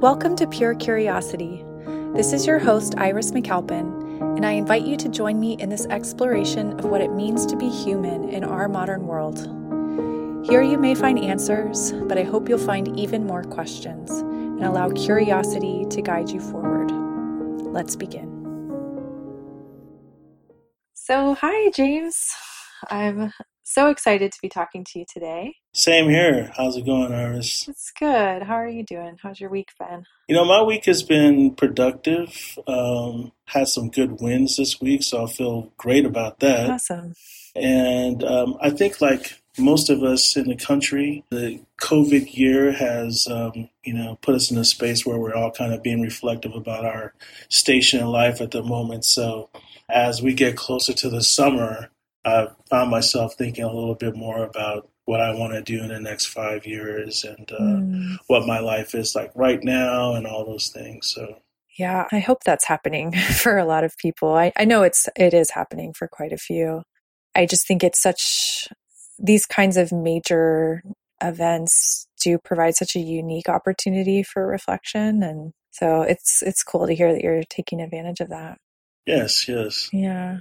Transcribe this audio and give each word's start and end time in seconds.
Welcome 0.00 0.36
to 0.36 0.46
Pure 0.46 0.76
Curiosity. 0.76 1.64
This 2.14 2.32
is 2.32 2.46
your 2.46 2.60
host, 2.60 2.94
Iris 2.96 3.32
McAlpin, 3.32 4.36
and 4.36 4.46
I 4.46 4.52
invite 4.52 4.84
you 4.84 4.96
to 4.96 5.08
join 5.08 5.40
me 5.40 5.54
in 5.54 5.70
this 5.70 5.86
exploration 5.86 6.78
of 6.78 6.84
what 6.84 7.00
it 7.00 7.10
means 7.10 7.44
to 7.46 7.56
be 7.56 7.68
human 7.68 8.28
in 8.28 8.44
our 8.44 8.68
modern 8.68 9.08
world. 9.08 9.38
Here 10.48 10.62
you 10.62 10.78
may 10.78 10.94
find 10.94 11.18
answers, 11.18 11.90
but 12.06 12.16
I 12.16 12.22
hope 12.22 12.48
you'll 12.48 12.58
find 12.58 12.96
even 12.96 13.26
more 13.26 13.42
questions 13.42 14.08
and 14.12 14.62
allow 14.62 14.88
curiosity 14.90 15.84
to 15.90 16.00
guide 16.00 16.30
you 16.30 16.40
forward. 16.40 16.92
Let's 17.62 17.96
begin. 17.96 18.28
So, 20.94 21.34
hi, 21.34 21.70
James. 21.70 22.24
I'm 22.88 23.32
so 23.68 23.90
excited 23.90 24.32
to 24.32 24.38
be 24.40 24.48
talking 24.48 24.82
to 24.82 24.98
you 24.98 25.04
today. 25.12 25.54
Same 25.72 26.08
here. 26.08 26.50
How's 26.56 26.76
it 26.76 26.86
going, 26.86 27.12
Iris? 27.12 27.68
It's 27.68 27.90
good. 27.90 28.42
How 28.42 28.54
are 28.54 28.68
you 28.68 28.82
doing? 28.82 29.18
How's 29.22 29.40
your 29.40 29.50
week 29.50 29.68
been? 29.78 30.06
You 30.26 30.36
know, 30.36 30.44
my 30.44 30.62
week 30.62 30.86
has 30.86 31.02
been 31.02 31.54
productive. 31.54 32.58
Um, 32.66 33.32
had 33.44 33.68
some 33.68 33.90
good 33.90 34.20
wins 34.20 34.56
this 34.56 34.80
week, 34.80 35.02
so 35.02 35.24
I 35.24 35.26
feel 35.26 35.70
great 35.76 36.06
about 36.06 36.40
that. 36.40 36.70
Awesome. 36.70 37.14
And 37.54 38.24
um, 38.24 38.56
I 38.60 38.70
think, 38.70 39.02
like 39.02 39.40
most 39.58 39.90
of 39.90 40.02
us 40.02 40.36
in 40.36 40.48
the 40.48 40.56
country, 40.56 41.24
the 41.30 41.60
COVID 41.80 42.34
year 42.36 42.72
has, 42.72 43.28
um, 43.30 43.68
you 43.84 43.92
know, 43.92 44.18
put 44.22 44.34
us 44.34 44.50
in 44.50 44.56
a 44.56 44.64
space 44.64 45.04
where 45.04 45.18
we're 45.18 45.34
all 45.34 45.50
kind 45.50 45.74
of 45.74 45.82
being 45.82 46.00
reflective 46.00 46.54
about 46.54 46.86
our 46.86 47.12
station 47.50 48.00
in 48.00 48.06
life 48.06 48.40
at 48.40 48.52
the 48.52 48.62
moment. 48.62 49.04
So, 49.04 49.50
as 49.90 50.22
we 50.22 50.32
get 50.32 50.56
closer 50.56 50.94
to 50.94 51.10
the 51.10 51.22
summer, 51.22 51.90
I 52.28 52.48
found 52.70 52.90
myself 52.90 53.34
thinking 53.34 53.64
a 53.64 53.72
little 53.72 53.94
bit 53.94 54.16
more 54.16 54.44
about 54.44 54.88
what 55.04 55.20
I 55.20 55.34
want 55.34 55.54
to 55.54 55.62
do 55.62 55.82
in 55.82 55.88
the 55.88 56.00
next 56.00 56.26
five 56.26 56.66
years 56.66 57.24
and 57.24 57.50
uh, 57.50 57.60
mm. 57.60 58.16
what 58.26 58.46
my 58.46 58.58
life 58.58 58.94
is 58.94 59.14
like 59.14 59.32
right 59.34 59.62
now 59.62 60.14
and 60.14 60.26
all 60.26 60.44
those 60.44 60.68
things. 60.68 61.12
So. 61.14 61.38
Yeah, 61.78 62.06
I 62.12 62.18
hope 62.18 62.44
that's 62.44 62.66
happening 62.66 63.12
for 63.42 63.56
a 63.56 63.64
lot 63.64 63.84
of 63.84 63.96
people. 63.96 64.34
I, 64.34 64.52
I 64.56 64.64
know 64.64 64.82
it's 64.82 65.08
it 65.16 65.32
is 65.32 65.50
happening 65.52 65.94
for 65.94 66.08
quite 66.08 66.32
a 66.32 66.38
few. 66.38 66.82
I 67.34 67.46
just 67.46 67.66
think 67.66 67.82
it's 67.82 68.02
such 68.02 68.68
these 69.18 69.46
kinds 69.46 69.76
of 69.76 69.92
major 69.92 70.82
events 71.22 72.06
do 72.22 72.38
provide 72.38 72.74
such 72.74 72.94
a 72.94 73.00
unique 73.00 73.48
opportunity 73.48 74.22
for 74.22 74.46
reflection 74.46 75.22
and 75.22 75.52
so 75.70 76.02
it's 76.02 76.42
it's 76.42 76.62
cool 76.62 76.86
to 76.86 76.94
hear 76.94 77.12
that 77.12 77.22
you're 77.22 77.42
taking 77.48 77.80
advantage 77.80 78.20
of 78.20 78.30
that. 78.30 78.58
Yes, 79.06 79.48
yes. 79.48 79.88
Yeah. 79.92 80.38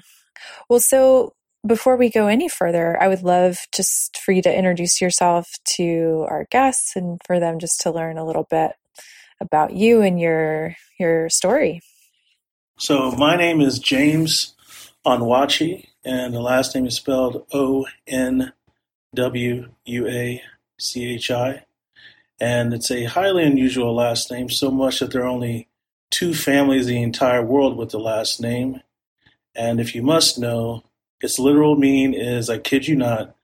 Well, 0.69 0.79
so 0.79 1.33
before 1.65 1.97
we 1.97 2.09
go 2.09 2.27
any 2.27 2.47
further, 2.47 3.01
I 3.01 3.07
would 3.07 3.23
love 3.23 3.59
just 3.73 4.17
for 4.17 4.31
you 4.31 4.41
to 4.43 4.55
introduce 4.55 5.01
yourself 5.01 5.49
to 5.75 6.25
our 6.29 6.45
guests 6.49 6.95
and 6.95 7.19
for 7.25 7.39
them 7.39 7.59
just 7.59 7.81
to 7.81 7.91
learn 7.91 8.17
a 8.17 8.25
little 8.25 8.47
bit 8.49 8.71
about 9.39 9.73
you 9.73 10.01
and 10.01 10.19
your 10.19 10.75
your 10.99 11.29
story. 11.29 11.81
So 12.77 13.11
my 13.11 13.35
name 13.35 13.61
is 13.61 13.79
James 13.79 14.55
Onwuachi, 15.05 15.87
and 16.05 16.33
the 16.33 16.41
last 16.41 16.75
name 16.75 16.85
is 16.85 16.95
spelled 16.95 17.45
O 17.53 17.85
N 18.07 18.53
W 19.15 19.69
U 19.85 20.07
A 20.07 20.41
C 20.79 21.13
H 21.13 21.31
I. 21.31 21.65
And 22.39 22.73
it's 22.73 22.91
a 22.91 23.05
highly 23.05 23.43
unusual 23.43 23.95
last 23.95 24.29
name, 24.29 24.49
so 24.49 24.69
much 24.69 24.99
that 24.99 25.11
there 25.11 25.23
are 25.23 25.27
only 25.27 25.67
two 26.11 26.35
families 26.35 26.87
in 26.87 26.95
the 26.95 27.01
entire 27.01 27.43
world 27.43 27.77
with 27.77 27.89
the 27.89 27.99
last 27.99 28.39
name. 28.39 28.81
And 29.55 29.79
if 29.79 29.95
you 29.95 30.03
must 30.03 30.37
know, 30.37 30.83
its 31.21 31.39
literal 31.39 31.75
meaning 31.75 32.13
is, 32.13 32.49
I 32.49 32.57
kid 32.57 32.87
you 32.87 32.95
not, 32.95 33.35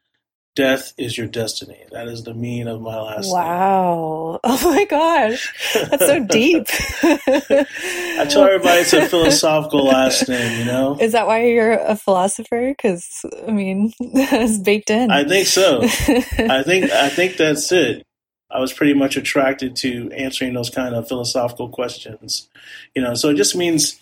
death 0.56 0.94
is 0.98 1.18
your 1.18 1.28
destiny. 1.28 1.84
That 1.92 2.08
is 2.08 2.24
the 2.24 2.34
meaning 2.34 2.68
of 2.68 2.82
my 2.82 3.00
last 3.00 3.32
wow. 3.32 4.00
Name. 4.00 4.40
Oh 4.46 4.60
my 4.64 4.86
gosh. 4.86 5.74
That's 5.74 6.06
so 6.06 6.24
deep. 6.26 6.68
I 7.04 8.26
tell 8.30 8.44
everybody 8.44 8.82
it's 8.82 8.94
a 8.94 9.06
philosophical 9.10 9.86
last 9.86 10.28
name, 10.28 10.60
you 10.60 10.66
know? 10.66 10.98
Is 11.00 11.14
that 11.14 11.28
why 11.28 11.46
you're 11.46 11.74
a 11.74 11.96
philosopher? 11.96 12.70
Because, 12.70 13.08
I 13.48 13.52
mean, 13.52 13.94
it's 14.00 14.58
baked 14.58 14.90
in. 14.90 15.12
I 15.12 15.24
think 15.24 15.48
so. 15.48 15.82
I 15.84 16.64
think 16.64 16.92
I 16.92 17.10
think 17.10 17.38
that's 17.38 17.72
it. 17.72 18.06
I 18.52 18.60
was 18.60 18.74
pretty 18.74 18.94
much 18.94 19.18
attracted 19.18 19.76
to 19.78 20.12
answering 20.12 20.54
those 20.54 20.70
kind 20.70 20.94
of 20.94 21.08
philosophical 21.08 21.70
questions. 21.70 22.50
You 22.96 23.02
know, 23.02 23.16
so 23.16 23.30
it 23.30 23.36
just 23.36 23.56
means 23.56 24.00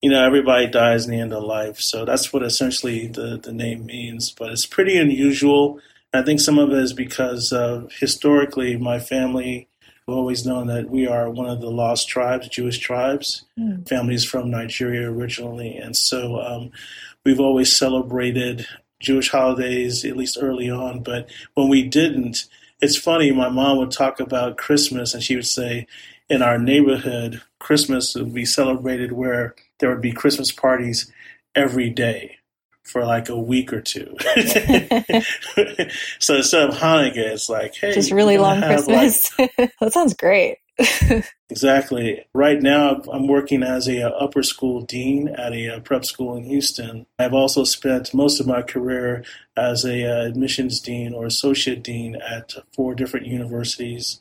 you 0.00 0.10
know, 0.10 0.24
everybody 0.24 0.66
dies 0.66 1.04
in 1.04 1.10
the 1.12 1.20
end 1.20 1.32
of 1.32 1.42
life. 1.42 1.78
So 1.78 2.04
that's 2.04 2.32
what 2.32 2.42
essentially 2.42 3.06
the, 3.06 3.38
the 3.42 3.52
name 3.52 3.84
means. 3.86 4.30
But 4.30 4.50
it's 4.50 4.66
pretty 4.66 4.96
unusual. 4.96 5.80
I 6.12 6.22
think 6.22 6.40
some 6.40 6.58
of 6.58 6.70
it 6.70 6.78
is 6.78 6.92
because 6.92 7.52
uh, 7.52 7.86
historically, 7.98 8.76
my 8.76 8.98
family 8.98 9.68
have 10.06 10.16
always 10.16 10.46
known 10.46 10.68
that 10.68 10.90
we 10.90 11.06
are 11.06 11.30
one 11.30 11.48
of 11.48 11.60
the 11.60 11.70
lost 11.70 12.08
tribes, 12.08 12.48
Jewish 12.48 12.78
tribes, 12.78 13.44
mm. 13.58 13.86
families 13.88 14.24
from 14.24 14.50
Nigeria 14.50 15.10
originally. 15.10 15.76
And 15.76 15.94
so 15.94 16.40
um, 16.40 16.70
we've 17.24 17.40
always 17.40 17.76
celebrated 17.76 18.66
Jewish 19.00 19.30
holidays, 19.30 20.04
at 20.04 20.16
least 20.16 20.38
early 20.40 20.70
on. 20.70 21.02
But 21.02 21.30
when 21.54 21.68
we 21.68 21.86
didn't, 21.86 22.46
it's 22.80 22.96
funny, 22.96 23.30
my 23.32 23.50
mom 23.50 23.78
would 23.78 23.90
talk 23.90 24.18
about 24.18 24.56
Christmas 24.56 25.12
and 25.12 25.22
she 25.22 25.36
would 25.36 25.46
say, 25.46 25.86
in 26.30 26.42
our 26.42 26.58
neighborhood, 26.58 27.42
Christmas 27.58 28.14
would 28.14 28.32
be 28.32 28.44
celebrated 28.44 29.12
where 29.12 29.54
there 29.80 29.90
would 29.90 30.00
be 30.00 30.12
Christmas 30.12 30.52
parties 30.52 31.10
every 31.54 31.90
day 31.90 32.36
for 32.84 33.04
like 33.04 33.28
a 33.28 33.38
week 33.38 33.72
or 33.72 33.80
two. 33.80 34.16
so 36.18 36.36
instead 36.36 36.68
of 36.68 36.74
Hanukkah, 36.74 37.16
it's 37.16 37.48
like, 37.48 37.74
hey, 37.74 37.92
just 37.92 38.10
really 38.10 38.38
long 38.38 38.60
Christmas. 38.60 39.38
Like... 39.38 39.54
that 39.80 39.92
sounds 39.92 40.14
great. 40.14 40.58
exactly. 41.50 42.24
Right 42.34 42.60
now, 42.60 43.02
I'm 43.12 43.28
working 43.28 43.62
as 43.62 43.86
a, 43.86 44.02
uh, 44.02 44.10
upper 44.10 44.42
school 44.42 44.80
dean 44.80 45.28
at 45.28 45.52
a, 45.52 45.76
uh, 45.76 45.80
prep 45.80 46.04
school 46.04 46.36
in 46.36 46.44
Houston. 46.44 47.06
I've 47.18 47.34
also 47.34 47.64
spent 47.64 48.14
most 48.14 48.40
of 48.40 48.46
my 48.46 48.62
career 48.62 49.24
as 49.56 49.84
a 49.84 50.06
uh, 50.06 50.26
admissions 50.26 50.80
dean 50.80 51.12
or 51.12 51.26
associate 51.26 51.82
dean 51.82 52.16
at 52.16 52.54
four 52.74 52.94
different 52.94 53.26
universities. 53.26 54.20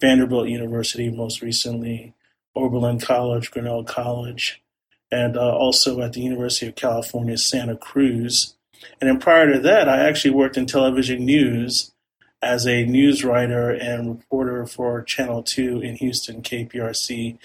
Vanderbilt 0.00 0.48
University, 0.48 1.10
most 1.10 1.42
recently, 1.42 2.14
Oberlin 2.56 2.98
College, 2.98 3.50
Grinnell 3.50 3.84
College, 3.84 4.62
and 5.10 5.36
uh, 5.36 5.56
also 5.56 6.00
at 6.00 6.12
the 6.12 6.20
University 6.20 6.66
of 6.66 6.76
California, 6.76 7.36
Santa 7.36 7.76
Cruz. 7.76 8.54
And 9.00 9.08
then 9.08 9.18
prior 9.18 9.52
to 9.52 9.58
that, 9.60 9.88
I 9.88 10.06
actually 10.08 10.32
worked 10.32 10.56
in 10.56 10.66
television 10.66 11.24
news 11.24 11.92
as 12.42 12.66
a 12.66 12.84
news 12.84 13.24
writer 13.24 13.70
and 13.70 14.08
reporter 14.08 14.66
for 14.66 15.02
Channel 15.02 15.42
2 15.42 15.80
in 15.80 15.96
Houston, 15.96 16.42
KPRC 16.42 17.38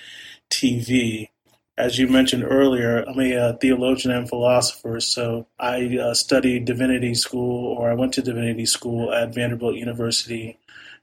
TV. 0.50 1.30
As 1.78 2.00
you 2.00 2.08
mentioned 2.08 2.46
earlier, 2.46 3.04
I'm 3.04 3.20
a 3.20 3.36
uh, 3.36 3.54
theologian 3.58 4.14
and 4.14 4.30
philosopher, 4.30 5.02
so 5.02 5.48
I 5.60 5.98
uh, 5.98 6.14
studied 6.14 6.64
divinity 6.64 7.14
school, 7.16 7.78
or 7.78 7.92
I 7.92 7.96
went 7.96 8.14
to 8.14 8.22
divinity 8.22 8.66
school 8.66 9.12
at 9.12 9.36
Vanderbilt 9.36 9.76
University, 9.76 10.58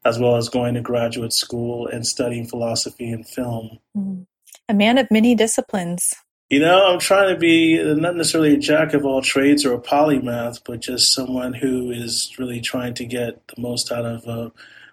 as 0.06 0.18
well 0.18 0.36
as 0.36 0.48
going 0.48 0.72
to 0.74 0.80
graduate 0.80 1.34
school 1.34 1.86
and 1.88 2.06
studying 2.06 2.46
philosophy 2.46 3.10
and 3.10 3.28
film. 3.28 3.80
Mm. 3.94 4.26
A 4.70 4.74
man 4.74 4.96
of 4.96 5.10
many 5.10 5.34
disciplines. 5.34 6.14
You 6.52 6.60
know, 6.60 6.84
I'm 6.84 6.98
trying 6.98 7.32
to 7.32 7.40
be 7.40 7.82
not 7.82 8.14
necessarily 8.14 8.52
a 8.52 8.58
jack 8.58 8.92
of 8.92 9.06
all 9.06 9.22
trades 9.22 9.64
or 9.64 9.72
a 9.72 9.80
polymath, 9.80 10.60
but 10.66 10.80
just 10.80 11.14
someone 11.14 11.54
who 11.54 11.90
is 11.90 12.30
really 12.38 12.60
trying 12.60 12.92
to 12.96 13.06
get 13.06 13.48
the 13.48 13.58
most 13.58 13.90
out 13.90 14.04
of 14.04 14.28
uh, 14.28 14.50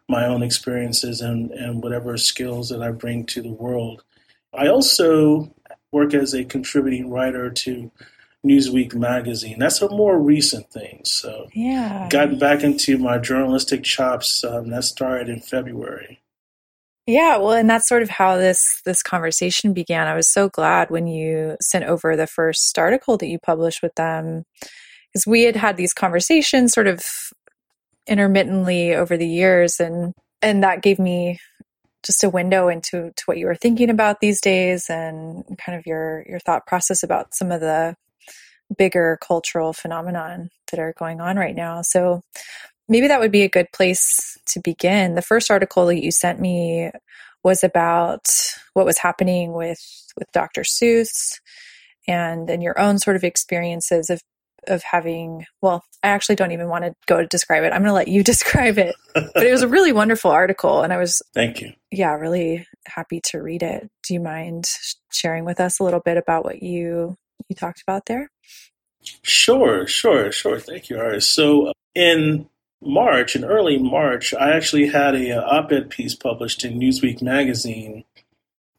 my 0.08 0.26
own 0.26 0.42
experiences 0.42 1.20
and, 1.20 1.52
and 1.52 1.84
whatever 1.84 2.16
skills 2.16 2.70
that 2.70 2.82
I 2.82 2.92
bring 2.92 3.26
to 3.26 3.42
the 3.42 3.52
world. 3.52 4.06
I 4.54 4.68
also 4.68 5.54
work 5.92 6.14
as 6.14 6.34
a 6.34 6.46
contributing 6.46 7.10
writer 7.10 7.50
to 7.50 7.92
Newsweek 8.48 8.96
magazine. 8.96 9.60
That's 9.60 9.82
a 9.82 9.90
more 9.90 10.18
recent 10.18 10.72
thing. 10.72 11.02
So, 11.04 11.50
yeah, 11.54 12.08
gotten 12.10 12.40
back 12.40 12.64
into 12.64 12.98
my 12.98 13.18
journalistic 13.18 13.84
chops. 13.84 14.46
Um, 14.46 14.70
that 14.70 14.86
started 14.86 15.28
in 15.28 15.42
February. 15.42 16.22
Yeah, 17.10 17.38
well, 17.38 17.54
and 17.54 17.68
that's 17.68 17.88
sort 17.88 18.04
of 18.04 18.10
how 18.10 18.38
this 18.38 18.82
this 18.86 19.02
conversation 19.02 19.74
began. 19.74 20.08
I 20.08 20.14
was 20.14 20.32
so 20.32 20.48
glad 20.48 20.92
when 20.92 21.08
you 21.08 21.58
sent 21.60 21.86
over 21.86 22.16
the 22.16 22.28
first 22.28 22.78
article 22.78 23.18
that 23.18 23.26
you 23.28 23.40
published 23.40 23.82
with 23.82 23.96
them, 23.96 24.44
because 25.12 25.26
we 25.26 25.42
had 25.42 25.56
had 25.56 25.76
these 25.76 25.92
conversations 25.92 26.72
sort 26.72 26.86
of 26.86 27.02
intermittently 28.08 28.94
over 28.94 29.18
the 29.18 29.28
years, 29.28 29.80
and 29.80 30.14
and 30.44 30.64
that 30.64 30.84
gave 30.84 31.00
me 31.00 31.40
just 32.06 32.24
a 32.24 32.30
window 32.30 32.68
into 32.68 33.10
to 33.16 33.24
what 33.26 33.40
you 33.40 33.48
were 33.48 33.56
thinking 33.56 33.90
about 33.90 34.20
these 34.22 34.40
days, 34.40 34.86
and 34.88 35.44
kind 35.58 35.80
of 35.80 35.88
your 35.88 36.24
your 36.30 36.40
thought 36.40 36.68
process 36.68 37.02
about 37.02 37.34
some 37.34 37.52
of 37.52 37.60
the 37.60 37.96
bigger 38.78 39.18
cultural 39.20 39.74
phenomenon 39.74 40.50
that 40.70 40.80
are 40.80 40.94
going 41.00 41.22
on 41.22 41.38
right 41.38 41.56
now. 41.56 41.82
So 41.82 42.22
maybe 42.90 43.08
that 43.08 43.20
would 43.20 43.32
be 43.32 43.44
a 43.44 43.50
good 43.50 43.72
place 43.72 44.38
to 44.48 44.60
begin. 44.60 45.16
The 45.16 45.22
first 45.22 45.50
article 45.50 45.86
that 45.86 46.04
you 46.04 46.12
sent 46.12 46.40
me 46.40 46.92
was 47.44 47.64
about 47.64 48.28
what 48.74 48.86
was 48.86 48.98
happening 48.98 49.54
with 49.54 49.80
with 50.18 50.32
Dr. 50.34 50.62
Seuss 50.62 51.40
and 52.08 52.50
and 52.50 52.64
your 52.64 52.78
own 52.80 52.98
sort 52.98 53.16
of 53.16 53.24
experiences 53.24 54.10
of 54.10 54.22
of 54.68 54.84
having 54.84 55.46
well 55.62 55.84
i 56.04 56.10
actually 56.10 56.36
don't 56.36 56.52
even 56.52 56.68
want 56.68 56.84
to 56.84 56.94
go 57.08 57.22
to 57.22 57.28
describe 57.28 57.64
it 57.64 57.72
i'm 57.72 57.82
going 57.82 57.86
to 57.86 57.94
let 57.94 58.10
you 58.10 58.24
describe 58.26 58.78
it 58.78 58.94
but 59.14 59.46
it 59.46 59.52
was 59.52 59.62
a 59.62 59.68
really 59.68 59.94
wonderful 59.94 60.30
article 60.30 60.82
and 60.82 60.92
i 60.92 60.98
was 60.98 61.22
thank 61.34 61.62
you 61.62 61.72
yeah 61.92 62.12
really 62.14 62.68
happy 62.86 63.22
to 63.24 63.42
read 63.42 63.64
it 63.64 63.90
do 64.04 64.14
you 64.14 64.20
mind 64.20 64.66
sharing 65.12 65.46
with 65.46 65.62
us 65.62 65.80
a 65.80 65.84
little 65.84 66.02
bit 66.02 66.18
about 66.18 66.44
what 66.44 66.62
you 66.62 67.16
you 67.48 67.56
talked 67.56 67.82
about 67.82 68.06
there 68.08 68.30
sure 69.22 69.88
sure 69.88 70.30
sure 70.32 70.60
thank 70.60 70.90
you 70.90 71.00
Iris. 71.00 71.28
so 71.28 71.68
uh, 71.68 71.74
in 71.96 72.50
march 72.82 73.36
in 73.36 73.44
early 73.44 73.78
march 73.78 74.34
i 74.34 74.52
actually 74.56 74.88
had 74.88 75.16
a, 75.16 75.30
a 75.30 75.42
op-ed 75.42 75.90
piece 75.90 76.16
published 76.16 76.64
in 76.64 76.80
newsweek 76.80 77.22
magazine 77.22 78.04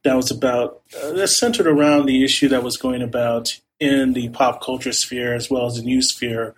that 0.04 0.16
was 0.16 0.30
about 0.30 0.80
uh, 1.02 1.12
that 1.12 1.28
centered 1.28 1.66
around 1.66 2.06
the 2.06 2.24
issue 2.24 2.48
that 2.48 2.62
was 2.62 2.76
going 2.76 3.02
about 3.02 3.60
in 3.78 4.12
the 4.12 4.28
pop 4.30 4.62
culture 4.62 4.92
sphere 4.92 5.34
as 5.34 5.50
well 5.50 5.66
as 5.66 5.76
the 5.76 5.82
news 5.82 6.10
sphere 6.10 6.54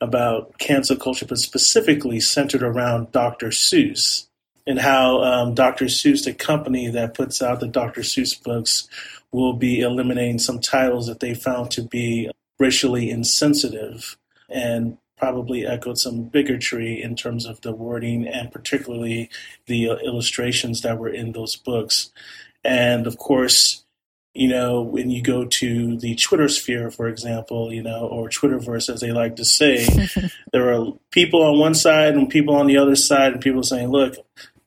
about 0.00 0.58
cancel 0.58 0.96
culture, 0.96 1.26
but 1.26 1.38
specifically 1.38 2.20
centered 2.20 2.62
around 2.62 3.12
Dr. 3.12 3.48
Seuss 3.48 4.26
and 4.66 4.78
how 4.78 5.22
um, 5.22 5.54
Dr. 5.54 5.86
Seuss, 5.86 6.24
the 6.24 6.34
company 6.34 6.88
that 6.88 7.14
puts 7.14 7.40
out 7.40 7.60
the 7.60 7.68
Dr. 7.68 8.02
Seuss 8.02 8.40
books, 8.42 8.88
will 9.32 9.54
be 9.54 9.80
eliminating 9.80 10.38
some 10.38 10.60
titles 10.60 11.06
that 11.06 11.20
they 11.20 11.34
found 11.34 11.70
to 11.70 11.82
be 11.82 12.30
racially 12.58 13.10
insensitive 13.10 14.16
and 14.48 14.98
probably 15.16 15.66
echoed 15.66 15.98
some 15.98 16.24
bigotry 16.24 17.02
in 17.02 17.16
terms 17.16 17.46
of 17.46 17.60
the 17.62 17.72
wording 17.72 18.26
and 18.26 18.52
particularly 18.52 19.30
the 19.66 19.88
uh, 19.88 19.96
illustrations 19.96 20.82
that 20.82 20.98
were 20.98 21.08
in 21.08 21.32
those 21.32 21.56
books. 21.56 22.10
And 22.62 23.06
of 23.06 23.16
course, 23.16 23.84
you 24.34 24.48
know, 24.48 24.82
when 24.82 25.10
you 25.10 25.22
go 25.22 25.46
to 25.46 25.96
the 25.96 26.14
Twitter 26.16 26.48
sphere, 26.48 26.90
for 26.90 27.08
example, 27.08 27.72
you 27.72 27.82
know, 27.82 28.06
or 28.06 28.28
Twitterverse, 28.28 28.92
as 28.92 29.00
they 29.00 29.10
like 29.10 29.36
to 29.36 29.44
say, 29.44 29.86
there 30.52 30.74
are 30.74 30.92
people 31.10 31.42
on 31.42 31.58
one 31.58 31.74
side 31.74 32.14
and 32.14 32.28
people 32.28 32.54
on 32.54 32.66
the 32.66 32.76
other 32.76 32.96
side, 32.96 33.32
and 33.32 33.40
people 33.40 33.62
saying, 33.62 33.88
look, 33.88 34.16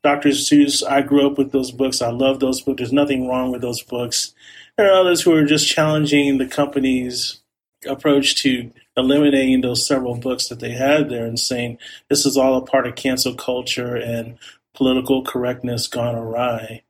Dr. 0.03 0.29
Seuss, 0.29 0.83
I 0.87 1.01
grew 1.01 1.27
up 1.27 1.37
with 1.37 1.51
those 1.51 1.71
books. 1.71 2.01
I 2.01 2.09
love 2.09 2.39
those 2.39 2.61
books. 2.61 2.79
There's 2.79 2.93
nothing 2.93 3.27
wrong 3.27 3.51
with 3.51 3.61
those 3.61 3.83
books. 3.83 4.33
There 4.77 4.91
are 4.91 4.99
others 5.01 5.21
who 5.21 5.33
are 5.35 5.45
just 5.45 5.67
challenging 5.67 6.37
the 6.37 6.47
company's 6.47 7.41
approach 7.87 8.35
to 8.43 8.71
eliminating 8.99 9.61
those 9.61 9.87
several 9.87 10.15
books 10.15 10.47
that 10.47 10.59
they 10.59 10.71
had 10.71 11.09
there 11.09 11.25
and 11.25 11.39
saying 11.39 11.77
this 12.09 12.25
is 12.25 12.37
all 12.37 12.55
a 12.57 12.65
part 12.65 12.85
of 12.85 12.95
cancel 12.95 13.33
culture 13.33 13.95
and 13.95 14.37
political 14.73 15.23
correctness 15.23 15.87
gone 15.87 16.15
awry 16.15 16.83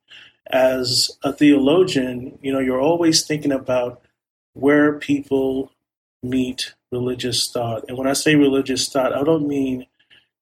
as 0.50 1.10
a 1.22 1.32
theologian, 1.32 2.38
you 2.42 2.52
know, 2.52 2.58
you're 2.58 2.80
always 2.80 3.24
thinking 3.24 3.52
about 3.52 4.02
where 4.54 4.98
people 4.98 5.72
meet 6.22 6.74
religious 6.90 7.50
thought. 7.50 7.84
And 7.88 7.96
when 7.96 8.08
I 8.08 8.14
say 8.14 8.34
religious 8.34 8.88
thought, 8.88 9.14
I 9.14 9.22
don't 9.22 9.46
mean 9.46 9.86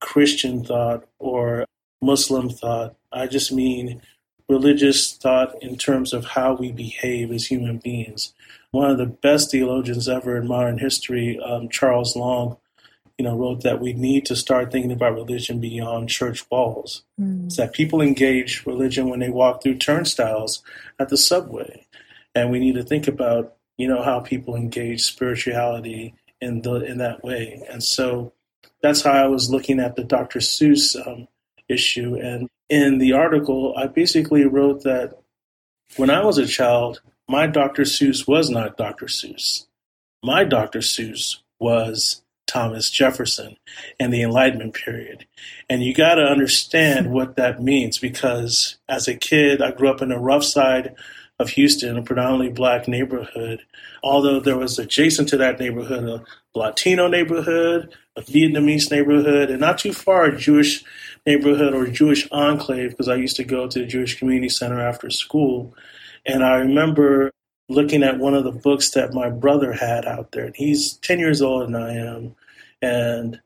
Christian 0.00 0.64
thought 0.64 1.06
or 1.18 1.66
Muslim 2.00 2.48
thought. 2.48 2.96
I 3.12 3.26
just 3.26 3.52
mean 3.52 4.00
religious 4.48 5.14
thought 5.14 5.62
in 5.62 5.76
terms 5.76 6.12
of 6.12 6.24
how 6.24 6.54
we 6.54 6.72
behave 6.72 7.30
as 7.30 7.46
human 7.46 7.78
beings. 7.78 8.32
One 8.70 8.90
of 8.90 8.98
the 8.98 9.06
best 9.06 9.50
theologians 9.50 10.08
ever 10.08 10.36
in 10.36 10.46
modern 10.46 10.78
history, 10.78 11.40
um, 11.42 11.68
Charles 11.68 12.14
Long, 12.14 12.58
you 13.16 13.24
know, 13.24 13.36
wrote 13.36 13.62
that 13.62 13.80
we 13.80 13.92
need 13.92 14.26
to 14.26 14.36
start 14.36 14.70
thinking 14.70 14.92
about 14.92 15.14
religion 15.14 15.60
beyond 15.60 16.08
church 16.08 16.48
walls. 16.50 17.02
Mm. 17.20 17.46
It's 17.46 17.56
that 17.56 17.72
people 17.72 18.00
engage 18.00 18.64
religion 18.64 19.08
when 19.08 19.20
they 19.20 19.30
walk 19.30 19.62
through 19.62 19.78
turnstiles 19.78 20.62
at 20.98 21.08
the 21.08 21.16
subway. 21.16 21.86
And 22.34 22.50
we 22.50 22.60
need 22.60 22.76
to 22.76 22.84
think 22.84 23.08
about, 23.08 23.54
you 23.76 23.88
know, 23.88 24.02
how 24.02 24.20
people 24.20 24.54
engage 24.54 25.02
spirituality 25.02 26.14
in 26.40 26.62
the 26.62 26.76
in 26.84 26.98
that 26.98 27.24
way. 27.24 27.60
And 27.68 27.82
so 27.82 28.32
that's 28.82 29.02
how 29.02 29.12
I 29.12 29.26
was 29.26 29.50
looking 29.50 29.80
at 29.80 29.96
the 29.96 30.04
Dr. 30.04 30.38
Seuss 30.38 30.94
um, 31.04 31.26
issue. 31.68 32.16
And 32.16 32.48
in 32.68 32.98
the 32.98 33.14
article, 33.14 33.74
I 33.76 33.86
basically 33.86 34.44
wrote 34.44 34.84
that 34.84 35.18
when 35.96 36.10
I 36.10 36.24
was 36.24 36.38
a 36.38 36.46
child, 36.46 37.00
my 37.28 37.46
Dr. 37.46 37.82
Seuss 37.82 38.26
was 38.26 38.50
not 38.50 38.76
Dr. 38.76 39.06
Seuss. 39.06 39.66
My 40.22 40.44
Dr. 40.44 40.80
Seuss 40.80 41.36
was 41.60 42.22
Thomas 42.46 42.90
Jefferson 42.90 43.56
and 44.00 44.12
the 44.12 44.22
Enlightenment 44.22 44.74
period. 44.74 45.26
And 45.68 45.82
you 45.82 45.94
got 45.94 46.14
to 46.14 46.22
understand 46.22 47.10
what 47.12 47.36
that 47.36 47.62
means 47.62 47.98
because 47.98 48.78
as 48.88 49.06
a 49.06 49.14
kid, 49.14 49.62
I 49.62 49.70
grew 49.70 49.90
up 49.90 50.02
in 50.02 50.08
the 50.08 50.18
rough 50.18 50.44
side 50.44 50.96
of 51.38 51.50
Houston, 51.50 51.96
a 51.96 52.02
predominantly 52.02 52.48
black 52.48 52.88
neighborhood. 52.88 53.60
Although 54.02 54.40
there 54.40 54.56
was 54.56 54.78
adjacent 54.78 55.28
to 55.28 55.36
that 55.36 55.60
neighborhood 55.60 56.04
a 56.04 56.58
Latino 56.58 57.06
neighborhood, 57.06 57.94
a 58.16 58.22
Vietnamese 58.22 58.90
neighborhood, 58.90 59.50
and 59.50 59.60
not 59.60 59.78
too 59.78 59.92
far 59.92 60.24
a 60.24 60.36
Jewish 60.36 60.82
neighborhood 61.26 61.74
or 61.74 61.86
Jewish 61.86 62.28
enclave 62.32 62.90
because 62.90 63.08
I 63.08 63.14
used 63.14 63.36
to 63.36 63.44
go 63.44 63.68
to 63.68 63.78
the 63.78 63.86
Jewish 63.86 64.18
Community 64.18 64.48
Center 64.48 64.80
after 64.80 65.10
school. 65.10 65.74
And 66.28 66.44
I 66.44 66.56
remember 66.56 67.32
looking 67.68 68.02
at 68.02 68.18
one 68.18 68.34
of 68.34 68.44
the 68.44 68.52
books 68.52 68.90
that 68.90 69.14
my 69.14 69.30
brother 69.30 69.72
had 69.72 70.04
out 70.04 70.32
there. 70.32 70.44
And 70.44 70.56
he's 70.56 70.92
10 70.98 71.18
years 71.18 71.42
older 71.42 71.66
than 71.66 71.74
I 71.74 71.94
am. 71.94 72.36
And 72.80 73.40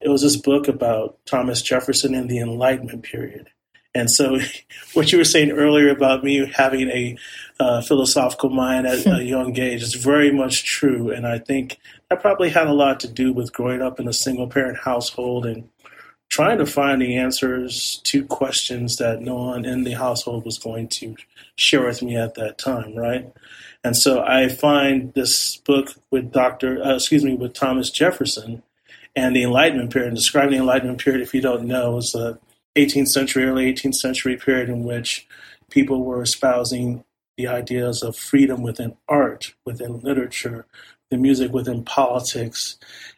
it 0.00 0.08
was 0.08 0.22
this 0.22 0.36
book 0.36 0.68
about 0.68 1.18
Thomas 1.26 1.62
Jefferson 1.62 2.14
and 2.14 2.28
the 2.28 2.38
Enlightenment 2.38 3.04
period. 3.04 3.48
And 3.94 4.10
so, 4.10 4.38
what 4.94 5.12
you 5.12 5.18
were 5.18 5.24
saying 5.24 5.52
earlier 5.52 5.90
about 5.90 6.24
me 6.24 6.50
having 6.52 6.90
a 6.90 7.16
uh, 7.60 7.80
philosophical 7.80 8.50
mind 8.50 8.86
at 8.86 9.06
a 9.06 9.22
young 9.24 9.58
age 9.58 9.82
is 9.82 9.94
very 9.94 10.32
much 10.32 10.64
true. 10.64 11.10
And 11.10 11.26
I 11.26 11.38
think 11.38 11.78
that 12.10 12.20
probably 12.20 12.50
had 12.50 12.66
a 12.66 12.72
lot 12.72 13.00
to 13.00 13.08
do 13.08 13.32
with 13.32 13.52
growing 13.52 13.80
up 13.80 14.00
in 14.00 14.08
a 14.08 14.12
single 14.12 14.48
parent 14.48 14.78
household 14.78 15.46
and 15.46 15.68
trying 16.34 16.58
to 16.58 16.66
find 16.66 17.00
the 17.00 17.16
answers 17.16 18.00
to 18.02 18.24
questions 18.24 18.96
that 18.96 19.22
no 19.22 19.36
one 19.36 19.64
in 19.64 19.84
the 19.84 19.92
household 19.92 20.44
was 20.44 20.58
going 20.58 20.88
to 20.88 21.14
share 21.54 21.86
with 21.86 22.02
me 22.02 22.16
at 22.16 22.34
that 22.34 22.58
time, 22.58 22.92
right? 22.96 23.32
And 23.84 23.96
so 23.96 24.20
I 24.20 24.48
find 24.48 25.14
this 25.14 25.58
book 25.58 25.94
with 26.10 26.32
Dr. 26.32 26.82
Uh, 26.82 26.96
excuse 26.96 27.22
me, 27.22 27.36
with 27.36 27.52
Thomas 27.52 27.88
Jefferson 27.88 28.64
and 29.14 29.36
the 29.36 29.44
Enlightenment 29.44 29.92
period. 29.92 30.12
Describing 30.16 30.54
the 30.54 30.58
Enlightenment 30.58 31.00
period, 31.00 31.22
if 31.22 31.34
you 31.34 31.40
don't 31.40 31.68
know, 31.68 31.98
is 31.98 32.10
the 32.10 32.40
18th 32.74 33.10
century, 33.10 33.44
early 33.44 33.72
18th 33.72 33.94
century 33.94 34.36
period 34.36 34.68
in 34.68 34.82
which 34.82 35.28
people 35.70 36.02
were 36.02 36.20
espousing 36.20 37.04
the 37.36 37.46
ideas 37.46 38.02
of 38.02 38.16
freedom 38.16 38.60
within 38.60 38.96
art, 39.08 39.54
within 39.64 40.00
literature, 40.00 40.66
the 41.14 41.18
music 41.18 41.52
within 41.52 41.84
politics, 41.84 42.76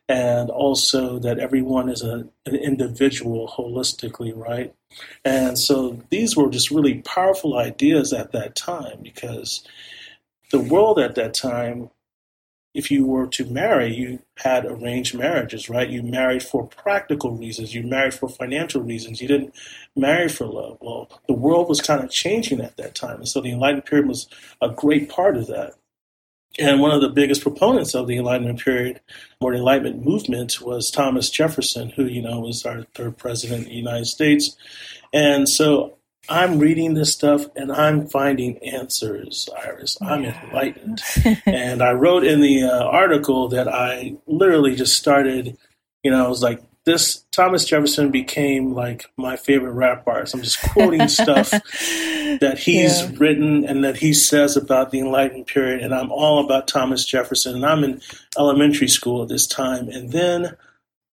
and 0.08 0.50
also 0.50 1.18
that 1.18 1.38
everyone 1.38 1.88
is 1.88 2.02
a, 2.02 2.28
an 2.46 2.54
individual 2.54 3.52
holistically, 3.56 4.32
right? 4.36 4.72
And 5.24 5.58
so 5.58 6.02
these 6.10 6.36
were 6.36 6.50
just 6.50 6.70
really 6.70 7.02
powerful 7.02 7.58
ideas 7.58 8.12
at 8.12 8.32
that 8.32 8.54
time 8.54 9.00
because 9.02 9.66
the 10.52 10.60
world 10.60 10.98
at 10.98 11.16
that 11.16 11.34
time, 11.34 11.90
if 12.72 12.90
you 12.90 13.06
were 13.06 13.26
to 13.26 13.46
marry, 13.46 13.92
you 13.94 14.20
had 14.36 14.66
arranged 14.66 15.16
marriages, 15.16 15.68
right? 15.68 15.88
You 15.88 16.02
married 16.02 16.42
for 16.42 16.66
practical 16.66 17.32
reasons, 17.32 17.74
you 17.74 17.82
married 17.82 18.14
for 18.14 18.28
financial 18.28 18.82
reasons, 18.82 19.20
you 19.20 19.26
didn't 19.26 19.54
marry 19.96 20.28
for 20.28 20.46
love. 20.46 20.78
Well, 20.80 21.10
the 21.26 21.34
world 21.34 21.68
was 21.68 21.80
kind 21.80 22.04
of 22.04 22.10
changing 22.10 22.60
at 22.60 22.76
that 22.76 22.94
time. 22.94 23.16
And 23.16 23.28
so 23.28 23.40
the 23.40 23.50
Enlightenment 23.50 23.86
period 23.86 24.06
was 24.06 24.28
a 24.60 24.68
great 24.68 25.08
part 25.08 25.36
of 25.36 25.46
that. 25.48 25.74
And 26.58 26.80
one 26.80 26.90
of 26.90 27.02
the 27.02 27.10
biggest 27.10 27.42
proponents 27.42 27.94
of 27.94 28.06
the 28.06 28.16
Enlightenment 28.16 28.60
period 28.60 29.00
or 29.40 29.52
the 29.52 29.58
Enlightenment 29.58 30.04
movement 30.04 30.60
was 30.60 30.90
Thomas 30.90 31.28
Jefferson, 31.28 31.90
who, 31.90 32.06
you 32.06 32.22
know, 32.22 32.40
was 32.40 32.64
our 32.64 32.84
third 32.94 33.18
president 33.18 33.62
of 33.62 33.66
the 33.66 33.74
United 33.74 34.06
States. 34.06 34.56
And 35.12 35.48
so 35.48 35.96
I'm 36.28 36.58
reading 36.58 36.94
this 36.94 37.12
stuff 37.12 37.46
and 37.56 37.70
I'm 37.70 38.06
finding 38.06 38.58
answers, 38.58 39.48
Iris. 39.64 39.98
I'm 40.00 40.24
enlightened. 40.24 41.00
and 41.46 41.82
I 41.82 41.92
wrote 41.92 42.24
in 42.24 42.40
the 42.40 42.64
uh, 42.64 42.84
article 42.84 43.48
that 43.48 43.68
I 43.68 44.16
literally 44.26 44.74
just 44.74 44.96
started, 44.96 45.56
you 46.02 46.10
know, 46.10 46.24
I 46.24 46.28
was 46.28 46.42
like, 46.42 46.62
this 46.86 47.24
Thomas 47.32 47.64
Jefferson 47.64 48.10
became 48.10 48.72
like 48.72 49.06
my 49.16 49.36
favorite 49.36 49.72
rap 49.72 50.06
artist. 50.06 50.34
I'm 50.34 50.42
just 50.42 50.62
quoting 50.62 51.08
stuff 51.08 51.50
that 51.50 52.58
he's 52.58 53.02
yeah. 53.02 53.10
written 53.16 53.64
and 53.64 53.82
that 53.84 53.96
he 53.96 54.14
says 54.14 54.56
about 54.56 54.92
the 54.92 55.00
Enlightenment 55.00 55.48
period. 55.48 55.82
And 55.82 55.92
I'm 55.92 56.12
all 56.12 56.44
about 56.44 56.68
Thomas 56.68 57.04
Jefferson. 57.04 57.56
And 57.56 57.66
I'm 57.66 57.82
in 57.82 58.00
elementary 58.38 58.86
school 58.86 59.22
at 59.22 59.28
this 59.28 59.48
time. 59.48 59.88
And 59.88 60.12
then 60.12 60.56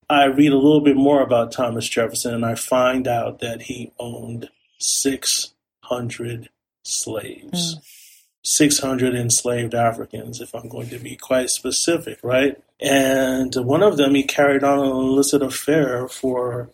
I 0.09 0.25
read 0.25 0.51
a 0.51 0.57
little 0.57 0.81
bit 0.81 0.95
more 0.95 1.23
about 1.23 1.51
Thomas 1.51 1.89
Jefferson 1.89 2.35
and 2.35 2.45
I 2.45 2.53
find 2.53 3.07
out 3.07 3.39
that 3.39 3.63
he 3.63 3.91
owned 3.97 4.49
600 4.77 6.49
slaves. 6.83 7.75
Mm. 7.75 8.02
600 8.43 9.15
enslaved 9.15 9.73
Africans, 9.73 10.41
if 10.41 10.53
I'm 10.53 10.67
going 10.67 10.89
to 10.89 10.99
be 10.99 11.15
quite 11.15 11.49
specific, 11.49 12.19
right? 12.23 12.61
And 12.79 13.53
one 13.55 13.83
of 13.83 13.97
them, 13.97 14.15
he 14.15 14.23
carried 14.23 14.63
on 14.63 14.79
an 14.79 14.85
illicit 14.85 15.41
affair 15.41 16.07
for 16.07 16.69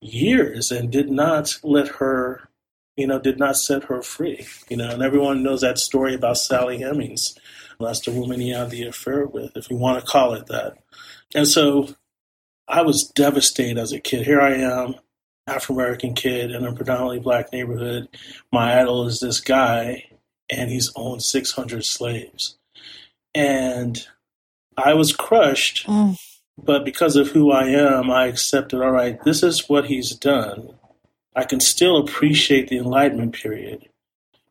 years 0.00 0.70
and 0.70 0.90
did 0.90 1.10
not 1.10 1.58
let 1.62 1.88
her 1.88 2.48
you 2.96 3.06
know, 3.06 3.18
did 3.18 3.38
not 3.38 3.56
set 3.56 3.84
her 3.84 4.02
free. 4.02 4.46
You 4.68 4.78
know, 4.78 4.88
and 4.88 5.02
everyone 5.02 5.42
knows 5.42 5.60
that 5.60 5.78
story 5.78 6.14
about 6.14 6.38
Sally 6.38 6.78
Hemings. 6.78 7.38
That's 7.78 8.00
the 8.00 8.10
woman 8.10 8.40
he 8.40 8.50
had 8.50 8.70
the 8.70 8.86
affair 8.86 9.26
with, 9.26 9.56
if 9.56 9.70
you 9.70 9.76
want 9.76 10.00
to 10.00 10.10
call 10.10 10.32
it 10.32 10.46
that. 10.46 10.78
And 11.34 11.46
so 11.46 11.94
I 12.66 12.80
was 12.82 13.06
devastated 13.08 13.78
as 13.78 13.92
a 13.92 14.00
kid. 14.00 14.24
Here 14.24 14.40
I 14.40 14.54
am, 14.54 14.94
African 15.46 15.76
American 15.76 16.14
kid 16.14 16.50
in 16.52 16.64
a 16.64 16.72
predominantly 16.72 17.20
black 17.20 17.52
neighborhood. 17.52 18.08
My 18.50 18.80
idol 18.80 19.06
is 19.06 19.20
this 19.20 19.40
guy, 19.40 20.04
and 20.50 20.70
he's 20.70 20.92
owned 20.96 21.22
600 21.22 21.84
slaves. 21.84 22.56
And 23.34 24.06
I 24.76 24.94
was 24.94 25.14
crushed, 25.14 25.86
mm. 25.86 26.16
but 26.56 26.84
because 26.84 27.16
of 27.16 27.28
who 27.28 27.50
I 27.50 27.68
am, 27.68 28.10
I 28.10 28.26
accepted, 28.26 28.80
all 28.80 28.90
right, 28.90 29.22
this 29.24 29.42
is 29.42 29.68
what 29.68 29.86
he's 29.86 30.14
done. 30.14 30.74
I 31.34 31.44
can 31.44 31.60
still 31.60 31.98
appreciate 31.98 32.68
the 32.68 32.78
Enlightenment 32.78 33.34
period, 33.34 33.88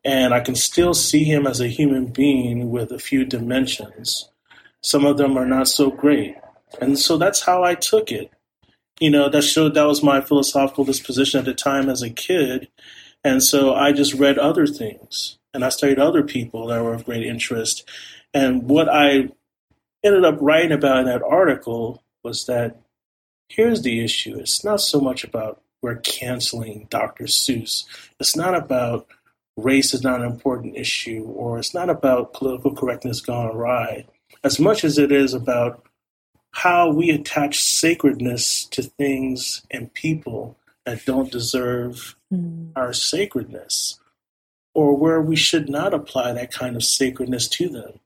and 0.04 0.32
I 0.32 0.40
can 0.40 0.54
still 0.54 0.94
see 0.94 1.24
him 1.24 1.46
as 1.46 1.60
a 1.60 1.68
human 1.68 2.06
being 2.06 2.70
with 2.70 2.92
a 2.92 2.98
few 2.98 3.24
dimensions. 3.24 4.30
Some 4.82 5.04
of 5.04 5.16
them 5.16 5.36
are 5.36 5.46
not 5.46 5.66
so 5.66 5.90
great. 5.90 6.36
And 6.80 6.98
so 6.98 7.16
that's 7.16 7.42
how 7.42 7.64
I 7.64 7.74
took 7.74 8.12
it. 8.12 8.30
You 9.00 9.10
know, 9.10 9.28
that 9.28 9.42
showed 9.42 9.74
that 9.74 9.82
was 9.82 10.02
my 10.02 10.20
philosophical 10.20 10.84
disposition 10.84 11.40
at 11.40 11.44
the 11.44 11.54
time 11.54 11.88
as 11.88 12.02
a 12.02 12.10
kid. 12.10 12.68
And 13.24 13.42
so 13.42 13.74
I 13.74 13.92
just 13.92 14.14
read 14.14 14.38
other 14.38 14.66
things 14.66 15.38
and 15.56 15.64
I 15.64 15.70
studied 15.70 15.98
other 15.98 16.22
people 16.22 16.66
that 16.66 16.82
were 16.84 16.92
of 16.92 17.06
great 17.06 17.24
interest. 17.24 17.88
And 18.34 18.64
what 18.64 18.90
I 18.90 19.30
ended 20.04 20.24
up 20.24 20.36
writing 20.40 20.70
about 20.70 20.98
in 20.98 21.06
that 21.06 21.22
article 21.22 22.02
was 22.22 22.44
that 22.44 22.76
here's 23.48 23.80
the 23.82 24.04
issue 24.04 24.38
it's 24.38 24.62
not 24.62 24.80
so 24.80 25.00
much 25.00 25.24
about 25.24 25.62
we're 25.82 25.96
canceling 25.96 26.86
Dr. 26.90 27.24
Seuss, 27.24 27.84
it's 28.20 28.36
not 28.36 28.54
about 28.54 29.06
race 29.56 29.94
is 29.94 30.02
not 30.02 30.20
an 30.20 30.26
important 30.26 30.76
issue, 30.76 31.24
or 31.24 31.58
it's 31.58 31.72
not 31.72 31.88
about 31.88 32.34
political 32.34 32.74
correctness 32.74 33.22
gone 33.22 33.46
awry, 33.46 34.04
as 34.44 34.60
much 34.60 34.84
as 34.84 34.98
it 34.98 35.10
is 35.10 35.32
about 35.32 35.86
how 36.50 36.90
we 36.90 37.08
attach 37.08 37.60
sacredness 37.60 38.66
to 38.66 38.82
things 38.82 39.62
and 39.70 39.94
people 39.94 40.58
that 40.84 41.04
don't 41.06 41.32
deserve 41.32 42.14
mm. 42.32 42.70
our 42.76 42.92
sacredness, 42.92 43.98
or 44.76 44.94
where 44.94 45.22
we 45.22 45.36
should 45.36 45.70
not 45.70 45.94
apply 45.94 46.32
that 46.32 46.52
kind 46.52 46.76
of 46.76 46.84
sacredness 46.84 47.48
to 47.48 47.66
them. 47.66 47.98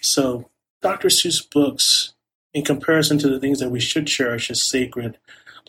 So, 0.00 0.50
Dr. 0.82 1.06
Seuss 1.06 1.48
books, 1.48 2.14
in 2.52 2.64
comparison 2.64 3.16
to 3.18 3.28
the 3.28 3.38
things 3.38 3.60
that 3.60 3.70
we 3.70 3.78
should 3.78 4.08
cherish 4.08 4.50
as 4.50 4.60
sacred, 4.60 5.18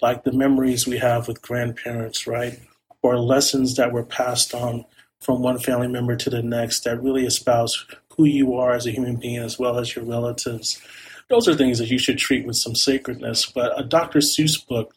like 0.02 0.24
the 0.24 0.32
memories 0.32 0.88
we 0.88 0.98
have 0.98 1.28
with 1.28 1.44
grandparents, 1.44 2.26
right? 2.26 2.60
Or 3.04 3.20
lessons 3.20 3.76
that 3.76 3.92
were 3.92 4.04
passed 4.04 4.56
on 4.56 4.86
from 5.22 5.44
one 5.44 5.60
family 5.60 5.88
member 5.88 6.16
to 6.16 6.30
the 6.32 6.42
next 6.42 6.84
that 6.86 7.04
really 7.04 7.28
espouse 7.28 7.86
who 8.16 8.26
you 8.26 8.56
are 8.56 8.74
as 8.74 8.88
a 8.88 8.92
human 8.92 9.18
being 9.18 9.38
as 9.38 9.60
well 9.60 9.78
as 9.78 9.96
your 9.96 10.06
relatives 10.06 10.82
those 11.30 11.48
are 11.48 11.56
things 11.56 11.80
that 11.80 11.90
you 11.90 12.00
should 12.00 12.18
treat 12.18 12.46
with 12.46 12.56
some 12.56 12.76
sacredness. 12.76 13.46
But 13.46 13.78
a 13.80 13.84
Dr. 13.84 14.20
Seuss 14.20 14.66
book 14.66 14.94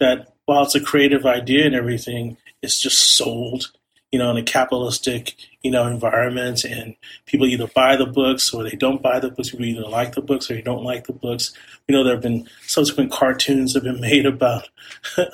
that, 0.00 0.32
while 0.46 0.62
it's 0.62 0.74
a 0.74 0.80
creative 0.80 1.26
idea 1.26 1.66
and 1.66 1.74
everything, 1.74 2.36
is 2.62 2.80
just 2.80 3.16
sold, 3.16 3.70
you 4.14 4.18
know, 4.18 4.30
in 4.30 4.36
a 4.36 4.44
capitalistic, 4.44 5.34
you 5.62 5.72
know, 5.72 5.88
environment, 5.88 6.62
and 6.62 6.94
people 7.26 7.48
either 7.48 7.66
buy 7.66 7.96
the 7.96 8.06
books 8.06 8.54
or 8.54 8.62
they 8.62 8.76
don't 8.76 9.02
buy 9.02 9.18
the 9.18 9.28
books. 9.28 9.50
People 9.50 9.66
either 9.66 9.88
like 9.88 10.14
the 10.14 10.22
books 10.22 10.48
or 10.48 10.54
they 10.54 10.62
don't 10.62 10.84
like 10.84 11.08
the 11.08 11.12
books. 11.12 11.52
You 11.88 11.96
know, 11.96 12.04
there 12.04 12.14
have 12.14 12.22
been 12.22 12.48
subsequent 12.64 13.10
cartoons 13.10 13.74
have 13.74 13.82
been 13.82 14.00
made 14.12 14.24
about 14.24 14.68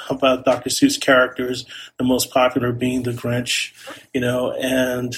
about 0.09 0.47
Dr. 0.47 0.71
Seuss 0.71 0.99
characters. 0.99 1.67
The 1.99 2.05
most 2.05 2.31
popular 2.31 2.73
being 2.73 3.03
the 3.03 3.11
Grinch, 3.11 3.75
you 4.15 4.23
know, 4.23 4.53
and 4.53 5.15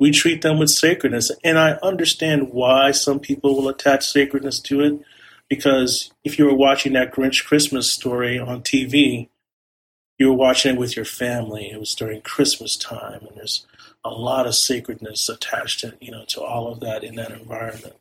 we 0.00 0.10
treat 0.10 0.42
them 0.42 0.58
with 0.58 0.70
sacredness. 0.70 1.30
And 1.44 1.60
I 1.60 1.74
understand 1.84 2.50
why 2.50 2.90
some 2.90 3.20
people 3.20 3.54
will 3.54 3.68
attach 3.68 4.04
sacredness 4.10 4.58
to 4.62 4.80
it, 4.80 5.00
because 5.48 6.10
if 6.24 6.40
you 6.40 6.46
were 6.46 6.56
watching 6.56 6.94
that 6.94 7.14
Grinch 7.14 7.46
Christmas 7.46 7.88
story 7.88 8.36
on 8.36 8.62
TV, 8.62 9.28
you 10.18 10.28
were 10.28 10.36
watching 10.36 10.74
it 10.74 10.78
with 10.78 10.96
your 10.96 11.04
family. 11.04 11.70
It 11.70 11.78
was 11.78 11.94
during 11.94 12.20
Christmas 12.22 12.76
time, 12.76 13.26
and 13.26 13.36
there's 13.36 13.66
a 14.04 14.10
lot 14.10 14.46
of 14.46 14.54
sacredness 14.54 15.28
attached 15.28 15.80
to 15.80 15.94
you 16.00 16.10
know 16.10 16.24
to 16.28 16.40
all 16.40 16.72
of 16.72 16.80
that 16.80 17.04
in 17.04 17.16
that 17.16 17.32
environment. 17.32 17.96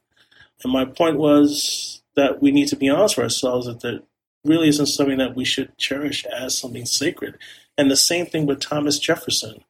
And 0.63 0.71
my 0.71 0.85
point 0.85 1.17
was 1.17 2.01
that 2.15 2.41
we 2.41 2.51
need 2.51 2.67
to 2.69 2.75
be 2.77 2.89
honest 2.89 3.17
with 3.17 3.25
ourselves 3.25 3.67
that 3.67 3.81
there 3.81 3.99
really 4.43 4.69
isn't 4.69 4.85
something 4.85 5.17
that 5.17 5.35
we 5.35 5.43
should 5.43 5.77
cherish 5.77 6.25
as 6.25 6.57
something 6.57 6.85
sacred. 6.85 7.37
And 7.77 7.91
the 7.91 7.97
same 7.97 8.25
thing 8.25 8.45
with 8.45 8.61
Thomas 8.61 8.99
Jefferson 8.99 9.65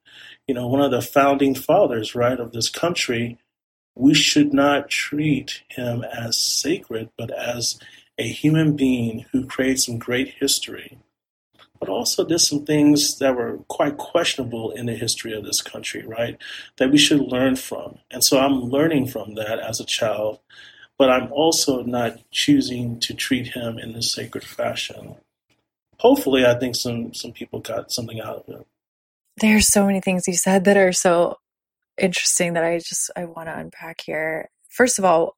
you 0.48 0.54
know, 0.54 0.68
one 0.68 0.82
of 0.82 0.92
the 0.92 1.02
founding 1.02 1.56
fathers, 1.56 2.16
right, 2.16 2.40
of 2.40 2.52
this 2.52 2.70
country, 2.70 3.40
we 3.96 4.14
should 4.14 4.54
not 4.54 4.90
treat 4.90 5.64
him 5.70 6.04
as 6.04 6.38
sacred, 6.38 7.10
but 7.18 7.32
as 7.32 7.80
a 8.18 8.28
human 8.28 8.76
being 8.76 9.26
who 9.32 9.46
created 9.46 9.80
some 9.80 9.98
great 9.98 10.36
history, 10.40 11.00
but 11.80 11.90
also 11.90 12.26
did 12.26 12.40
some 12.40 12.66
things 12.66 13.20
that 13.20 13.36
were 13.36 13.58
quite 13.68 13.98
questionable 13.98 14.72
in 14.72 14.86
the 14.86 14.94
history 14.94 15.34
of 15.34 15.44
this 15.44 15.62
country, 15.62 16.04
right? 16.06 16.38
That 16.78 16.92
we 16.92 16.98
should 16.98 17.22
learn 17.22 17.56
from. 17.56 18.00
And 18.12 18.24
so 18.24 18.40
I'm 18.40 18.62
learning 18.62 19.08
from 19.08 19.36
that 19.36 19.60
as 19.60 19.80
a 19.80 19.86
child, 19.86 20.40
but 20.98 21.10
I'm 21.10 21.32
also 21.32 21.84
not 21.84 22.20
choosing 22.32 23.00
to 23.02 23.14
treat 23.14 23.48
him 23.48 23.78
in 23.78 23.94
this 23.94 24.12
sacred 24.12 24.44
fashion. 24.44 25.16
Hopefully, 26.00 26.46
I 26.46 26.56
think 26.56 26.76
some, 26.76 27.14
some 27.14 27.32
people 27.32 27.60
got 27.60 27.92
something 27.92 28.20
out 28.20 28.46
of 28.48 28.50
it 28.50 28.68
there's 29.38 29.68
so 29.68 29.86
many 29.86 30.00
things 30.00 30.28
you 30.28 30.36
said 30.36 30.64
that 30.66 30.78
are 30.78 30.94
so 30.94 31.38
interesting 31.98 32.54
that 32.54 32.64
I 32.64 32.78
just 32.78 33.12
I 33.16 33.26
want 33.26 33.48
to 33.48 33.58
unpack 33.58 34.02
here. 34.02 34.50
First 34.70 35.00
of 35.00 35.06
all, 35.06 35.36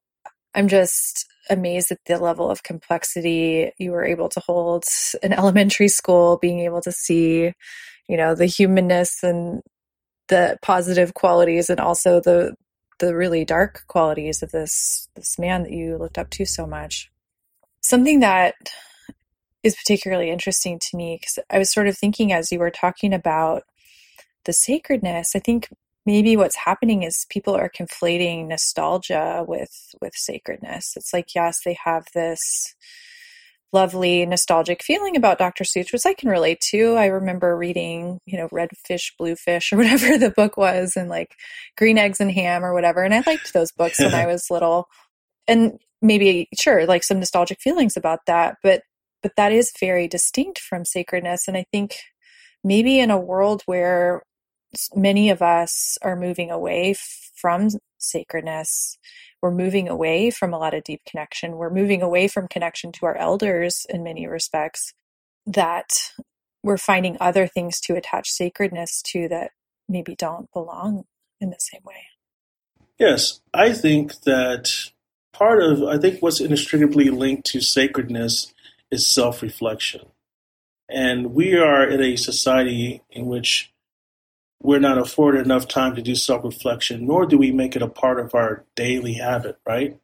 I'm 0.54 0.68
just 0.68 1.26
amazed 1.50 1.90
at 1.90 1.98
the 2.06 2.18
level 2.18 2.50
of 2.50 2.62
complexity 2.62 3.72
you 3.78 3.92
were 3.92 4.04
able 4.04 4.28
to 4.30 4.40
hold 4.40 4.84
in 5.22 5.32
elementary 5.32 5.88
school, 5.88 6.38
being 6.38 6.60
able 6.60 6.80
to 6.82 6.92
see, 6.92 7.52
you 8.08 8.16
know, 8.16 8.34
the 8.34 8.46
humanness 8.46 9.22
and 9.22 9.62
the 10.28 10.58
positive 10.62 11.14
qualities 11.14 11.70
and 11.70 11.80
also 11.80 12.20
the 12.20 12.54
the 12.98 13.14
really 13.14 13.44
dark 13.44 13.84
qualities 13.86 14.42
of 14.42 14.50
this 14.50 15.08
this 15.14 15.38
man 15.38 15.62
that 15.62 15.72
you 15.72 15.96
looked 15.96 16.18
up 16.18 16.30
to 16.30 16.44
so 16.44 16.66
much. 16.66 17.10
Something 17.80 18.20
that 18.20 18.54
is 19.62 19.76
particularly 19.76 20.30
interesting 20.30 20.78
to 20.80 20.96
me 20.96 21.18
because 21.20 21.38
I 21.50 21.58
was 21.58 21.72
sort 21.72 21.88
of 21.88 21.96
thinking 21.96 22.32
as 22.32 22.52
you 22.52 22.58
were 22.58 22.70
talking 22.70 23.12
about 23.12 23.62
the 24.44 24.52
sacredness, 24.52 25.34
I 25.34 25.40
think 25.40 25.68
maybe 26.08 26.38
what's 26.38 26.56
happening 26.56 27.02
is 27.02 27.26
people 27.28 27.54
are 27.54 27.68
conflating 27.68 28.48
nostalgia 28.48 29.44
with 29.46 29.94
with 30.00 30.14
sacredness. 30.14 30.94
It's 30.96 31.12
like 31.12 31.34
yes, 31.34 31.60
they 31.62 31.76
have 31.84 32.06
this 32.14 32.74
lovely 33.74 34.24
nostalgic 34.24 34.82
feeling 34.82 35.16
about 35.16 35.36
Dr. 35.36 35.64
Seuss, 35.64 35.92
which 35.92 36.06
I 36.06 36.14
can 36.14 36.30
relate 36.30 36.60
to. 36.70 36.94
I 36.94 37.04
remember 37.06 37.54
reading, 37.54 38.20
you 38.24 38.38
know, 38.38 38.48
Red 38.50 38.70
Fish, 38.86 39.12
Blue 39.18 39.36
Fish, 39.36 39.70
or 39.72 39.76
whatever 39.76 40.16
the 40.16 40.30
book 40.30 40.56
was, 40.56 40.96
and 40.96 41.10
like 41.10 41.34
Green 41.76 41.98
Eggs 41.98 42.20
and 42.20 42.32
Ham 42.32 42.64
or 42.64 42.72
whatever. 42.72 43.02
And 43.04 43.12
I 43.12 43.22
liked 43.26 43.52
those 43.52 43.70
books 43.70 44.00
when 44.00 44.14
I 44.14 44.24
was 44.32 44.50
little. 44.50 44.86
And 45.46 45.78
maybe, 46.00 46.48
sure, 46.58 46.86
like 46.86 47.04
some 47.04 47.18
nostalgic 47.18 47.60
feelings 47.60 47.98
about 47.98 48.20
that, 48.26 48.56
but 48.62 48.82
but 49.22 49.32
that 49.36 49.52
is 49.52 49.72
very 49.78 50.08
distinct 50.08 50.58
from 50.58 50.86
sacredness. 50.86 51.48
And 51.48 51.56
I 51.56 51.66
think 51.70 51.96
maybe 52.64 52.98
in 52.98 53.10
a 53.10 53.20
world 53.20 53.62
where 53.66 54.22
many 54.94 55.30
of 55.30 55.42
us 55.42 55.98
are 56.02 56.16
moving 56.16 56.50
away 56.50 56.94
from 57.34 57.68
sacredness. 57.98 58.98
We're 59.40 59.50
moving 59.50 59.88
away 59.88 60.30
from 60.30 60.52
a 60.52 60.58
lot 60.58 60.74
of 60.74 60.84
deep 60.84 61.02
connection. 61.06 61.56
We're 61.56 61.70
moving 61.70 62.02
away 62.02 62.28
from 62.28 62.48
connection 62.48 62.92
to 62.92 63.06
our 63.06 63.16
elders 63.16 63.86
in 63.88 64.02
many 64.02 64.26
respects, 64.26 64.92
that 65.46 65.88
we're 66.62 66.76
finding 66.76 67.16
other 67.20 67.46
things 67.46 67.80
to 67.80 67.94
attach 67.94 68.30
sacredness 68.30 69.00
to 69.02 69.28
that 69.28 69.52
maybe 69.88 70.14
don't 70.14 70.50
belong 70.52 71.04
in 71.40 71.50
the 71.50 71.56
same 71.58 71.80
way. 71.84 72.06
Yes, 72.98 73.40
I 73.54 73.72
think 73.72 74.22
that 74.22 74.90
part 75.32 75.62
of, 75.62 75.84
I 75.84 75.98
think 75.98 76.20
what's 76.20 76.40
inextricably 76.40 77.10
linked 77.10 77.46
to 77.46 77.60
sacredness 77.60 78.52
is 78.90 79.06
self 79.06 79.40
reflection. 79.40 80.06
And 80.88 81.32
we 81.34 81.56
are 81.56 81.86
in 81.88 82.00
a 82.02 82.16
society 82.16 83.02
in 83.10 83.26
which 83.26 83.72
we're 84.62 84.80
not 84.80 84.98
afforded 84.98 85.44
enough 85.44 85.68
time 85.68 85.94
to 85.94 86.02
do 86.02 86.14
self 86.14 86.44
reflection, 86.44 87.06
nor 87.06 87.26
do 87.26 87.38
we 87.38 87.52
make 87.52 87.76
it 87.76 87.82
a 87.82 87.88
part 87.88 88.18
of 88.18 88.34
our 88.34 88.64
daily 88.74 89.14
habit, 89.14 89.58
right? 89.66 89.98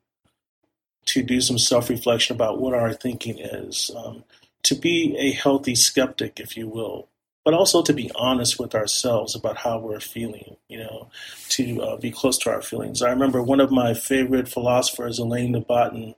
To 1.07 1.23
do 1.23 1.41
some 1.41 1.59
self 1.59 1.91
reflection 1.91 2.37
about 2.37 2.61
what 2.61 2.75
our 2.75 2.93
thinking 2.93 3.39
is, 3.39 3.91
um, 3.97 4.25
to 4.65 4.75
be 4.75 5.17
a 5.19 5.33
healthy 5.33 5.75
skeptic, 5.75 6.41
if 6.41 6.57
you 6.57 6.69
will, 6.69 7.09
but 7.45 7.55
also 7.55 7.83
to 7.83 7.93
be 7.93 8.11
honest 8.15 8.59
with 8.59 8.75
ourselves 8.75 9.35
about 9.35 9.59
how 9.59 9.79
we're 9.79 10.01
feeling, 10.01 10.57
you 10.69 10.79
know, 10.79 11.11
to 11.51 11.83
uh, 11.83 11.97
be 11.97 12.11
close 12.11 12.39
to 12.39 12.51
our 12.51 12.63
feelings. 12.63 13.03
I 13.03 13.11
remember 13.11 13.43
one 13.43 13.61
of 13.61 13.71
my 13.71 13.93
favorite 13.93 14.49
philosophers, 14.49 15.19
Alain 15.19 15.53
de 15.53 15.61
Botton, 15.61 16.15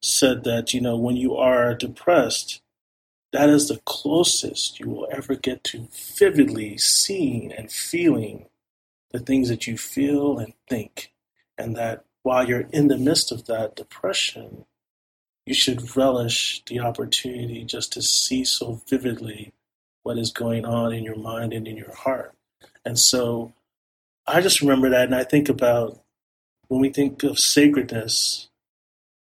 said 0.00 0.44
that, 0.44 0.72
you 0.72 0.80
know, 0.80 0.96
when 0.96 1.16
you 1.16 1.36
are 1.36 1.74
depressed, 1.74 2.60
that 3.32 3.48
is 3.48 3.68
the 3.68 3.80
closest 3.84 4.80
you 4.80 4.88
will 4.88 5.08
ever 5.10 5.34
get 5.34 5.62
to 5.64 5.88
vividly 6.16 6.78
seeing 6.78 7.52
and 7.52 7.70
feeling 7.70 8.46
the 9.10 9.18
things 9.18 9.48
that 9.48 9.66
you 9.66 9.76
feel 9.76 10.38
and 10.38 10.54
think. 10.68 11.12
And 11.56 11.76
that 11.76 12.04
while 12.22 12.48
you're 12.48 12.68
in 12.72 12.88
the 12.88 12.98
midst 12.98 13.32
of 13.32 13.46
that 13.46 13.76
depression, 13.76 14.64
you 15.44 15.54
should 15.54 15.96
relish 15.96 16.62
the 16.66 16.80
opportunity 16.80 17.64
just 17.64 17.92
to 17.94 18.02
see 18.02 18.44
so 18.44 18.82
vividly 18.88 19.52
what 20.02 20.18
is 20.18 20.30
going 20.30 20.64
on 20.64 20.92
in 20.92 21.04
your 21.04 21.16
mind 21.16 21.52
and 21.52 21.66
in 21.66 21.76
your 21.76 21.94
heart. 21.94 22.34
And 22.84 22.98
so 22.98 23.52
I 24.26 24.40
just 24.40 24.60
remember 24.60 24.90
that, 24.90 25.06
and 25.06 25.14
I 25.14 25.24
think 25.24 25.48
about 25.48 26.00
when 26.68 26.80
we 26.80 26.90
think 26.90 27.22
of 27.22 27.38
sacredness, 27.38 28.48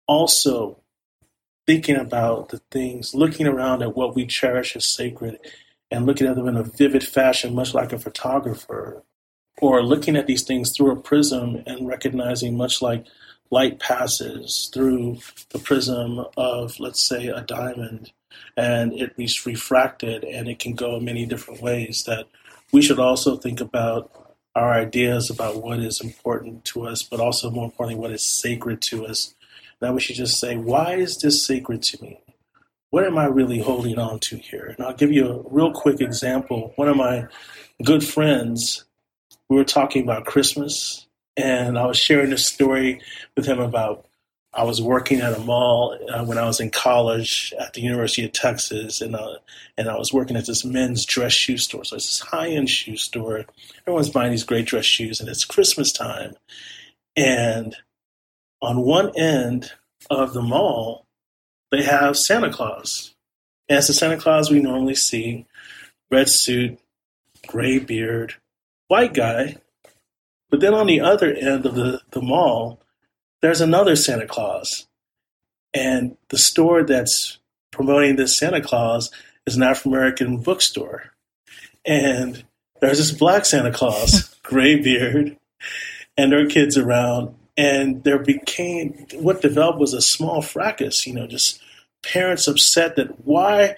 also 0.07 0.79
thinking 1.67 1.97
about 1.97 2.51
the 2.51 2.59
things, 2.71 3.15
looking 3.15 3.47
around 3.47 3.83
at 3.83 3.97
what 3.97 4.15
we 4.15 4.27
cherish 4.27 4.77
as 4.77 4.85
sacred 4.85 5.39
and 5.91 6.07
looking 6.07 6.27
at 6.27 6.37
them 6.37 6.49
in 6.49 6.57
a 6.57 6.63
vivid 6.63 7.05
fashion, 7.05 7.55
much 7.55 7.75
like 7.75 7.93
a 7.93 7.99
photographer, 7.99 9.03
or 9.59 9.83
looking 9.83 10.17
at 10.17 10.27
these 10.27 10.43
things 10.43 10.75
through 10.75 10.91
a 10.91 10.97
prism 10.97 11.63
and 11.67 11.87
recognizing, 11.87 12.57
much 12.57 12.83
like 12.83 13.07
light 13.51 13.79
passes 13.79 14.71
through 14.73 15.19
the 15.51 15.59
prism 15.59 16.25
of, 16.37 16.81
let's 16.81 17.07
say, 17.07 17.29
a 17.29 17.41
diamond, 17.43 18.13
and 18.57 18.93
it 18.93 19.15
is 19.17 19.47
refracted 19.47 20.25
and 20.25 20.49
it 20.49 20.59
can 20.59 20.75
go 20.75 20.99
many 20.99 21.25
different 21.25 21.63
ways, 21.63 22.05
that 22.05 22.27
we 22.73 22.83
should 22.83 22.99
also 22.99 23.37
think 23.37 23.61
about 23.61 24.11
our 24.57 24.73
ideas 24.73 25.31
about 25.31 25.63
what 25.63 25.79
is 25.79 26.01
important 26.01 26.65
to 26.65 26.87
us, 26.87 27.03
but 27.03 27.21
also 27.21 27.51
more 27.51 27.65
importantly, 27.67 28.01
what 28.01 28.11
is 28.11 28.25
sacred 28.25 28.81
to 28.81 29.07
us. 29.07 29.35
That 29.85 29.93
we 29.93 30.01
should 30.01 30.17
just 30.17 30.41
say, 30.41 30.57
why 30.57 30.95
is 30.95 31.19
this 31.19 31.45
sacred 31.45 31.83
to 31.83 32.03
me? 32.03 32.19
What 32.89 33.05
am 33.05 33.19
I 33.19 33.27
really 33.27 33.61
holding 33.61 33.99
on 33.99 34.19
to 34.21 34.39
here? 34.39 34.75
And 34.75 34.87
I'll 34.87 34.95
give 34.95 35.13
you 35.13 35.29
a 35.29 35.43
real 35.51 35.73
quick 35.73 36.01
example. 36.01 36.73
One 36.77 36.89
of 36.89 36.97
my 36.97 37.27
good 37.85 38.03
friends, 38.03 38.87
we 39.51 39.57
were 39.57 39.65
talking 39.65 40.03
about 40.03 40.25
Christmas, 40.25 41.07
and 41.37 41.79
I 41.79 41.85
was 41.85 41.99
sharing 41.99 42.33
a 42.33 42.39
story 42.39 43.03
with 43.37 43.45
him 43.45 43.61
about 43.61 44.07
I 44.55 44.65
was 44.65 44.81
working 44.81 45.21
at 45.21 45.37
a 45.37 45.41
mall 45.41 45.99
uh, 46.09 46.25
when 46.25 46.39
I 46.39 46.47
was 46.47 46.61
in 46.61 46.71
college 46.71 47.53
at 47.61 47.75
the 47.75 47.83
University 47.83 48.25
of 48.25 48.33
Texas, 48.33 49.03
and 49.03 49.15
uh, 49.15 49.35
and 49.77 49.91
I 49.91 49.99
was 49.99 50.15
working 50.15 50.37
at 50.39 50.47
this 50.47 50.65
men's 50.65 51.05
dress 51.05 51.33
shoe 51.33 51.59
store. 51.59 51.85
So 51.85 51.97
it's 51.97 52.07
this 52.07 52.21
high 52.21 52.49
end 52.49 52.71
shoe 52.71 52.97
store. 52.97 53.45
Everyone's 53.83 54.09
buying 54.09 54.31
these 54.31 54.45
great 54.45 54.65
dress 54.65 54.87
shoes, 54.87 55.21
and 55.21 55.29
it's 55.29 55.45
Christmas 55.45 55.93
time. 55.93 56.37
And 57.17 57.77
on 58.61 58.81
one 58.81 59.13
end 59.17 59.73
of 60.11 60.33
the 60.33 60.43
mall, 60.43 61.07
they 61.71 61.83
have 61.83 62.17
Santa 62.17 62.51
Claus. 62.51 63.15
And 63.69 63.79
it's 63.79 63.87
the 63.87 63.95
Santa 63.95 64.17
Claus 64.17 64.51
we 64.51 64.61
normally 64.61 64.95
see: 64.95 65.47
red 66.11 66.29
suit, 66.29 66.79
gray 67.47 67.79
beard, 67.79 68.35
white 68.89 69.15
guy. 69.15 69.57
But 70.51 70.61
then 70.61 70.75
on 70.75 70.87
the 70.87 71.01
other 71.01 71.33
end 71.33 71.67
of 71.67 71.75
the, 71.75 72.01
the 72.11 72.23
mall, 72.23 72.81
there's 73.43 73.61
another 73.61 73.97
Santa 73.97 74.27
Claus. 74.27 74.87
And 75.73 76.17
the 76.29 76.39
store 76.39 76.85
that's 76.85 77.39
promoting 77.73 78.17
this 78.17 78.39
Santa 78.39 78.61
Claus 78.61 79.11
is 79.47 79.57
an 79.57 79.63
African 79.63 79.93
American 79.93 80.37
bookstore. 80.39 81.13
And 81.85 82.45
there's 82.81 82.99
this 82.99 83.13
black 83.13 83.45
Santa 83.45 83.73
Claus, 83.73 84.35
gray 84.43 84.81
beard, 84.81 85.37
and 86.17 86.33
there 86.33 86.45
are 86.45 86.47
kids 86.47 86.79
around. 86.79 87.35
And 87.57 88.03
there 88.03 88.19
became 88.19 89.07
what 89.15 89.43
developed 89.43 89.79
was 89.79 89.95
a 89.95 90.03
small 90.03 90.43
fracas, 90.43 91.07
you 91.07 91.15
know, 91.15 91.27
just 91.27 91.61
parents 92.03 92.49
upset 92.49 92.97
that 92.97 93.25
why 93.25 93.77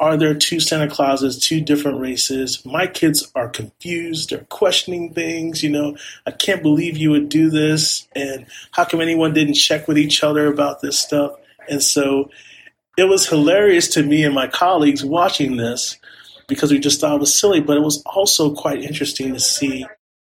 are 0.00 0.16
there 0.16 0.34
two 0.34 0.58
Santa 0.58 0.88
Clauses, 0.88 1.38
two 1.38 1.60
different 1.60 2.00
races? 2.00 2.64
My 2.64 2.86
kids 2.86 3.30
are 3.34 3.48
confused. 3.48 4.30
They're 4.30 4.46
questioning 4.50 5.14
things. 5.14 5.62
You 5.62 5.70
know, 5.70 5.96
I 6.26 6.32
can't 6.32 6.62
believe 6.62 6.96
you 6.96 7.10
would 7.10 7.28
do 7.28 7.48
this. 7.48 8.08
And 8.14 8.46
how 8.72 8.84
come 8.84 9.00
anyone 9.00 9.34
didn't 9.34 9.54
check 9.54 9.86
with 9.86 9.96
each 9.96 10.24
other 10.24 10.46
about 10.46 10.80
this 10.80 10.98
stuff? 10.98 11.32
And 11.68 11.82
so 11.82 12.30
it 12.98 13.04
was 13.04 13.28
hilarious 13.28 13.88
to 13.88 14.02
me 14.02 14.24
and 14.24 14.34
my 14.34 14.48
colleagues 14.48 15.04
watching 15.04 15.56
this 15.56 15.96
because 16.48 16.72
we 16.72 16.78
just 16.78 17.00
thought 17.00 17.14
it 17.14 17.20
was 17.20 17.38
silly. 17.38 17.60
But 17.60 17.76
it 17.76 17.82
was 17.82 18.02
also 18.04 18.52
quite 18.52 18.82
interesting 18.82 19.32
to 19.32 19.40
see 19.40 19.86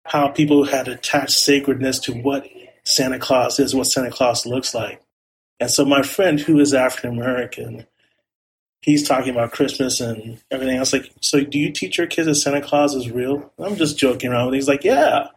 how 0.06 0.28
people 0.28 0.66
had 0.66 0.90
attached 0.90 1.40
sacredness 1.40 2.00
to 2.00 2.14
what 2.14 2.46
Santa 2.84 3.20
Claus 3.20 3.60
is, 3.60 3.74
what 3.74 3.86
Santa 3.86 4.12
Claus 4.12 4.46
looks 4.46 4.74
like. 4.74 5.02
And 5.60 5.70
so 5.70 5.86
my 5.86 6.02
friend, 6.02 6.40
who 6.40 6.60
is 6.60 6.74
African 6.74 7.12
American, 7.12 7.86
he's 8.82 9.08
talking 9.08 9.30
about 9.30 9.52
Christmas 9.52 10.02
and 10.02 10.42
everything 10.52 10.78
else. 10.78 10.92
Like, 10.92 11.12
so 11.22 11.42
do 11.42 11.58
you 11.58 11.72
teach 11.72 11.98
your 11.98 12.08
kids 12.08 12.28
that 12.28 12.36
Santa 12.36 12.62
Claus 12.62 12.94
is 12.96 13.10
real? 13.10 13.52
I'm 13.58 13.78
just 13.78 13.98
joking 13.98 14.32
around. 14.32 14.48
And 14.48 14.56
he's 14.56 14.68
like, 14.68 14.84
yeah. 14.84 15.28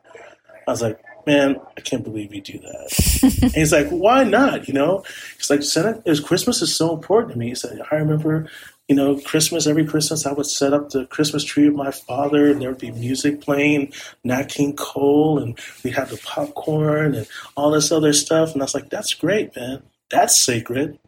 I 0.66 0.70
was 0.70 0.82
like, 0.82 1.00
man, 1.26 1.61
I 1.76 1.80
can't 1.80 2.02
believe 2.02 2.35
you 2.35 2.40
do 2.40 2.59
that. 2.59 3.40
and 3.42 3.52
he's 3.52 3.72
like, 3.72 3.88
why 3.88 4.24
not? 4.24 4.66
You 4.66 4.74
know, 4.74 5.04
he's 5.37 5.50
like, 5.50 5.62
Santa, 5.62 6.02
is 6.04 6.20
Christmas 6.20 6.61
is 6.61 6.74
so 6.74 6.92
important 6.92 7.32
to 7.32 7.38
me. 7.38 7.48
He 7.48 7.54
said, 7.54 7.80
I 7.90 7.96
remember, 7.96 8.48
you 8.88 8.94
know, 8.94 9.18
Christmas, 9.18 9.66
every 9.66 9.85
Christmas, 9.85 10.27
I 10.27 10.33
would 10.33 10.46
set 10.46 10.72
up 10.72 10.90
the 10.90 11.07
Christmas 11.07 11.42
tree 11.42 11.66
of 11.66 11.75
my 11.75 11.90
father 11.90 12.51
and 12.51 12.62
there 12.62 12.68
would 12.68 12.79
be 12.79 12.92
music 12.92 13.40
playing, 13.40 13.92
Nat 14.22 14.44
King 14.44 14.77
Cole, 14.77 15.40
and 15.40 15.59
we'd 15.83 15.94
have 15.94 16.11
the 16.11 16.18
popcorn 16.18 17.14
and 17.14 17.27
all 17.57 17.72
this 17.72 17.90
other 17.90 18.12
stuff. 18.12 18.53
And 18.53 18.62
I 18.62 18.64
was 18.64 18.75
like, 18.75 18.88
that's 18.88 19.14
great, 19.14 19.57
man. 19.57 19.83
That's 20.11 20.40
sacred. 20.40 20.99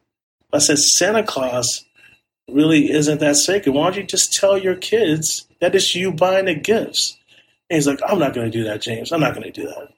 I 0.53 0.59
said, 0.59 0.79
Santa 0.79 1.23
Claus 1.23 1.85
really 2.51 2.91
isn't 2.91 3.21
that 3.21 3.37
sacred. 3.37 3.73
Why 3.73 3.85
don't 3.85 3.97
you 3.97 4.03
just 4.03 4.35
tell 4.35 4.59
your 4.59 4.75
kids 4.75 5.47
that 5.61 5.75
it's 5.75 5.95
you 5.95 6.11
buying 6.11 6.47
the 6.47 6.55
gifts? 6.55 7.17
And 7.71 7.77
he's 7.77 7.87
like, 7.87 8.01
I'm 8.05 8.19
not 8.19 8.35
going 8.35 8.51
to 8.51 8.59
do 8.59 8.65
that, 8.65 8.81
James. 8.81 9.13
I'm 9.13 9.21
not 9.21 9.35
going 9.35 9.53
to 9.53 9.61
do 9.61 9.69
that. 9.69 9.93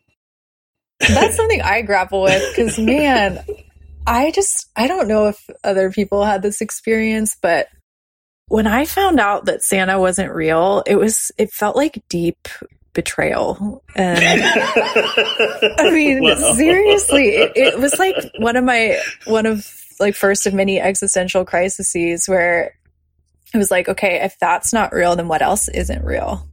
That's 1.09 1.37
something 1.37 1.63
I 1.63 1.81
grapple 1.81 2.23
with 2.23 2.43
because, 2.55 2.79
man, 2.79 3.43
I 4.07 4.31
just, 4.31 4.69
I 4.77 4.87
don't 4.87 5.09
know 5.09 5.29
if 5.29 5.39
other 5.63 5.91
people 5.91 6.25
had 6.25 6.43
this 6.43 6.61
experience, 6.61 7.37
but 7.41 7.69
when 8.49 8.67
I 8.67 8.85
found 8.85 9.21
out 9.21 9.45
that 9.45 9.63
Santa 9.63 10.01
wasn't 10.01 10.35
real, 10.35 10.83
it 10.87 10.97
was, 10.97 11.31
it 11.39 11.53
felt 11.53 11.77
like 11.77 12.03
deep 12.09 12.49
betrayal. 12.93 13.85
And 13.95 14.19
I 15.79 15.91
mean, 15.93 16.23
well. 16.23 16.55
seriously, 16.55 17.29
it, 17.29 17.53
it 17.55 17.79
was 17.79 17.99
like 17.99 18.17
one 18.39 18.57
of 18.57 18.65
my, 18.65 19.01
one 19.27 19.47
of 19.47 19.71
like 20.01 20.17
first 20.17 20.47
of 20.47 20.55
many 20.55 20.81
existential 20.81 21.45
crises 21.45 22.25
where 22.27 22.75
it 23.55 23.59
was 23.59 23.71
like, 23.71 23.89
okay, 23.89 24.23
if 24.23 24.37
that's 24.41 24.73
not 24.73 24.93
real, 24.93 25.15
then 25.15 25.29
what 25.29 25.43
else 25.43 25.69
isn't 25.69 26.05
real? 26.05 26.50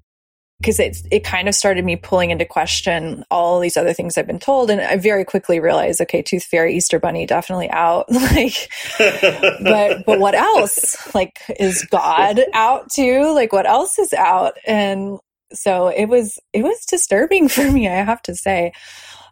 Because 0.59 0.79
it 0.79 0.97
it 1.11 1.23
kind 1.23 1.47
of 1.47 1.53
started 1.53 1.85
me 1.85 1.95
pulling 1.95 2.31
into 2.31 2.45
question 2.45 3.23
all 3.29 3.59
these 3.59 3.77
other 3.77 3.93
things 3.93 4.17
I've 4.17 4.25
been 4.25 4.39
told, 4.39 4.71
and 4.71 4.81
I 4.81 4.97
very 4.97 5.23
quickly 5.23 5.59
realized, 5.59 6.01
okay, 6.01 6.23
Tooth 6.23 6.45
Fairy, 6.45 6.75
Easter 6.75 6.99
Bunny, 6.99 7.27
definitely 7.27 7.69
out. 7.69 8.05
like, 8.11 8.69
but 8.97 10.03
but 10.05 10.19
what 10.19 10.33
else? 10.33 11.13
Like, 11.13 11.39
is 11.59 11.85
God 11.85 12.39
out 12.53 12.89
too? 12.91 13.31
Like, 13.33 13.53
what 13.53 13.67
else 13.67 13.99
is 13.99 14.13
out? 14.13 14.53
And 14.65 15.19
so 15.53 15.89
it 15.89 16.05
was 16.05 16.39
it 16.53 16.63
was 16.63 16.85
disturbing 16.89 17.47
for 17.49 17.69
me, 17.71 17.87
I 17.87 18.03
have 18.03 18.21
to 18.23 18.35
say. 18.35 18.71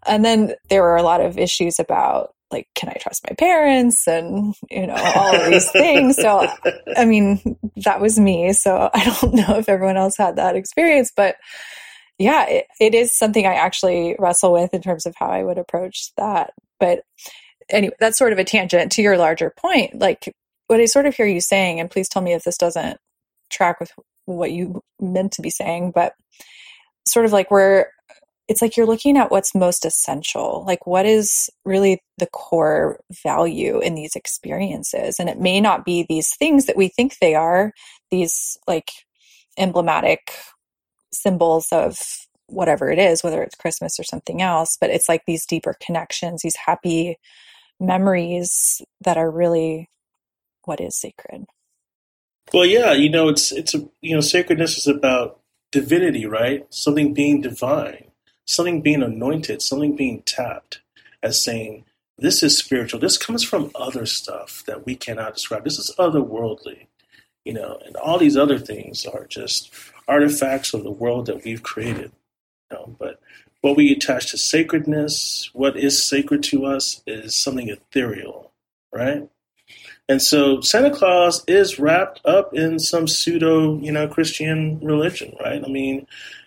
And 0.07 0.23
then 0.23 0.53
there 0.69 0.83
were 0.83 0.97
a 0.97 1.03
lot 1.03 1.21
of 1.21 1.39
issues 1.39 1.79
about 1.79 2.34
like 2.55 2.67
can 2.75 2.89
i 2.89 2.93
trust 2.93 3.25
my 3.29 3.35
parents? 3.35 4.07
And 4.07 4.55
you 4.69 4.87
know 4.87 4.95
all 4.95 5.35
of 5.35 5.51
these 5.51 5.69
things. 5.71 6.15
So 6.15 6.47
i 6.95 7.05
mean 7.05 7.57
that 7.83 8.01
was 8.01 8.19
me. 8.19 8.53
So 8.53 8.89
i 8.93 9.03
don't 9.03 9.33
know 9.33 9.57
if 9.57 9.69
everyone 9.69 9.97
else 9.97 10.17
had 10.17 10.37
that 10.37 10.55
experience 10.55 11.11
but 11.15 11.35
yeah 12.17 12.47
it, 12.47 12.67
it 12.79 12.95
is 12.95 13.17
something 13.17 13.45
i 13.45 13.55
actually 13.55 14.15
wrestle 14.17 14.53
with 14.53 14.73
in 14.73 14.81
terms 14.81 15.05
of 15.05 15.15
how 15.17 15.27
i 15.27 15.43
would 15.43 15.57
approach 15.57 16.11
that. 16.17 16.53
But 16.79 17.01
anyway 17.69 17.95
that's 17.99 18.17
sort 18.17 18.33
of 18.33 18.39
a 18.39 18.43
tangent 18.43 18.91
to 18.93 19.01
your 19.01 19.17
larger 19.17 19.53
point. 19.55 19.99
Like 19.99 20.33
what 20.67 20.79
i 20.79 20.85
sort 20.85 21.05
of 21.05 21.15
hear 21.15 21.27
you 21.27 21.41
saying 21.41 21.79
and 21.79 21.91
please 21.91 22.09
tell 22.09 22.21
me 22.21 22.33
if 22.33 22.43
this 22.43 22.57
doesn't 22.57 22.97
track 23.49 23.79
with 23.79 23.91
what 24.25 24.51
you 24.51 24.81
meant 24.99 25.31
to 25.33 25.41
be 25.41 25.51
saying 25.51 25.91
but 25.91 26.15
sort 27.07 27.25
of 27.25 27.31
like 27.31 27.51
we're 27.51 27.87
it's 28.47 28.61
like 28.61 28.77
you're 28.77 28.85
looking 28.85 29.17
at 29.17 29.31
what's 29.31 29.55
most 29.55 29.85
essential 29.85 30.63
like 30.67 30.85
what 30.85 31.05
is 31.05 31.49
really 31.63 32.01
the 32.17 32.27
core 32.27 32.99
value 33.23 33.79
in 33.79 33.95
these 33.95 34.15
experiences. 34.15 35.15
And 35.19 35.29
it 35.29 35.39
may 35.39 35.59
not 35.59 35.83
be 35.83 36.05
these 36.07 36.35
things 36.37 36.65
that 36.65 36.77
we 36.77 36.87
think 36.87 37.17
they 37.17 37.35
are 37.35 37.73
these 38.11 38.57
like 38.67 38.91
emblematic 39.57 40.31
symbols 41.13 41.67
of 41.71 41.97
whatever 42.47 42.91
it 42.91 42.99
is 42.99 43.23
whether 43.23 43.41
it's 43.41 43.55
christmas 43.55 43.99
or 43.99 44.03
something 44.03 44.39
else 44.39 44.77
but 44.79 44.91
it's 44.91 45.09
like 45.09 45.23
these 45.25 45.47
deeper 45.47 45.75
connections 45.81 46.41
these 46.43 46.57
happy 46.57 47.17
memories 47.79 48.81
that 49.01 49.17
are 49.17 49.31
really 49.31 49.89
what 50.65 50.79
is 50.79 50.97
sacred. 50.99 51.45
Well 52.53 52.65
yeah 52.65 52.93
you 52.93 53.09
know 53.09 53.29
it's 53.29 53.51
it's 53.51 53.73
a 53.73 53.87
you 54.01 54.13
know 54.13 54.21
sacredness 54.21 54.77
is 54.77 54.87
about 54.87 55.39
divinity 55.71 56.25
right? 56.25 56.65
Something 56.69 57.13
being 57.13 57.41
divine 57.41 58.11
something 58.45 58.81
being 58.81 59.03
anointed, 59.03 59.61
something 59.61 59.95
being 59.95 60.21
tapped 60.23 60.81
as 61.21 61.43
saying, 61.43 61.85
this 62.17 62.43
is 62.43 62.57
spiritual. 62.57 62.99
This 62.99 63.17
comes 63.17 63.43
from 63.43 63.71
other 63.75 64.05
stuff 64.05 64.63
that 64.67 64.85
we 64.85 64.95
cannot 64.95 65.33
describe. 65.33 65.63
This 65.63 65.79
is 65.79 65.93
otherworldly, 65.99 66.87
you 67.43 67.53
know, 67.53 67.79
and 67.85 67.95
all 67.97 68.17
these 68.17 68.37
other 68.37 68.57
things 68.57 69.05
are 69.05 69.25
just 69.25 69.73
artifacts 70.07 70.73
of 70.73 70.83
the 70.83 70.91
world 70.91 71.25
that 71.25 71.43
we've 71.43 71.63
created. 71.63 72.11
You 72.71 72.77
know, 72.77 72.95
but 72.97 73.19
what 73.61 73.75
we 73.75 73.91
attach 73.91 74.31
to 74.31 74.37
sacredness, 74.37 75.49
what 75.53 75.75
is 75.75 76.01
sacred 76.01 76.43
to 76.43 76.65
us, 76.65 77.01
is 77.05 77.35
something 77.35 77.67
ethereal, 77.67 78.51
right? 78.93 79.27
And 80.07 80.21
so 80.21 80.61
Santa 80.61 80.91
Claus 80.91 81.43
is 81.47 81.79
wrapped 81.79 82.21
up 82.25 82.53
in 82.53 82.77
some 82.77 83.07
pseudo, 83.07 83.77
you 83.79 83.91
know, 83.91 84.07
Christian 84.07 84.79
religion, 84.81 85.35
right? 85.43 85.63
I 85.65 85.67
mean, 85.67 86.05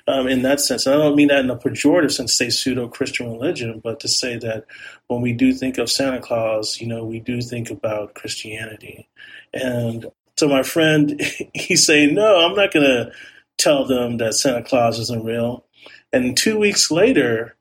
um, 0.09 0.27
in 0.27 0.42
that 0.42 0.61
sense, 0.61 0.87
and 0.87 0.94
I 0.94 0.99
don't 0.99 1.16
mean 1.16 1.29
that 1.29 1.44
in 1.44 1.51
a 1.51 1.57
pejorative 1.57 2.12
sense, 2.12 2.37
say 2.37 2.49
pseudo 2.49 2.88
Christian 2.88 3.31
religion, 3.31 3.81
but 3.83 4.01
to 4.01 4.09
say 4.09 4.38
that 4.38 4.64
when 5.09 5.21
we 5.21 5.33
do 5.33 5.53
think 5.53 5.77
of 5.77 5.90
Santa 5.90 6.21
Claus, 6.21 6.81
you 6.81 6.87
know, 6.87 7.05
we 7.05 7.21
do 7.21 7.42
think 7.42 7.71
about 7.71 8.14
Christianity. 8.14 9.09
And 9.53 10.07
so 10.38 10.49
my 10.49 10.62
friend, 10.62 11.21
he's 11.55 11.85
saying, 11.85 12.14
no, 12.14 12.38
I'm 12.38 12.57
not 12.57 12.73
going 12.73 12.87
to 12.87 13.12
tell 13.59 13.85
them 13.85 14.16
that 14.16 14.35
Santa 14.35 14.62
Claus 14.62 14.99
isn't 14.99 15.25
real. 15.25 15.66
And 16.12 16.37
two 16.37 16.59
weeks 16.59 16.90
later, 16.90 17.57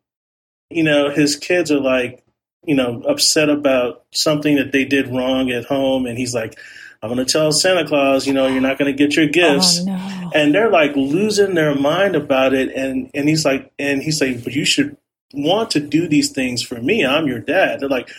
you 0.69 0.83
know, 0.83 1.09
his 1.09 1.35
kids 1.35 1.69
are 1.71 1.81
like, 1.81 2.23
you 2.65 2.75
know, 2.75 3.01
upset 3.03 3.49
about 3.49 4.05
something 4.13 4.55
that 4.55 4.71
they 4.71 4.85
did 4.85 5.09
wrong 5.09 5.51
at 5.51 5.65
home. 5.65 6.05
And 6.05 6.17
he's 6.17 6.33
like, 6.33 6.57
I'm 7.01 7.13
going 7.13 7.23
to 7.23 7.31
tell 7.31 7.51
Santa 7.51 7.87
Claus, 7.87 8.25
you 8.25 8.33
know, 8.33 8.47
you're 8.47 8.61
not 8.61 8.77
going 8.77 8.91
to 8.91 8.97
get 8.97 9.15
your 9.15 9.27
gifts. 9.27 9.79
Oh, 9.81 9.85
no. 9.85 10.31
And 10.33 10.53
they're 10.53 10.71
like 10.71 10.95
losing 10.95 11.53
their 11.53 11.75
mind 11.75 12.15
about 12.15 12.53
it. 12.53 12.73
And, 12.73 13.09
and 13.13 13.29
he's 13.29 13.45
like, 13.45 13.71
and 13.77 14.01
he's 14.01 14.19
like, 14.19 14.43
but 14.43 14.53
you 14.53 14.65
should 14.65 14.97
want 15.33 15.71
to 15.71 15.79
do 15.79 16.07
these 16.07 16.31
things 16.31 16.61
for 16.63 16.81
me. 16.81 17.05
I'm 17.05 17.27
your 17.27 17.39
dad. 17.39 17.79
They're 17.79 17.89
like, 17.89 18.09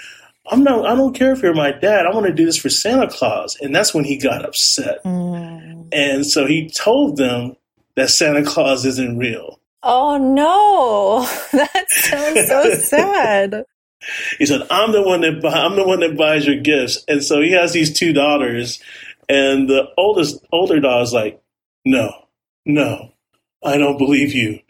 I'm 0.51 0.63
not, 0.63 0.87
I 0.87 0.95
don't 0.95 1.15
care 1.15 1.33
if 1.33 1.43
you're 1.43 1.55
my 1.55 1.73
dad. 1.73 2.07
I 2.07 2.15
want 2.15 2.27
to 2.27 2.33
do 2.33 2.47
this 2.47 2.57
for 2.57 2.71
Santa 2.71 3.09
Claus. 3.09 3.57
And 3.61 3.75
that's 3.75 3.93
when 3.93 4.05
he 4.05 4.17
got 4.17 4.45
upset. 4.45 5.03
Mm. 5.05 5.89
And 5.93 6.27
so 6.27 6.47
he 6.47 6.71
told 6.71 7.17
them 7.17 7.57
that 7.97 8.11
Santa 8.11 8.45
Claus 8.45 8.85
isn't 8.85 9.19
real. 9.19 9.59
Oh 9.83 10.19
no, 10.19 11.27
that 11.53 11.87
sounds 11.89 12.49
so 12.49 12.75
sad. 12.81 13.65
He 14.39 14.47
said, 14.47 14.63
"I'm 14.71 14.93
the 14.93 15.03
one 15.03 15.23
that 15.23 15.43
buy, 15.43 15.53
I'm 15.53 15.77
the 15.77 15.87
one 15.87 16.01
that 16.01 16.17
buys 16.17 16.47
your 16.47 16.61
gifts." 16.61 17.05
And 17.09 17.23
so 17.23 17.41
he 17.41 17.53
has 17.53 17.73
these 17.73 17.93
two 17.93 18.13
daughters, 18.13 18.81
and 19.29 19.69
the 19.69 19.89
oldest 19.97 20.45
older 20.53 20.81
daughter's 20.81 21.13
like, 21.13 21.41
"No, 21.85 22.11
no, 22.65 23.13
I 23.65 23.77
don't 23.79 23.99
believe 23.99 24.33
you. 24.33 24.61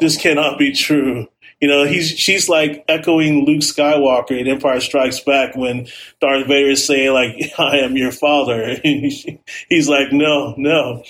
This 0.00 0.16
cannot 0.16 0.58
be 0.58 0.72
true." 0.72 1.28
You 1.60 1.68
know, 1.68 1.84
he's 1.84 2.10
she's 2.10 2.48
like 2.48 2.84
echoing 2.88 3.46
Luke 3.46 3.62
Skywalker 3.62 4.38
in 4.38 4.48
Empire 4.48 4.80
Strikes 4.80 5.20
Back 5.20 5.56
when 5.56 5.86
Darth 6.20 6.46
Vader 6.46 6.70
is 6.70 6.86
saying 6.86 7.12
like, 7.12 7.52
"I 7.58 7.78
am 7.78 7.96
your 7.96 8.12
father." 8.12 8.76
he's 8.82 9.88
like, 9.88 10.12
"No, 10.12 10.54
no." 10.56 11.04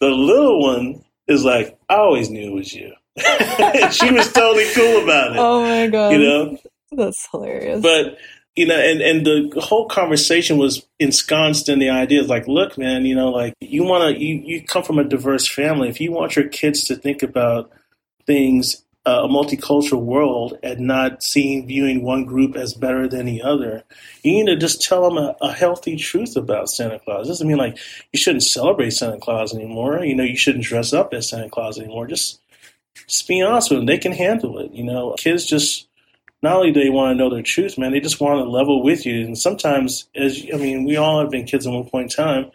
The 0.00 0.08
little 0.08 0.60
one 0.60 1.04
is 1.28 1.44
like, 1.44 1.78
"I 1.88 1.94
always 1.94 2.28
knew 2.28 2.50
it 2.50 2.54
was 2.54 2.74
you." 2.74 2.92
she 3.92 4.10
was 4.10 4.32
totally 4.32 4.66
cool 4.74 5.04
about 5.04 5.36
it. 5.36 5.38
Oh 5.38 5.62
my 5.62 5.86
god. 5.86 6.12
You 6.12 6.18
know, 6.18 6.58
That's 6.96 7.28
hilarious. 7.30 7.82
but 7.82 8.18
you 8.56 8.66
know, 8.66 8.78
and 8.78 9.00
and 9.00 9.26
the 9.26 9.60
whole 9.60 9.88
conversation 9.88 10.58
was 10.58 10.86
ensconced 11.00 11.68
in 11.68 11.80
the 11.80 11.90
idea 11.90 12.20
of 12.20 12.28
like, 12.28 12.46
look, 12.46 12.78
man, 12.78 13.04
you 13.04 13.14
know, 13.14 13.30
like 13.30 13.54
you 13.60 13.82
want 13.82 14.14
to, 14.16 14.22
you 14.22 14.42
you 14.44 14.64
come 14.64 14.84
from 14.84 14.98
a 14.98 15.04
diverse 15.04 15.48
family. 15.48 15.88
If 15.88 16.00
you 16.00 16.12
want 16.12 16.36
your 16.36 16.48
kids 16.48 16.84
to 16.84 16.94
think 16.94 17.24
about 17.24 17.72
things, 18.26 18.84
uh, 19.06 19.22
a 19.24 19.28
multicultural 19.28 20.02
world, 20.02 20.56
and 20.62 20.80
not 20.80 21.24
seeing 21.24 21.66
viewing 21.66 22.04
one 22.04 22.24
group 22.24 22.54
as 22.54 22.74
better 22.74 23.08
than 23.08 23.26
the 23.26 23.42
other, 23.42 23.82
you 24.22 24.32
need 24.32 24.46
to 24.46 24.56
just 24.56 24.80
tell 24.80 25.02
them 25.02 25.18
a, 25.18 25.34
a 25.40 25.52
healthy 25.52 25.96
truth 25.96 26.36
about 26.36 26.70
Santa 26.70 27.00
Claus. 27.00 27.26
Doesn't 27.26 27.48
mean 27.48 27.58
like 27.58 27.76
you 28.12 28.20
shouldn't 28.20 28.44
celebrate 28.44 28.90
Santa 28.90 29.18
Claus 29.18 29.52
anymore. 29.52 30.04
You 30.04 30.14
know, 30.14 30.22
you 30.24 30.36
shouldn't 30.36 30.64
dress 30.64 30.92
up 30.92 31.12
as 31.12 31.28
Santa 31.28 31.50
Claus 31.50 31.76
anymore. 31.76 32.06
Just 32.06 32.40
just 33.08 33.26
be 33.26 33.42
honest 33.42 33.70
with 33.70 33.80
them. 33.80 33.86
They 33.86 33.98
can 33.98 34.12
handle 34.12 34.60
it. 34.60 34.70
You 34.72 34.84
know, 34.84 35.16
kids 35.18 35.44
just 35.44 35.88
not 36.44 36.56
only 36.56 36.70
do 36.72 36.82
they 36.82 36.90
want 36.90 37.12
to 37.12 37.18
know 37.18 37.28
their 37.28 37.42
truth, 37.42 37.76
man, 37.76 37.90
they 37.92 38.00
just 38.00 38.20
want 38.20 38.38
to 38.38 38.48
level 38.48 38.82
with 38.82 39.04
you. 39.04 39.24
And 39.24 39.36
sometimes, 39.36 40.08
as 40.14 40.40
I 40.52 40.56
mean, 40.56 40.84
we 40.84 40.96
all 40.96 41.20
have 41.20 41.30
been 41.30 41.44
kids 41.44 41.66
at 41.66 41.72
one 41.72 41.88
point 41.88 42.12
in 42.16 42.24
time. 42.24 42.50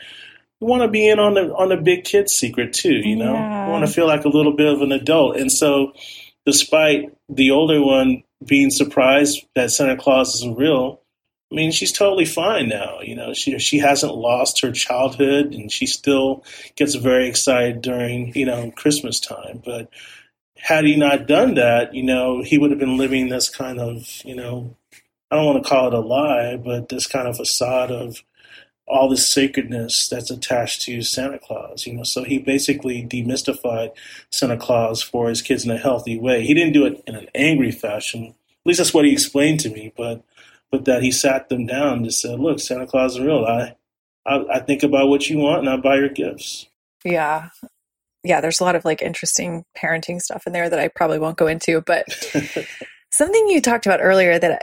We 0.61 0.67
want 0.67 0.81
to 0.83 0.87
be 0.87 1.07
in 1.09 1.19
on 1.19 1.33
the 1.33 1.53
on 1.53 1.69
the 1.69 1.77
big 1.77 2.05
kid 2.05 2.29
secret 2.29 2.73
too. 2.73 2.95
You 2.95 3.15
know, 3.17 3.33
Yeah. 3.33 3.65
we 3.65 3.71
want 3.71 3.85
to 3.85 3.91
feel 3.91 4.07
like 4.07 4.25
a 4.25 4.29
little 4.29 4.53
bit 4.55 4.67
of 4.71 4.81
an 4.81 4.91
adult. 4.93 5.37
And 5.37 5.51
so, 5.51 5.93
despite 6.45 7.11
the 7.27 7.51
older 7.51 7.81
one 7.83 8.23
being 8.45 8.69
surprised 8.69 9.45
that 9.55 9.71
Santa 9.71 9.97
Claus 9.97 10.35
isn't 10.35 10.57
real, 10.57 11.01
I 11.51 11.55
mean, 11.55 11.71
she's 11.71 11.91
totally 11.91 12.25
fine 12.25 12.69
now. 12.69 12.99
You 13.01 13.15
know, 13.15 13.33
she 13.33 13.57
she 13.59 13.79
hasn't 13.79 14.13
lost 14.15 14.61
her 14.61 14.71
childhood, 14.71 15.53
and 15.53 15.71
she 15.71 15.85
still 15.87 16.43
gets 16.75 16.95
very 16.95 17.27
excited 17.27 17.81
during 17.81 18.33
you 18.35 18.45
know 18.45 18.71
Christmas 18.75 19.19
time. 19.19 19.61
But 19.65 19.89
had 20.59 20.85
he 20.85 20.95
not 20.95 21.27
done 21.27 21.55
that, 21.55 21.93
you 21.93 22.03
know, 22.03 22.43
he 22.43 22.57
would 22.57 22.69
have 22.69 22.79
been 22.79 22.97
living 22.97 23.29
this 23.29 23.49
kind 23.49 23.79
of 23.79 24.21
you 24.23 24.35
know, 24.35 24.75
I 25.31 25.35
don't 25.35 25.45
want 25.45 25.63
to 25.63 25.69
call 25.69 25.87
it 25.87 25.93
a 25.93 25.99
lie, 25.99 26.57
but 26.57 26.89
this 26.89 27.07
kind 27.07 27.27
of 27.27 27.37
facade 27.37 27.91
of 27.91 28.23
all 28.89 29.07
this 29.07 29.27
sacredness 29.27 30.09
that's 30.09 30.31
attached 30.31 30.81
to 30.81 31.01
Santa 31.03 31.37
Claus. 31.37 31.85
You 31.85 31.93
know, 31.93 32.03
so 32.03 32.23
he 32.23 32.39
basically 32.39 33.03
demystified 33.03 33.91
Santa 34.31 34.57
Claus 34.57 35.01
for 35.01 35.29
his 35.29 35.41
kids 35.41 35.63
in 35.63 35.71
a 35.71 35.77
healthy 35.77 36.19
way. 36.19 36.45
He 36.45 36.53
didn't 36.55 36.73
do 36.73 36.85
it 36.85 37.03
in 37.05 37.15
an 37.15 37.27
angry 37.35 37.71
fashion. 37.71 38.25
At 38.25 38.65
least 38.65 38.79
that's 38.79 38.93
what 38.93 39.05
he 39.05 39.13
explained 39.13 39.59
to 39.61 39.69
me. 39.69 39.93
But 39.95 40.23
but 40.71 40.85
that 40.85 41.03
he 41.03 41.11
sat 41.11 41.49
them 41.49 41.65
down 41.65 41.97
and 41.97 42.05
just 42.05 42.21
said, 42.21 42.39
"Look, 42.39 42.59
Santa 42.59 42.87
Claus 42.87 43.15
is 43.15 43.21
real. 43.21 43.45
I, 43.45 43.75
I 44.25 44.55
I 44.55 44.59
think 44.59 44.83
about 44.83 45.07
what 45.07 45.29
you 45.29 45.37
want 45.37 45.59
and 45.59 45.69
I 45.69 45.77
buy 45.77 45.95
your 45.97 46.09
gifts." 46.09 46.67
yeah. 47.05 47.49
Yeah, 48.23 48.41
there's 48.41 48.59
a 48.59 48.63
lot 48.63 48.75
of 48.75 48.85
like 48.85 49.01
interesting 49.01 49.63
parenting 49.77 50.19
stuff 50.19 50.45
in 50.45 50.53
there 50.53 50.69
that 50.69 50.79
I 50.79 50.89
probably 50.89 51.19
won't 51.19 51.37
go 51.37 51.47
into, 51.47 51.81
but 51.81 52.05
something 53.11 53.47
you 53.47 53.61
talked 53.61 53.85
about 53.85 54.01
earlier 54.01 54.37
that 54.39 54.61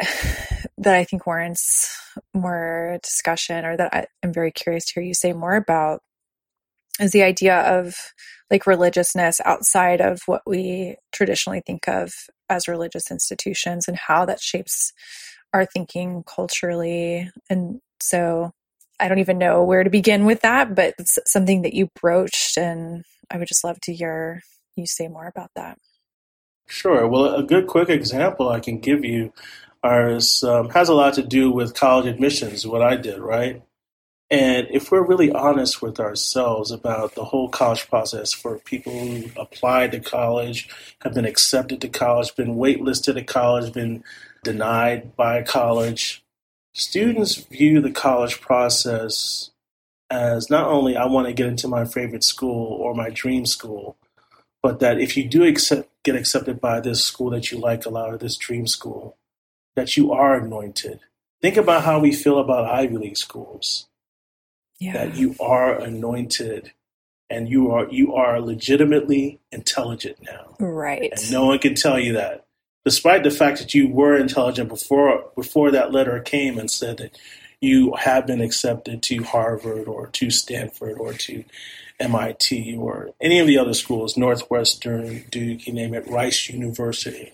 that 0.79 0.95
I 0.95 1.05
think 1.05 1.27
warrants 1.27 1.91
more 2.35 2.99
discussion 3.03 3.65
or 3.65 3.77
that 3.77 3.95
I, 3.95 4.07
I'm 4.23 4.33
very 4.33 4.53
curious 4.53 4.85
to 4.87 4.93
hear 4.95 5.03
you 5.03 5.15
say 5.15 5.33
more 5.33 5.57
about 5.57 6.03
is 7.01 7.13
the 7.13 7.23
idea 7.23 7.61
of 7.61 7.95
like 8.51 8.67
religiousness 8.67 9.41
outside 9.45 10.01
of 10.01 10.21
what 10.27 10.43
we 10.47 10.97
traditionally 11.13 11.63
think 11.67 11.89
of 11.89 12.13
as 12.49 12.69
religious 12.69 13.11
institutions 13.11 13.89
and 13.89 13.97
how 13.97 14.25
that 14.25 14.41
shapes 14.41 14.93
our 15.53 15.67
thinking 15.67 16.23
culturally. 16.27 17.31
And 17.51 17.81
so 18.01 18.53
I 19.01 19.09
don't 19.09 19.19
even 19.19 19.39
know 19.39 19.63
where 19.63 19.85
to 19.85 19.91
begin 19.91 20.25
with 20.25 20.43
that, 20.43 20.75
but 20.75 20.95
it's 20.99 21.19
something 21.27 21.63
that 21.63 21.75
you 21.75 21.89
broached, 22.01 22.57
and 22.57 23.05
I 23.31 23.39
would 23.39 23.49
just 23.49 23.65
love 23.65 23.81
to 23.83 23.95
hear 23.95 24.43
you 24.77 24.87
say 24.87 25.09
more 25.09 25.27
about 25.27 25.51
that. 25.57 25.79
Sure. 26.69 27.07
Well, 27.07 27.35
a 27.35 27.43
good 27.43 27.67
quick 27.67 27.89
example 27.89 28.49
I 28.49 28.61
can 28.61 28.79
give 28.79 29.05
you 29.05 29.33
is, 29.85 30.43
um, 30.43 30.71
has 30.71 30.89
a 30.89 30.95
lot 30.95 31.15
to 31.15 31.23
do 31.23 31.51
with 31.51 31.75
college 31.75 32.07
admissions, 32.07 32.67
what 32.67 32.83
I 32.83 32.97
did, 32.97 33.21
right? 33.21 33.63
And 34.29 34.67
if 34.73 34.91
we're 34.91 35.07
really 35.07 35.31
honest 35.31 35.81
with 35.81 36.01
ourselves 36.01 36.73
about 36.73 37.15
the 37.15 37.25
whole 37.25 37.49
college 37.49 37.89
process 37.89 38.33
for 38.33 38.59
people 38.59 38.93
who 38.93 39.31
applied 39.37 39.93
to 39.93 40.01
college, 40.01 40.69
have 41.03 41.15
been 41.15 41.25
accepted 41.25 41.81
to 41.81 41.89
college, 41.89 42.35
been 42.35 42.57
waitlisted 42.57 43.15
to 43.15 43.23
college, 43.23 43.73
been 43.73 44.03
denied 44.43 45.15
by 45.15 45.43
college, 45.43 46.25
students 46.75 47.37
view 47.37 47.81
the 47.81 47.93
college 47.93 48.41
process 48.41 49.51
as 50.11 50.51
not 50.51 50.69
only 50.69 50.97
I 50.97 51.07
want 51.07 51.27
to 51.27 51.33
get 51.33 51.47
into 51.47 51.69
my 51.69 51.85
favorite 51.85 52.25
school 52.25 52.73
or 52.73 52.95
my 52.95 53.11
dream 53.11 53.47
school, 53.47 53.97
but 54.63 54.81
that 54.81 55.01
if 55.01 55.17
you 55.17 55.29
do 55.29 55.45
accept, 55.45 55.89
get 56.03 56.17
accepted 56.17 56.61
by 56.61 56.81
this 56.81 57.05
school 57.05 57.31
that 57.31 57.51
you 57.51 57.59
like 57.59 57.87
a 57.87 57.91
lot 57.91 58.13
or 58.13 58.19
this 58.19 58.37
dream 58.37 58.67
school, 58.67 59.17
that 59.75 59.97
you 59.97 60.13
are 60.13 60.37
anointed. 60.37 61.01
Think 61.43 61.57
about 61.57 61.85
how 61.85 62.01
we 62.01 62.13
feel 62.13 62.39
about 62.39 62.65
Ivy 62.65 62.97
League 62.97 63.17
schools. 63.17 63.89
Yeah. 64.79 64.93
That 64.93 65.17
you 65.17 65.35
are 65.41 65.79
anointed 65.79 66.73
and 67.31 67.49
you 67.49 67.71
are 67.71 67.89
you 67.91 68.15
are 68.15 68.41
legitimately 68.41 69.41
intelligent 69.51 70.19
now. 70.23 70.57
Right. 70.61 71.13
And 71.13 71.33
no 71.33 71.47
one 71.47 71.59
can 71.59 71.75
tell 71.75 71.99
you 71.99 72.13
that. 72.15 72.45
Despite 72.85 73.25
the 73.25 73.31
fact 73.31 73.59
that 73.59 73.75
you 73.75 73.89
were 73.89 74.17
intelligent 74.17 74.69
before 74.69 75.31
before 75.35 75.71
that 75.71 75.93
letter 75.93 76.21
came 76.21 76.59
and 76.59 76.71
said 76.71 76.99
that 76.99 77.19
you 77.61 77.95
have 77.95 78.27
been 78.27 78.41
accepted 78.41 79.03
to 79.05 79.23
Harvard 79.23 79.89
or 79.89 80.09
to 80.09 80.31
Stanford 80.31 80.99
or 80.99 81.13
to 81.15 81.45
MIT 81.99 82.77
or 82.77 83.11
any 83.21 83.39
of 83.39 83.47
the 83.47 83.59
other 83.59 83.75
schools, 83.75 84.17
Northwestern, 84.17 85.25
Duke, 85.31 85.67
you 85.67 85.73
name 85.73 85.95
it, 85.95 86.09
Rice 86.09 86.51
University. 86.51 87.33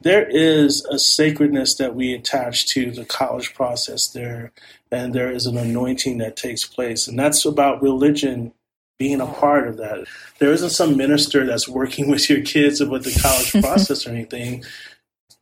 There 0.00 0.28
is 0.28 0.84
a 0.86 0.98
sacredness 0.98 1.76
that 1.76 1.94
we 1.94 2.12
attach 2.12 2.66
to 2.68 2.90
the 2.90 3.04
college 3.04 3.54
process 3.54 4.08
there, 4.08 4.52
and 4.90 5.14
there 5.14 5.30
is 5.30 5.46
an 5.46 5.56
anointing 5.56 6.18
that 6.18 6.36
takes 6.36 6.64
place. 6.64 7.06
And 7.06 7.18
that's 7.18 7.44
about 7.44 7.82
religion 7.82 8.52
being 8.98 9.20
a 9.20 9.26
part 9.26 9.68
of 9.68 9.76
that. 9.78 10.06
There 10.38 10.52
isn't 10.52 10.70
some 10.70 10.96
minister 10.96 11.46
that's 11.46 11.68
working 11.68 12.08
with 12.10 12.28
your 12.28 12.42
kids 12.42 12.80
about 12.80 13.04
the 13.04 13.18
college 13.20 13.52
process 13.64 14.06
or 14.06 14.10
anything, 14.10 14.64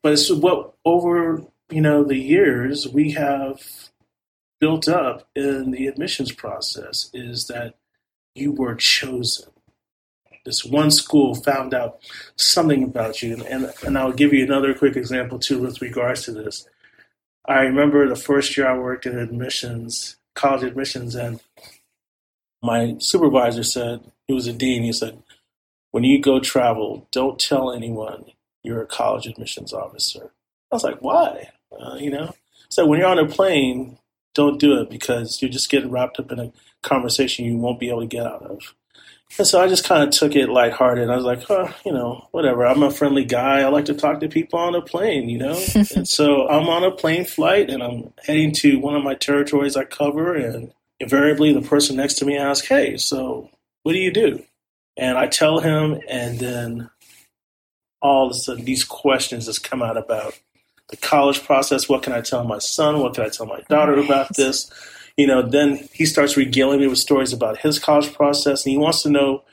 but 0.02 0.12
it's 0.12 0.30
what 0.30 0.74
over 0.84 1.42
you 1.70 1.80
know, 1.80 2.04
the 2.04 2.16
years 2.16 2.88
we 2.88 3.12
have 3.12 3.60
built 4.60 4.88
up 4.88 5.28
in 5.34 5.70
the 5.70 5.86
admissions 5.86 6.32
process 6.32 7.10
is 7.14 7.46
that 7.46 7.74
you 8.34 8.52
were 8.52 8.74
chosen. 8.74 9.50
This 10.44 10.64
one 10.64 10.90
school 10.90 11.34
found 11.34 11.74
out 11.74 12.00
something 12.36 12.82
about 12.82 13.22
you. 13.22 13.42
And, 13.44 13.72
and 13.84 13.98
I'll 13.98 14.12
give 14.12 14.32
you 14.32 14.44
another 14.44 14.74
quick 14.74 14.96
example, 14.96 15.38
too, 15.38 15.60
with 15.60 15.82
regards 15.82 16.24
to 16.24 16.32
this. 16.32 16.66
I 17.46 17.60
remember 17.60 18.08
the 18.08 18.16
first 18.16 18.56
year 18.56 18.68
I 18.68 18.78
worked 18.78 19.06
in 19.06 19.18
admissions, 19.18 20.16
college 20.34 20.62
admissions, 20.62 21.14
and 21.14 21.40
my 22.62 22.96
supervisor 22.98 23.64
said, 23.64 24.00
he 24.26 24.34
was 24.34 24.46
a 24.46 24.52
dean, 24.52 24.82
he 24.82 24.92
said, 24.92 25.22
when 25.90 26.04
you 26.04 26.20
go 26.20 26.38
travel, 26.38 27.08
don't 27.10 27.38
tell 27.38 27.72
anyone 27.72 28.26
you're 28.62 28.82
a 28.82 28.86
college 28.86 29.26
admissions 29.26 29.72
officer. 29.72 30.30
I 30.70 30.76
was 30.76 30.84
like, 30.84 31.00
why? 31.00 31.48
Uh, 31.72 31.96
you 31.96 32.10
know? 32.10 32.32
So 32.68 32.86
when 32.86 33.00
you're 33.00 33.08
on 33.08 33.18
a 33.18 33.26
plane, 33.26 33.98
don't 34.34 34.60
do 34.60 34.80
it 34.80 34.90
because 34.90 35.40
you're 35.40 35.50
just 35.50 35.70
getting 35.70 35.90
wrapped 35.90 36.18
up 36.18 36.30
in 36.32 36.38
a 36.38 36.52
conversation 36.82 37.44
you 37.44 37.56
won't 37.56 37.80
be 37.80 37.90
able 37.90 38.00
to 38.00 38.06
get 38.06 38.26
out 38.26 38.42
of. 38.42 38.74
And 39.38 39.46
so 39.46 39.62
I 39.62 39.68
just 39.68 39.84
kind 39.84 40.02
of 40.02 40.10
took 40.10 40.34
it 40.34 40.48
lighthearted. 40.48 41.08
I 41.08 41.14
was 41.14 41.24
like, 41.24 41.48
oh, 41.50 41.72
you 41.84 41.92
know, 41.92 42.26
whatever. 42.32 42.66
I'm 42.66 42.82
a 42.82 42.90
friendly 42.90 43.24
guy. 43.24 43.60
I 43.60 43.68
like 43.68 43.84
to 43.84 43.94
talk 43.94 44.20
to 44.20 44.28
people 44.28 44.58
on 44.58 44.74
a 44.74 44.82
plane, 44.82 45.28
you 45.28 45.38
know? 45.38 45.62
and 45.94 46.08
so 46.08 46.48
I'm 46.48 46.68
on 46.68 46.82
a 46.82 46.90
plane 46.90 47.24
flight 47.24 47.70
and 47.70 47.82
I'm 47.82 48.12
heading 48.24 48.52
to 48.54 48.80
one 48.80 48.96
of 48.96 49.04
my 49.04 49.14
territories 49.14 49.76
I 49.76 49.84
cover. 49.84 50.34
And 50.34 50.72
invariably, 50.98 51.52
the 51.52 51.62
person 51.62 51.96
next 51.96 52.14
to 52.14 52.24
me 52.24 52.36
asks, 52.36 52.66
hey, 52.66 52.96
so 52.96 53.50
what 53.84 53.92
do 53.92 53.98
you 53.98 54.12
do? 54.12 54.42
And 54.96 55.16
I 55.16 55.28
tell 55.28 55.60
him, 55.60 56.00
and 56.08 56.38
then 56.38 56.90
all 58.02 58.26
of 58.26 58.32
a 58.32 58.34
sudden, 58.34 58.64
these 58.64 58.84
questions 58.84 59.46
just 59.46 59.62
come 59.62 59.80
out 59.80 59.96
about 59.96 60.38
the 60.90 60.96
college 60.96 61.44
process. 61.44 61.88
What 61.88 62.02
can 62.02 62.12
I 62.12 62.20
tell 62.20 62.44
my 62.44 62.58
son? 62.58 63.00
What 63.00 63.14
can 63.14 63.24
I 63.24 63.28
tell 63.28 63.46
my 63.46 63.60
daughter 63.68 63.94
about 63.94 64.34
this? 64.36 64.70
You 65.16 65.26
know, 65.26 65.42
then 65.42 65.88
he 65.92 66.06
starts 66.06 66.36
regaling 66.36 66.80
me 66.80 66.86
with 66.86 66.98
stories 66.98 67.32
about 67.32 67.58
his 67.58 67.78
college 67.78 68.12
process, 68.14 68.64
and 68.64 68.72
he 68.72 68.78
wants 68.78 69.02
to 69.02 69.10
know 69.10 69.44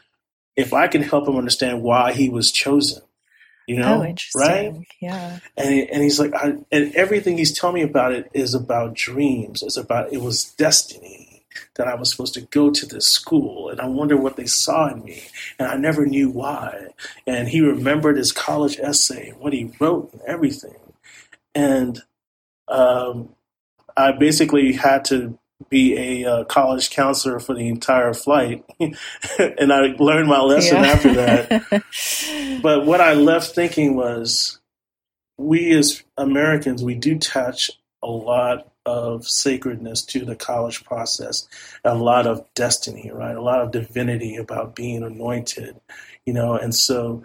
if 0.55 0.73
I 0.73 0.87
can 0.87 1.03
help 1.03 1.27
him 1.27 1.35
understand 1.35 1.83
why 1.83 2.13
he 2.13 2.29
was 2.29 2.51
chosen. 2.51 3.03
You 3.67 3.77
oh, 3.77 3.79
know, 3.81 4.03
oh, 4.05 4.39
right? 4.39 4.73
Yeah. 5.01 5.39
And 5.57 5.73
he, 5.73 5.89
and 5.89 6.01
he's 6.01 6.19
like, 6.19 6.33
I, 6.33 6.53
and 6.71 6.95
everything 6.95 7.37
he's 7.37 7.57
telling 7.57 7.75
me 7.75 7.81
about 7.81 8.13
it 8.13 8.29
is 8.33 8.53
about 8.53 8.93
dreams. 8.93 9.61
It's 9.61 9.75
about 9.75 10.13
it 10.13 10.21
was 10.21 10.45
destiny 10.53 11.43
that 11.75 11.87
I 11.87 11.95
was 11.95 12.11
supposed 12.11 12.35
to 12.35 12.41
go 12.41 12.71
to 12.71 12.85
this 12.85 13.07
school, 13.07 13.69
and 13.69 13.81
I 13.81 13.87
wonder 13.87 14.15
what 14.15 14.37
they 14.37 14.45
saw 14.45 14.87
in 14.87 15.03
me, 15.03 15.23
and 15.59 15.67
I 15.67 15.75
never 15.75 16.05
knew 16.05 16.29
why. 16.29 16.87
And 17.25 17.49
he 17.49 17.61
remembered 17.61 18.17
his 18.17 18.31
college 18.31 18.79
essay, 18.79 19.33
what 19.37 19.53
he 19.53 19.71
wrote, 19.79 20.13
and 20.13 20.21
everything 20.21 20.75
and 21.57 22.01
um, 22.67 23.29
I 23.95 24.11
basically 24.11 24.73
had 24.73 25.05
to 25.05 25.37
be 25.69 25.97
a 26.23 26.31
uh, 26.31 26.43
college 26.43 26.91
counselor 26.91 27.39
for 27.39 27.55
the 27.55 27.67
entire 27.67 28.13
flight, 28.13 28.63
and 28.79 29.73
I 29.73 29.95
learned 29.97 30.29
my 30.29 30.39
lesson 30.41 30.77
yeah. 30.77 30.89
after 30.89 31.13
that. 31.13 31.83
but 32.61 32.85
what 32.85 33.01
I 33.01 33.13
left 33.15 33.55
thinking 33.55 33.95
was, 33.95 34.59
we 35.37 35.73
as 35.73 36.03
Americans, 36.15 36.83
we 36.83 36.93
do 36.93 37.17
touch 37.17 37.71
a 38.03 38.07
lot 38.07 38.71
of 38.85 39.27
sacredness 39.27 40.03
to 40.03 40.23
the 40.23 40.35
college 40.35 40.83
process, 40.85 41.47
a 41.83 41.95
lot 41.95 42.27
of 42.27 42.45
destiny, 42.53 43.11
right? 43.11 43.35
A 43.35 43.41
lot 43.41 43.61
of 43.61 43.71
divinity 43.71 44.35
about 44.35 44.75
being 44.75 45.03
anointed, 45.03 45.75
you 46.25 46.33
know, 46.33 46.53
and 46.55 46.73
so 46.73 47.23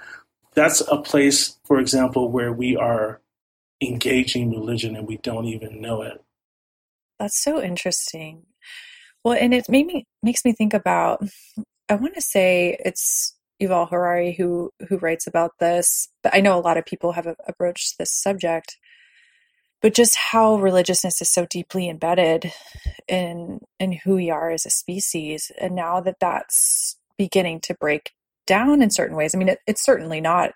that's 0.54 0.80
a 0.80 0.96
place, 0.96 1.58
for 1.64 1.78
example, 1.78 2.30
where 2.30 2.52
we 2.52 2.76
are 2.76 3.21
engaging 3.88 4.50
religion 4.50 4.96
and 4.96 5.06
we 5.06 5.16
don't 5.18 5.46
even 5.46 5.80
know 5.80 6.02
it. 6.02 6.22
That's 7.18 7.42
so 7.42 7.62
interesting. 7.62 8.46
Well, 9.24 9.38
and 9.40 9.54
it 9.54 9.68
made 9.68 9.86
me 9.86 10.06
makes 10.22 10.44
me 10.44 10.52
think 10.52 10.74
about. 10.74 11.24
I 11.88 11.94
want 11.94 12.14
to 12.14 12.20
say 12.20 12.76
it's 12.84 13.36
Yuval 13.62 13.90
Harari 13.90 14.32
who 14.32 14.70
who 14.88 14.98
writes 14.98 15.26
about 15.26 15.52
this, 15.60 16.08
but 16.22 16.34
I 16.34 16.40
know 16.40 16.58
a 16.58 16.60
lot 16.60 16.76
of 16.76 16.86
people 16.86 17.12
have 17.12 17.26
approached 17.46 17.98
this 17.98 18.12
subject. 18.12 18.76
But 19.80 19.94
just 19.94 20.16
how 20.16 20.56
religiousness 20.56 21.20
is 21.20 21.32
so 21.32 21.44
deeply 21.46 21.88
embedded 21.88 22.52
in 23.08 23.60
in 23.78 23.92
who 24.04 24.16
we 24.16 24.30
are 24.30 24.50
as 24.50 24.66
a 24.66 24.70
species, 24.70 25.50
and 25.60 25.74
now 25.74 26.00
that 26.00 26.16
that's 26.20 26.96
beginning 27.16 27.60
to 27.60 27.74
break 27.74 28.12
down 28.46 28.82
in 28.82 28.90
certain 28.90 29.16
ways. 29.16 29.34
I 29.34 29.38
mean, 29.38 29.48
it, 29.48 29.58
it's 29.66 29.84
certainly 29.84 30.20
not 30.20 30.52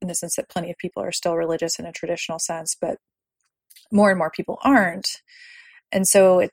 in 0.00 0.08
the 0.08 0.14
sense 0.14 0.36
that 0.36 0.48
plenty 0.48 0.70
of 0.70 0.78
people 0.78 1.02
are 1.02 1.12
still 1.12 1.36
religious 1.36 1.78
in 1.78 1.86
a 1.86 1.92
traditional 1.92 2.38
sense, 2.38 2.76
but 2.80 2.98
more 3.90 4.10
and 4.10 4.18
more 4.18 4.30
people 4.30 4.58
aren't. 4.62 5.22
And 5.92 6.06
so, 6.06 6.40
it, 6.40 6.50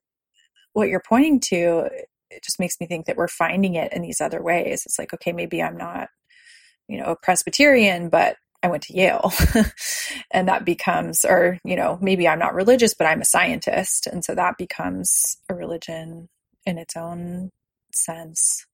what 0.74 0.90
you're 0.90 1.04
pointing 1.06 1.40
to, 1.40 1.90
it 2.30 2.44
just 2.44 2.60
makes 2.60 2.80
me 2.80 2.86
think 2.86 3.06
that 3.06 3.18
we're 3.18 3.28
finding 3.28 3.76
it 3.76 3.94
in 3.94 4.02
these 4.02 4.22
other 4.22 4.42
ways. 4.42 4.84
It's 4.86 5.00
like, 5.00 5.14
okay, 5.14 5.32
maybe 5.32 5.62
I'm 5.62 5.78
not, 5.78 6.10
you 6.88 7.00
know, 7.00 7.06
a 7.06 7.16
Presbyterian, 7.16 8.10
but 8.10 8.38
I 8.62 8.68
went 8.68 8.84
to 8.84 8.94
Yale. 8.94 9.32
and 10.32 10.48
that 10.48 10.66
becomes, 10.66 11.24
or, 11.24 11.60
you 11.64 11.76
know, 11.76 12.00
maybe 12.02 12.28
I'm 12.28 12.40
not 12.40 12.56
religious, 12.56 12.94
but 12.94 13.08
I'm 13.08 13.22
a 13.22 13.26
scientist. 13.26 14.08
And 14.08 14.26
so 14.26 14.36
that 14.36 14.58
becomes 14.58 15.38
a 15.50 15.54
religion 15.54 16.30
in 16.66 16.78
its 16.78 16.98
own 16.98 17.52
sense. 17.94 18.66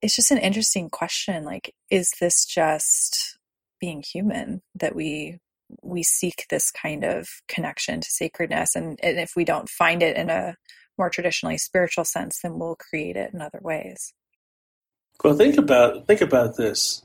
It's 0.00 0.14
just 0.14 0.30
an 0.30 0.38
interesting 0.38 0.88
question. 0.88 1.44
Like, 1.44 1.74
is 1.90 2.12
this 2.20 2.44
just 2.44 3.37
being 3.80 4.02
human 4.02 4.62
that 4.74 4.94
we 4.94 5.38
we 5.82 6.02
seek 6.02 6.46
this 6.48 6.70
kind 6.70 7.04
of 7.04 7.28
connection 7.46 8.00
to 8.00 8.10
sacredness 8.10 8.74
and, 8.74 8.98
and 9.02 9.18
if 9.18 9.32
we 9.36 9.44
don't 9.44 9.68
find 9.68 10.02
it 10.02 10.16
in 10.16 10.30
a 10.30 10.56
more 10.96 11.10
traditionally 11.10 11.58
spiritual 11.58 12.04
sense 12.04 12.40
then 12.42 12.58
we'll 12.58 12.76
create 12.76 13.16
it 13.16 13.32
in 13.32 13.40
other 13.40 13.60
ways. 13.62 14.14
Well 15.22 15.36
think 15.36 15.56
about 15.56 16.06
think 16.06 16.20
about 16.20 16.56
this. 16.56 17.04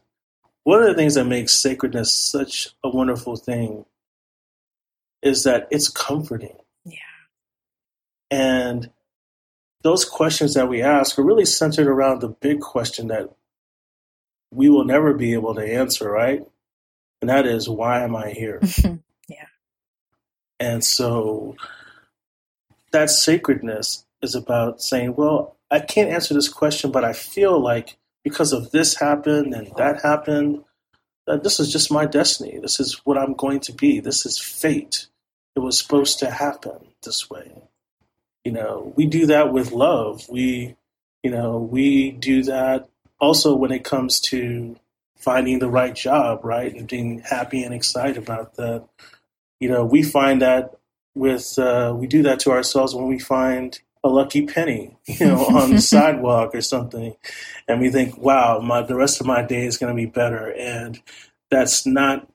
One 0.64 0.82
of 0.82 0.88
the 0.88 0.96
things 0.96 1.16
that 1.16 1.26
makes 1.26 1.56
sacredness 1.56 2.16
such 2.16 2.70
a 2.84 2.90
wonderful 2.90 3.36
thing 3.36 3.86
is 5.22 5.44
that 5.44 5.68
it's 5.72 5.90
comforting. 5.90 6.58
Yeah. 6.86 6.98
And 8.32 8.90
those 9.84 10.06
questions 10.06 10.54
that 10.54 10.70
we 10.70 10.82
ask 10.82 11.20
are 11.20 11.24
really 11.24 11.46
centered 11.46 11.88
around 11.88 12.22
the 12.22 12.30
big 12.30 12.62
question 12.62 13.08
that 13.10 13.30
we 14.52 14.70
will 14.70 14.86
never 14.86 15.14
be 15.14 15.34
able 15.34 15.56
to 15.56 15.62
answer 15.62 16.10
right 16.10 16.44
and 17.24 17.30
that 17.30 17.46
is 17.46 17.70
why 17.70 18.02
am 18.02 18.18
I 18.18 18.32
here? 18.32 18.60
yeah. 19.30 19.46
And 20.60 20.84
so 20.84 21.56
that 22.92 23.10
sacredness 23.10 24.06
is 24.22 24.36
about 24.36 24.82
saying, 24.82 25.16
well, 25.16 25.56
I 25.72 25.80
can't 25.80 26.10
answer 26.10 26.34
this 26.34 26.50
question, 26.50 26.92
but 26.92 27.06
I 27.06 27.14
feel 27.14 27.58
like 27.58 27.96
because 28.26 28.52
of 28.52 28.72
this 28.72 28.96
happened 28.96 29.54
and 29.54 29.72
that 29.78 30.02
happened, 30.02 30.66
that 31.26 31.46
this 31.46 31.62
is 31.62 31.72
just 31.72 31.94
my 31.94 32.06
destiny. 32.06 32.60
This 32.62 32.82
is 32.82 33.00
what 33.06 33.18
I'm 33.18 33.36
going 33.36 33.62
to 33.62 33.72
be. 33.72 34.02
This 34.02 34.26
is 34.26 34.38
fate. 34.38 35.08
It 35.56 35.62
was 35.62 35.80
supposed 35.80 36.20
to 36.20 36.30
happen 36.30 36.90
this 37.04 37.30
way. 37.30 37.54
You 38.44 38.52
know, 38.52 38.92
we 38.98 39.06
do 39.06 39.28
that 39.28 39.54
with 39.54 39.72
love. 39.72 40.28
We, 40.28 40.76
you 41.24 41.32
know, 41.32 41.58
we 41.58 42.12
do 42.12 42.44
that 42.44 42.90
also 43.22 43.56
when 43.56 43.72
it 43.72 43.86
comes 43.86 44.20
to 44.20 44.76
finding 45.24 45.60
the 45.60 45.70
right 45.70 45.96
job, 45.96 46.44
right, 46.44 46.74
and 46.74 46.88
being 46.88 47.20
happy 47.20 47.64
and 47.64 47.74
excited 47.74 48.18
about 48.18 48.56
that. 48.56 48.86
You 49.60 49.70
know, 49.70 49.86
we 49.86 50.04
find 50.04 50.42
that 50.42 50.76
with 51.16 51.58
uh, 51.58 51.94
we 51.96 52.08
do 52.08 52.24
that 52.24 52.40
to 52.42 52.52
ourselves 52.52 52.94
when 52.94 53.08
we 53.08 53.20
find 53.20 53.80
a 54.04 54.10
lucky 54.10 54.46
penny, 54.46 54.98
you 55.06 55.28
know, 55.28 55.46
on 55.46 55.72
the 55.72 55.82
sidewalk 55.94 56.54
or 56.54 56.62
something, 56.62 57.16
and 57.68 57.80
we 57.80 57.90
think, 57.90 58.18
"Wow, 58.18 58.60
my 58.60 58.82
the 58.82 58.96
rest 58.96 59.22
of 59.22 59.28
my 59.28 59.42
day 59.42 59.66
is 59.66 59.78
going 59.78 59.96
to 59.96 60.02
be 60.02 60.10
better." 60.10 60.52
And 60.52 61.02
that's 61.50 61.86
not 61.86 62.28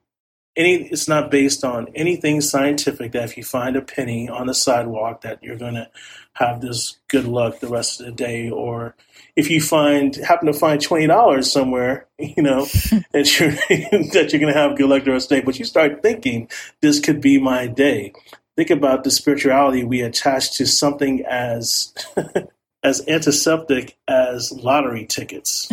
any. 0.56 0.88
It's 0.88 1.08
not 1.08 1.30
based 1.30 1.64
on 1.64 1.88
anything 1.94 2.40
scientific. 2.40 3.12
That 3.12 3.24
if 3.24 3.36
you 3.36 3.44
find 3.44 3.76
a 3.76 3.82
penny 3.82 4.28
on 4.28 4.46
the 4.46 4.54
sidewalk, 4.54 5.22
that 5.22 5.42
you're 5.42 5.58
going 5.58 5.74
to 5.74 5.90
have 6.34 6.60
this 6.60 6.98
good 7.08 7.26
luck 7.26 7.60
the 7.60 7.68
rest 7.68 8.00
of 8.00 8.06
the 8.06 8.12
day, 8.12 8.48
or 8.48 8.94
if 9.38 9.48
you 9.48 9.60
find 9.60 10.16
happen 10.16 10.48
to 10.48 10.52
find 10.52 10.82
twenty 10.82 11.06
dollars 11.06 11.50
somewhere, 11.50 12.08
you 12.18 12.42
know, 12.42 12.64
that 13.12 13.38
you're 13.38 13.52
that 14.12 14.30
you're 14.32 14.40
going 14.40 14.52
to 14.52 14.58
have 14.58 14.76
good 14.76 14.90
luck 14.90 15.04
the 15.04 15.12
rest 15.12 15.26
of 15.26 15.28
the 15.30 15.34
day. 15.36 15.44
But 15.44 15.58
you 15.60 15.64
start 15.64 16.02
thinking, 16.02 16.50
this 16.82 16.98
could 16.98 17.20
be 17.20 17.38
my 17.38 17.68
day. 17.68 18.12
Think 18.56 18.70
about 18.70 19.04
the 19.04 19.12
spirituality 19.12 19.84
we 19.84 20.00
attach 20.00 20.56
to 20.56 20.66
something 20.66 21.24
as 21.24 21.94
as 22.82 23.06
antiseptic 23.06 23.96
as 24.08 24.50
lottery 24.50 25.06
tickets. 25.06 25.68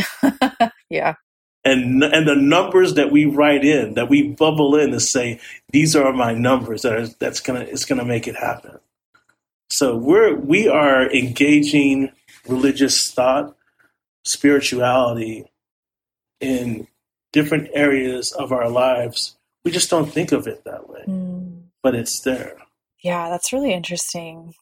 yeah. 0.89 1.15
And, 1.63 2.04
and 2.04 2.28
the 2.28 2.36
numbers 2.36 2.93
that 2.93 3.12
we 3.12 3.25
write 3.25 3.65
in, 3.65 3.95
that 3.95 4.08
we 4.08 4.28
bubble 4.28 4.75
in 4.75 4.91
to 4.91 4.99
say, 4.99 5.39
these 5.71 5.95
are 5.95 6.13
my 6.13 6.32
numbers 6.36 6.84
that 6.84 6.93
are, 6.93 7.08
that's 7.08 7.39
gonna, 7.39 7.62
it's 7.62 7.86
gonna 7.86 8.06
make 8.06 8.28
it 8.28 8.36
happen. 8.36 8.78
So 9.71 9.97
we're, 9.97 10.36
we 10.36 10.67
are 10.67 11.12
engaging 11.12 12.12
religious 12.47 13.12
thought, 13.12 13.55
spirituality 14.23 15.45
in 16.39 16.88
different 17.31 17.69
areas 17.73 18.31
of 18.31 18.51
our 18.51 18.69
lives. 18.69 19.36
We 19.63 19.71
just 19.71 19.89
don't 19.89 20.12
think 20.12 20.31
of 20.31 20.47
it 20.47 20.63
that 20.65 20.89
way, 20.89 21.03
mm. 21.08 21.63
but 21.81 21.95
it's 21.95 22.21
there. 22.21 22.58
Yeah, 23.03 23.29
that's 23.29 23.53
really 23.53 23.73
interesting. 23.73 24.53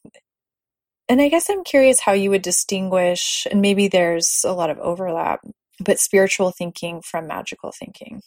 And 1.09 1.21
I 1.21 1.29
guess 1.29 1.49
I'm 1.49 1.63
curious 1.63 1.99
how 1.99 2.13
you 2.13 2.29
would 2.29 2.41
distinguish, 2.41 3.45
and 3.51 3.61
maybe 3.61 3.87
there's 3.87 4.41
a 4.45 4.53
lot 4.53 4.69
of 4.69 4.79
overlap, 4.79 5.41
but 5.79 5.99
spiritual 5.99 6.51
thinking 6.51 7.01
from 7.01 7.27
magical 7.27 7.71
thinking. 7.71 8.21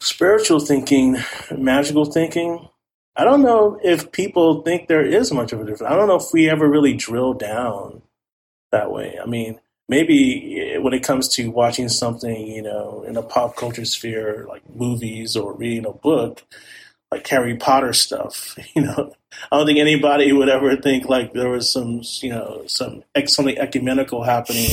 Spiritual 0.00 0.60
thinking, 0.60 1.18
magical 1.56 2.06
thinking. 2.06 2.68
I 3.16 3.24
don't 3.24 3.42
know 3.42 3.78
if 3.82 4.12
people 4.12 4.62
think 4.62 4.88
there 4.88 5.04
is 5.04 5.32
much 5.32 5.52
of 5.52 5.60
a 5.60 5.64
difference. 5.64 5.90
I 5.92 5.96
don't 5.96 6.08
know 6.08 6.16
if 6.16 6.32
we 6.32 6.48
ever 6.48 6.68
really 6.68 6.94
drill 6.94 7.34
down 7.34 8.02
that 8.72 8.90
way. 8.92 9.18
I 9.22 9.26
mean, 9.26 9.60
maybe 9.88 10.76
when 10.78 10.92
it 10.92 11.02
comes 11.02 11.28
to 11.34 11.50
watching 11.50 11.88
something, 11.88 12.46
you 12.46 12.62
know, 12.62 13.04
in 13.06 13.16
a 13.16 13.22
pop 13.22 13.56
culture 13.56 13.84
sphere, 13.84 14.46
like 14.48 14.62
movies 14.74 15.36
or 15.36 15.54
reading 15.54 15.86
a 15.86 15.92
book, 15.92 16.42
like 17.10 17.26
Harry 17.28 17.56
Potter 17.56 17.92
stuff, 17.92 18.58
you 18.74 18.82
know, 18.82 19.12
I 19.50 19.56
don't 19.56 19.66
think 19.66 19.78
anybody 19.78 20.32
would 20.32 20.48
ever 20.48 20.76
think 20.76 21.08
like 21.08 21.32
there 21.32 21.48
was 21.48 21.70
some, 21.72 22.02
you 22.20 22.30
know, 22.30 22.64
some 22.66 23.02
something 23.26 23.58
ecumenical 23.58 24.22
happening, 24.22 24.70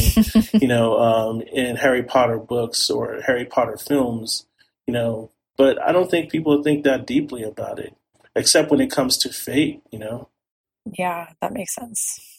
you 0.54 0.68
know, 0.68 1.00
um, 1.00 1.42
in 1.42 1.76
Harry 1.78 2.04
Potter 2.04 2.38
books 2.38 2.90
or 2.90 3.22
Harry 3.26 3.46
Potter 3.46 3.78
films, 3.78 4.46
you 4.86 4.94
know. 4.94 5.32
But 5.58 5.82
I 5.82 5.94
don't 5.94 6.12
think 6.12 6.32
people 6.32 6.62
think 6.62 6.84
that 6.84 7.08
deeply 7.08 7.44
about 7.44 7.80
it, 7.80 7.96
except 8.36 8.70
when 8.70 8.82
it 8.82 8.92
comes 8.92 9.18
to 9.20 9.30
fate, 9.30 9.82
you 9.92 10.00
know. 10.00 10.28
Yeah, 10.98 11.30
that 11.42 11.54
makes 11.54 11.74
sense. 11.74 12.35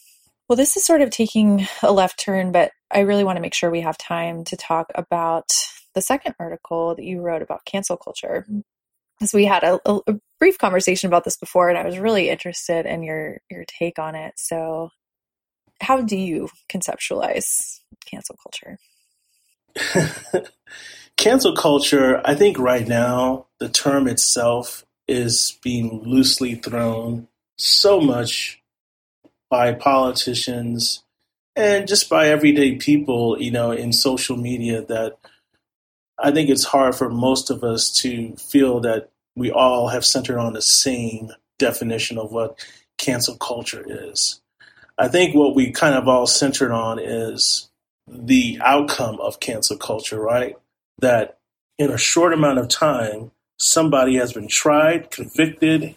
Well, 0.49 0.57
this 0.57 0.77
is 0.77 0.85
sort 0.85 1.03
of 1.03 1.11
taking 1.11 1.67
a 1.83 1.93
left 1.93 2.19
turn, 2.19 2.53
but 2.53 2.71
I 2.91 3.01
really 3.01 3.25
want 3.25 3.37
to 3.37 3.43
make 3.43 3.55
sure 3.55 3.71
we 3.71 3.81
have 3.81 3.99
time 3.99 4.45
to 4.45 4.57
talk 4.57 4.93
about 4.95 5.53
the 5.95 6.03
second 6.03 6.35
article 6.39 6.95
that 6.95 7.05
you 7.05 7.21
wrote 7.21 7.43
about 7.43 7.65
cancel 7.65 7.97
culture. 7.97 8.47
Because 9.19 9.33
we 9.33 9.47
had 9.47 9.65
a, 9.65 9.81
a, 9.87 10.21
brief 10.39 10.59
conversation 10.59 11.09
about 11.09 11.25
this 11.25 11.39
before, 11.39 11.71
and 11.71 11.79
I 11.79 11.85
was 11.87 11.99
really 11.99 12.29
interested 12.29 12.85
in 12.85 13.03
your 13.03 13.39
your 13.51 13.65
take 13.67 13.99
on 13.99 14.15
it. 14.15 14.35
So, 14.37 14.91
how 15.81 16.03
do 16.03 16.17
you 16.17 16.51
conceptualize 16.69 17.81
cancel 18.05 18.37
culture? 18.43 18.79
cancel 21.17 21.55
culture, 21.57 22.21
I 22.25 22.35
think 22.35 22.59
right 22.59 22.87
now 22.87 23.47
the 23.59 23.71
term 23.71 24.07
itself 24.07 24.85
is 25.09 25.59
being 25.63 26.03
loosely 26.05 26.57
thrown 26.57 27.29
so 27.57 28.01
much 28.01 28.63
by 29.57 29.73
politicians 29.73 31.03
and 31.57 31.89
just 31.89 32.11
by 32.11 32.29
everyday 32.29 32.77
people, 32.77 33.41
you 33.41 33.51
know, 33.51 33.71
in 33.71 33.91
social 33.91 34.37
media 34.37 34.83
that 34.83 35.17
I 36.19 36.31
think 36.31 36.51
it's 36.51 36.65
hard 36.65 36.95
for 36.95 37.09
most 37.09 37.49
of 37.49 37.65
us 37.65 37.91
to 38.03 38.37
feel 38.37 38.81
that 38.81 39.09
we 39.35 39.51
all 39.51 39.89
have 39.89 40.05
centered 40.05 40.39
on 40.39 40.53
the 40.53 40.61
same 40.61 41.31
definition 41.59 42.19
of 42.19 42.33
what 42.33 42.63
cancel 42.99 43.35
culture 43.39 43.83
is. 43.89 44.43
I 44.99 45.09
think 45.09 45.35
what 45.35 45.55
we 45.55 45.73
kind 45.73 45.95
of 45.95 46.07
all 46.07 46.27
centered 46.27 46.73
on 46.73 46.99
is 46.99 47.71
the 48.07 48.59
outcome 48.63 49.19
of 49.21 49.41
cancel 49.41 49.79
culture, 49.79 50.21
right? 50.21 50.59
That 50.99 51.39
in 51.79 51.91
a 51.91 51.97
short 51.97 52.35
amount 52.35 52.59
of 52.59 52.69
time, 52.69 53.31
somebody 53.59 54.17
has 54.17 54.35
been 54.35 54.49
tried, 54.49 55.11
convicted, 55.11 55.97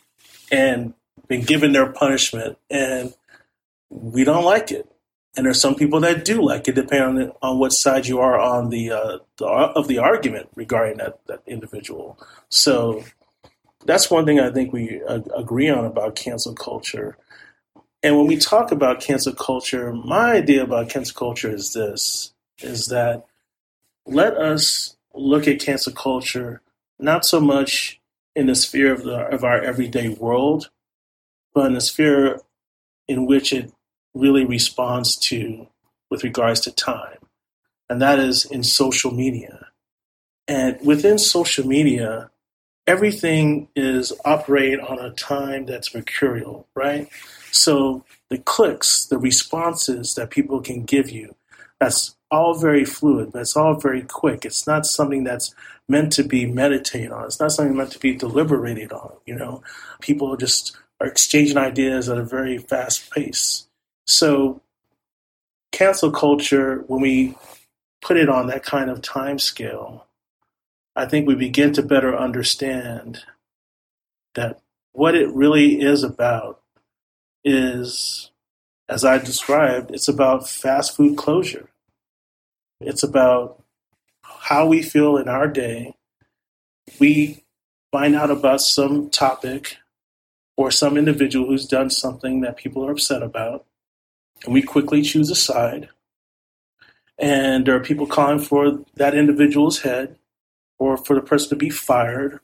and 0.50 0.93
been 1.28 1.41
given 1.41 1.74
their 1.74 1.91
punishment. 1.91 2.58
And 2.69 3.13
we 3.89 4.23
don't 4.23 4.45
like 4.45 4.71
it. 4.71 4.89
And 5.36 5.45
there's 5.45 5.62
some 5.62 5.75
people 5.75 5.99
that 6.02 6.25
do 6.25 6.41
like 6.41 6.67
it, 6.67 6.75
depending 6.75 7.30
on, 7.30 7.34
on 7.41 7.60
what 7.60 7.71
side 7.71 8.08
you 8.08 8.19
are 8.19 8.39
on 8.39 8.69
the, 8.69 8.91
uh, 8.91 9.17
the 9.38 9.45
of 9.45 9.88
the 9.88 9.99
argument 9.99 10.49
regarding 10.56 10.97
that, 10.97 11.19
that 11.28 11.43
individual. 11.45 12.17
So 12.49 13.04
that's 13.86 14.10
one 14.10 14.25
thing 14.25 14.39
I 14.39 14.52
think 14.52 14.73
we 14.73 15.02
uh, 15.08 15.21
agree 15.36 15.69
on 15.69 15.86
about 15.86 16.15
cancel 16.15 16.56
culture. 16.56 17.17
And 18.02 18.17
when 18.17 18.28
we 18.28 18.38
talk 18.38 18.71
about 18.71 19.02
cancel 19.02 19.34
culture, 19.34 19.93
my 19.93 20.34
idea 20.34 20.63
about 20.63 20.89
cancel 20.89 21.17
culture 21.17 21.54
is 21.54 21.73
this: 21.73 22.34
is 22.62 22.88
that 22.88 23.25
let 24.06 24.36
us 24.36 24.97
look 25.13 25.47
at 25.47 25.60
cancel 25.60 25.93
culture 25.93 26.62
not 26.97 27.25
so 27.25 27.39
much 27.39 27.99
in 28.36 28.47
the 28.47 28.56
sphere 28.56 28.93
of, 28.93 29.04
the, 29.04 29.15
of 29.15 29.43
our 29.43 29.62
everyday 29.62 30.10
world, 30.10 30.69
but 31.54 31.67
in 31.67 31.73
the 31.73 31.82
sphere 31.82 32.39
in 33.08 33.25
which 33.25 33.54
it 33.54 33.71
really 34.13 34.45
responds 34.45 35.15
to 35.15 35.67
with 36.10 36.24
regards 36.24 36.62
to 36.62 36.72
time, 36.72 37.17
and 37.89 38.02
that 38.02 38.19
is 38.19 38.45
in 38.45 38.63
social 38.63 39.12
media. 39.12 39.67
And 40.48 40.80
within 40.84 41.19
social 41.19 41.65
media, 41.67 42.32
everything 42.88 43.67
is 43.76 44.12
operating 44.26 44.80
on 44.80 44.98
a 45.00 45.12
time 45.12 45.65
that's 45.65 45.93
mercurial, 45.93 46.67
right? 46.74 47.08
So 47.52 48.04
the 48.30 48.39
clicks, 48.39 49.06
the 49.06 49.19
responses 49.19 50.15
that 50.15 50.32
people 50.32 50.62
can 50.62 50.86
give 50.86 51.12
you, 51.12 51.36
that's 51.80 52.15
all 52.32 52.56
very 52.56 52.86
fluid, 52.86 53.32
but 53.32 53.41
it's 53.41 53.56
all 53.56 53.76
very 53.76 54.02
quick. 54.02 54.43
It's 54.43 54.67
not 54.67 54.86
something 54.86 55.24
that's 55.24 55.54
meant 55.88 56.12
to 56.13 56.24
be 56.24 56.45
meditated 56.45 57.12
on. 57.12 57.26
It's 57.26 57.39
not 57.39 57.52
something 57.52 57.78
meant 57.78 57.91
to 57.91 58.00
be 58.00 58.15
deliberated 58.15 58.91
on. 58.91 59.13
You 59.26 59.36
know, 59.36 59.63
people 60.02 60.36
just 60.36 60.76
are 61.00 61.08
exchanging 61.08 61.58
ideas 61.58 62.10
at 62.10 62.17
a 62.17 62.24
very 62.24 62.58
fast 62.58 63.12
pace. 63.12 63.67
So, 64.10 64.63
cancel 65.72 66.10
culture, 66.10 66.84
when 66.88 67.00
we 67.00 67.36
put 68.02 68.17
it 68.17 68.28
on 68.28 68.48
that 68.48 68.63
kind 68.63 68.89
of 68.89 69.04
time 69.04 69.38
scale, 69.38 70.08
I 70.95 71.06
think 71.06 71.28
we 71.28 71.36
begin 71.36 71.74
to 71.74 71.84
better 71.84 72.17
understand 72.17 73.19
that 74.34 74.62
what 74.93 75.13
it 75.13 75.30
really 75.30 75.80
is 75.80 76.02
about 76.02 76.60
is, 77.43 78.32
as 78.89 79.06
I 79.06 79.19
described, 79.19 79.91
it's 79.91 80.08
about 80.08 80.50
fast 80.50 80.95
food 80.95 81.15
closure. 81.15 81.69
It's 82.82 83.04
about 83.04 83.62
how 84.24 84.65
we 84.65 84.82
feel 84.82 85.17
in 85.17 85.30
our 85.30 85.48
day. 85.48 85.93
We 87.00 87.43
find 87.91 88.15
out 88.15 88.32
about 88.32 88.62
some 88.62 89.12
topic 89.12 89.78
or 90.58 90.72
some 90.72 90.98
individual 90.98 91.45
who's 91.45 91.67
done 91.67 91.91
something 91.91 92.41
that 92.41 92.58
people 92.58 92.84
are 92.84 92.91
upset 92.91 93.22
about 93.22 93.67
and 94.45 94.54
we 94.54 94.62
quickly 94.62 95.02
choose 95.02 95.30
a 95.30 95.36
side. 95.36 95.89
And 97.17 97.65
there 97.65 97.75
are 97.75 97.82
people 97.82 98.08
calling 98.08 98.39
for 98.39 98.80
that 98.95 99.13
individual's 99.13 99.80
head, 99.80 100.17
or 100.78 100.95
for 100.95 101.15
the 101.15 101.21
person 101.21 101.49
to 101.49 101.56
be 101.56 101.69
fired, 101.69 102.39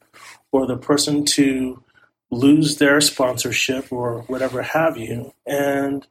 or 0.52 0.68
the 0.68 0.78
person 0.78 1.24
to 1.26 1.82
lose 2.30 2.78
their 2.78 3.00
sponsorship, 3.00 3.92
or 3.92 4.22
whatever 4.24 4.62
have 4.62 4.98
you. 4.98 5.34
And 5.46 6.06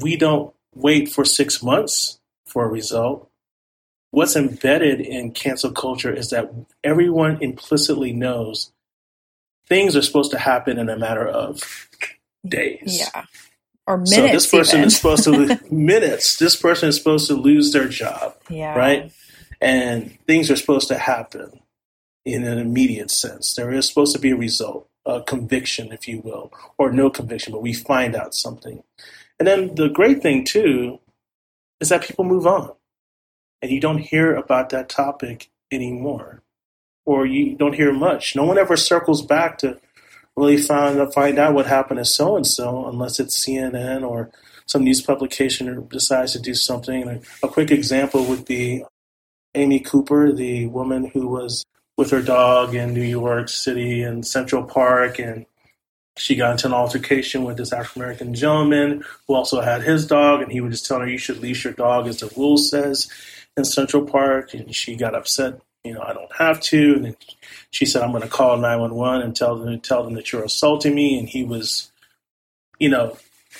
we 0.00 0.16
don't 0.16 0.54
wait 0.74 1.10
for 1.10 1.24
six 1.24 1.62
months 1.62 2.18
for 2.46 2.64
a 2.64 2.68
result. 2.68 3.30
What's 4.10 4.36
embedded 4.36 5.00
in 5.00 5.32
cancel 5.32 5.72
culture 5.72 6.12
is 6.12 6.30
that 6.30 6.50
everyone 6.82 7.42
implicitly 7.42 8.12
knows 8.12 8.72
things 9.66 9.94
are 9.96 10.02
supposed 10.02 10.30
to 10.30 10.38
happen 10.38 10.78
in 10.78 10.88
a 10.88 10.96
matter 10.96 11.28
of 11.28 11.88
days. 12.46 13.00
Yeah 13.14 13.24
or 13.86 13.98
minutes. 13.98 14.14
So 14.16 14.22
this 14.26 14.50
person 14.50 14.78
even. 14.78 14.86
is 14.88 14.96
supposed 14.96 15.24
to 15.24 15.60
minutes. 15.70 16.36
This 16.38 16.56
person 16.56 16.88
is 16.88 16.96
supposed 16.96 17.28
to 17.28 17.34
lose 17.34 17.72
their 17.72 17.88
job. 17.88 18.34
Yeah. 18.48 18.76
Right. 18.76 19.12
And 19.60 20.18
things 20.26 20.50
are 20.50 20.56
supposed 20.56 20.88
to 20.88 20.98
happen 20.98 21.60
in 22.24 22.44
an 22.44 22.58
immediate 22.58 23.10
sense. 23.10 23.54
There 23.54 23.72
is 23.72 23.88
supposed 23.88 24.14
to 24.14 24.20
be 24.20 24.32
a 24.32 24.36
result, 24.36 24.88
a 25.06 25.22
conviction, 25.22 25.92
if 25.92 26.08
you 26.08 26.20
will, 26.20 26.52
or 26.76 26.90
no 26.90 27.08
conviction, 27.08 27.52
but 27.52 27.62
we 27.62 27.72
find 27.72 28.16
out 28.16 28.34
something. 28.34 28.82
And 29.38 29.46
then 29.46 29.74
the 29.76 29.88
great 29.88 30.22
thing 30.22 30.44
too 30.44 30.98
is 31.80 31.88
that 31.90 32.02
people 32.02 32.24
move 32.24 32.46
on, 32.46 32.72
and 33.62 33.70
you 33.70 33.80
don't 33.80 33.98
hear 33.98 34.34
about 34.34 34.70
that 34.70 34.88
topic 34.88 35.50
anymore, 35.70 36.42
or 37.04 37.26
you 37.26 37.54
don't 37.54 37.74
hear 37.74 37.92
much. 37.92 38.34
No 38.34 38.44
one 38.44 38.58
ever 38.58 38.76
circles 38.76 39.24
back 39.24 39.58
to 39.58 39.78
really 40.36 40.58
find 40.58 41.12
find 41.12 41.38
out 41.38 41.54
what 41.54 41.66
happened 41.66 41.98
to 41.98 42.04
so 42.04 42.36
and 42.36 42.46
so 42.46 42.86
unless 42.86 43.18
it's 43.18 43.44
CNN 43.44 44.06
or 44.06 44.30
some 44.66 44.84
news 44.84 45.00
publication 45.00 45.86
decides 45.88 46.32
to 46.32 46.40
do 46.40 46.54
something. 46.54 47.22
A 47.42 47.48
quick 47.48 47.70
example 47.70 48.24
would 48.24 48.44
be 48.44 48.84
Amy 49.54 49.80
Cooper, 49.80 50.32
the 50.32 50.66
woman 50.66 51.06
who 51.06 51.28
was 51.28 51.64
with 51.96 52.10
her 52.10 52.20
dog 52.20 52.74
in 52.74 52.92
New 52.92 53.02
York 53.02 53.48
City 53.48 54.02
in 54.02 54.22
Central 54.22 54.64
Park, 54.64 55.18
and 55.18 55.46
she 56.18 56.34
got 56.34 56.52
into 56.52 56.66
an 56.66 56.74
altercation 56.74 57.44
with 57.44 57.56
this 57.56 57.72
African 57.72 58.02
American 58.02 58.34
gentleman 58.34 59.04
who 59.26 59.34
also 59.34 59.60
had 59.60 59.82
his 59.82 60.06
dog, 60.06 60.42
and 60.42 60.52
he 60.52 60.60
was 60.60 60.72
just 60.72 60.86
telling 60.86 61.04
her, 61.04 61.08
"You 61.08 61.18
should 61.18 61.38
leash 61.38 61.64
your 61.64 61.72
dog 61.72 62.06
as 62.06 62.20
the 62.20 62.30
rule 62.36 62.58
says." 62.58 63.08
In 63.56 63.64
Central 63.64 64.04
Park, 64.04 64.52
and 64.52 64.74
she 64.74 64.96
got 64.96 65.14
upset 65.14 65.60
you 65.86 65.94
know, 65.94 66.02
I 66.02 66.12
don't 66.12 66.34
have 66.36 66.60
to. 66.62 66.94
And 66.94 67.04
then 67.04 67.16
she 67.70 67.86
said, 67.86 68.02
I'm 68.02 68.10
going 68.10 68.22
to 68.22 68.28
call 68.28 68.56
911 68.56 69.22
and 69.22 69.36
tell 69.36 69.56
them, 69.56 69.80
tell 69.80 70.04
them 70.04 70.14
that 70.14 70.32
you're 70.32 70.44
assaulting 70.44 70.94
me. 70.94 71.18
And 71.18 71.28
he 71.28 71.44
was, 71.44 71.90
you 72.78 72.88
know, 72.88 73.16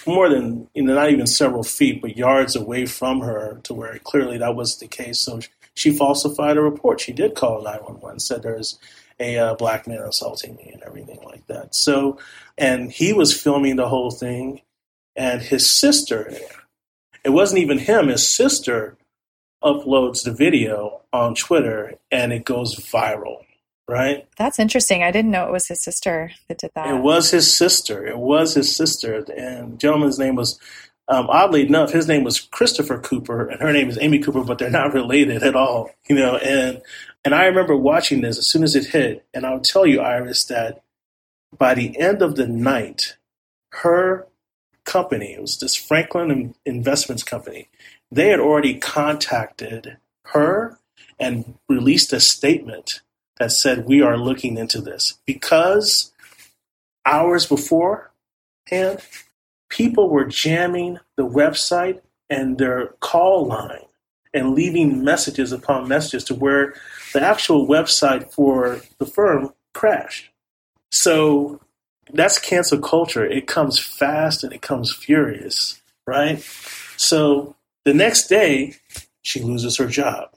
more 0.06 0.28
than, 0.28 0.68
you 0.74 0.82
know, 0.82 0.94
not 0.94 1.10
even 1.10 1.26
several 1.26 1.62
feet, 1.62 2.02
but 2.02 2.16
yards 2.16 2.56
away 2.56 2.86
from 2.86 3.20
her 3.20 3.60
to 3.64 3.74
where 3.74 3.98
clearly 4.00 4.38
that 4.38 4.54
was 4.54 4.78
the 4.78 4.86
case. 4.86 5.20
So 5.20 5.40
she 5.74 5.96
falsified 5.96 6.56
a 6.56 6.62
report. 6.62 7.00
She 7.00 7.12
did 7.12 7.34
call 7.34 7.62
911, 7.62 8.20
said 8.20 8.42
there's 8.42 8.78
a 9.18 9.38
uh, 9.38 9.54
black 9.54 9.86
man 9.86 10.00
assaulting 10.00 10.56
me 10.56 10.70
and 10.72 10.82
everything 10.82 11.20
like 11.24 11.46
that. 11.46 11.74
So, 11.74 12.18
and 12.58 12.90
he 12.90 13.12
was 13.12 13.40
filming 13.40 13.76
the 13.76 13.88
whole 13.88 14.10
thing, 14.10 14.60
and 15.14 15.40
his 15.40 15.70
sister, 15.70 16.30
it 17.24 17.30
wasn't 17.30 17.60
even 17.60 17.78
him, 17.78 18.08
his 18.08 18.28
sister 18.28 18.96
uploads 19.62 20.24
the 20.24 20.32
video 20.32 21.02
on 21.12 21.34
Twitter 21.34 21.94
and 22.10 22.32
it 22.32 22.44
goes 22.44 22.76
viral, 22.76 23.38
right? 23.88 24.26
That's 24.36 24.58
interesting. 24.58 25.02
I 25.02 25.10
didn't 25.10 25.30
know 25.30 25.46
it 25.46 25.52
was 25.52 25.68
his 25.68 25.82
sister 25.82 26.30
that 26.48 26.58
did 26.58 26.72
that. 26.74 26.88
It 26.88 27.00
was 27.00 27.30
his 27.30 27.54
sister. 27.54 28.06
It 28.06 28.18
was 28.18 28.54
his 28.54 28.74
sister. 28.74 29.24
And 29.36 29.80
gentleman's 29.80 30.18
name 30.18 30.34
was, 30.34 30.58
um, 31.08 31.26
oddly 31.28 31.66
enough, 31.66 31.92
his 31.92 32.08
name 32.08 32.24
was 32.24 32.40
Christopher 32.40 32.98
Cooper 32.98 33.48
and 33.48 33.60
her 33.60 33.72
name 33.72 33.88
is 33.88 33.98
Amy 34.00 34.18
Cooper, 34.18 34.44
but 34.44 34.58
they're 34.58 34.70
not 34.70 34.94
related 34.94 35.42
at 35.42 35.56
all, 35.56 35.90
you 36.08 36.16
know. 36.16 36.36
And 36.36 36.82
and 37.24 37.34
I 37.34 37.46
remember 37.46 37.76
watching 37.76 38.20
this 38.20 38.38
as 38.38 38.46
soon 38.46 38.62
as 38.62 38.76
it 38.76 38.86
hit, 38.86 39.26
and 39.34 39.44
I'll 39.44 39.58
tell 39.58 39.84
you, 39.84 40.00
Iris, 40.00 40.44
that 40.44 40.84
by 41.58 41.74
the 41.74 41.98
end 41.98 42.22
of 42.22 42.36
the 42.36 42.46
night, 42.46 43.16
her 43.72 44.28
company, 44.84 45.34
it 45.34 45.40
was 45.40 45.58
this 45.58 45.74
Franklin 45.74 46.54
Investments 46.64 47.22
Company, 47.22 47.68
they 48.10 48.28
had 48.28 48.40
already 48.40 48.78
contacted 48.78 49.96
her 50.26 50.78
and 51.18 51.54
released 51.68 52.12
a 52.12 52.20
statement 52.20 53.00
that 53.38 53.52
said, 53.52 53.86
We 53.86 54.02
are 54.02 54.16
looking 54.16 54.56
into 54.58 54.80
this. 54.80 55.18
Because 55.26 56.12
hours 57.04 57.46
beforehand, 57.46 58.10
people 59.68 60.08
were 60.08 60.24
jamming 60.24 60.98
the 61.16 61.26
website 61.26 62.00
and 62.28 62.58
their 62.58 62.88
call 63.00 63.46
line 63.46 63.86
and 64.34 64.54
leaving 64.54 65.02
messages 65.02 65.52
upon 65.52 65.88
messages 65.88 66.24
to 66.24 66.34
where 66.34 66.74
the 67.12 67.22
actual 67.22 67.66
website 67.66 68.32
for 68.32 68.80
the 68.98 69.06
firm 69.06 69.52
crashed. 69.72 70.30
So 70.90 71.60
that's 72.12 72.38
cancel 72.38 72.78
culture. 72.78 73.24
It 73.24 73.46
comes 73.46 73.78
fast 73.78 74.44
and 74.44 74.52
it 74.52 74.62
comes 74.62 74.94
furious, 74.94 75.80
right? 76.06 76.42
So 76.96 77.56
the 77.86 77.94
next 77.94 78.26
day, 78.26 78.74
she 79.22 79.40
loses 79.40 79.76
her 79.76 79.86
job. 79.86 80.30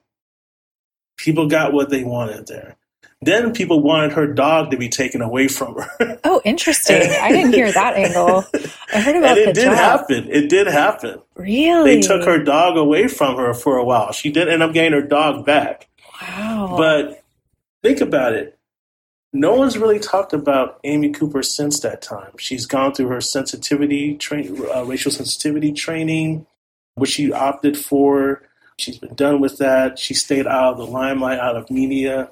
People 1.17 1.47
got 1.47 1.73
what 1.73 1.89
they 1.89 2.03
wanted 2.03 2.45
there. 2.45 2.77
Then 3.21 3.51
people 3.53 3.81
wanted 3.81 4.13
her 4.13 4.27
dog 4.27 4.69
to 4.71 4.77
be 4.77 4.87
taken 4.87 5.21
away 5.21 5.47
from 5.49 5.75
her. 5.75 6.19
Oh, 6.23 6.41
interesting. 6.45 7.01
I 7.19 7.31
didn't 7.31 7.53
hear 7.53 7.71
that 7.71 7.95
angle. 7.95 8.45
I 8.93 8.99
heard 8.99 9.15
about 9.15 9.37
and 9.37 9.49
it 9.49 9.55
did 9.55 9.65
job. 9.65 9.73
happen. 9.73 10.27
It 10.29 10.47
did 10.47 10.67
happen. 10.67 11.21
Really? 11.35 11.95
They 11.95 12.01
took 12.01 12.23
her 12.25 12.43
dog 12.43 12.77
away 12.77 13.07
from 13.07 13.35
her 13.37 13.53
for 13.53 13.77
a 13.77 13.83
while. 13.83 14.11
She 14.11 14.31
did 14.31 14.47
end 14.47 14.61
up 14.61 14.71
getting 14.73 14.91
her 14.91 15.01
dog 15.01 15.43
back. 15.45 15.87
Wow. 16.21 16.75
But 16.77 17.23
think 17.81 17.99
about 17.99 18.33
it. 18.33 18.59
No 19.33 19.55
one's 19.55 19.77
really 19.77 19.97
talked 19.99 20.33
about 20.33 20.79
Amy 20.83 21.09
Cooper 21.09 21.41
since 21.41 21.79
that 21.79 22.01
time. 22.01 22.31
She's 22.37 22.65
gone 22.67 22.93
through 22.93 23.07
her 23.07 23.21
sensitivity 23.21 24.15
training, 24.17 24.63
uh, 24.73 24.83
racial 24.83 25.11
sensitivity 25.11 25.71
training, 25.71 26.45
which 26.95 27.11
she 27.11 27.31
opted 27.31 27.77
for. 27.77 28.43
She's 28.77 28.97
been 28.97 29.15
done 29.15 29.41
with 29.41 29.57
that. 29.57 29.99
She 29.99 30.13
stayed 30.13 30.47
out 30.47 30.73
of 30.73 30.77
the 30.77 30.85
limelight, 30.85 31.39
out 31.39 31.57
of 31.57 31.69
media. 31.69 32.31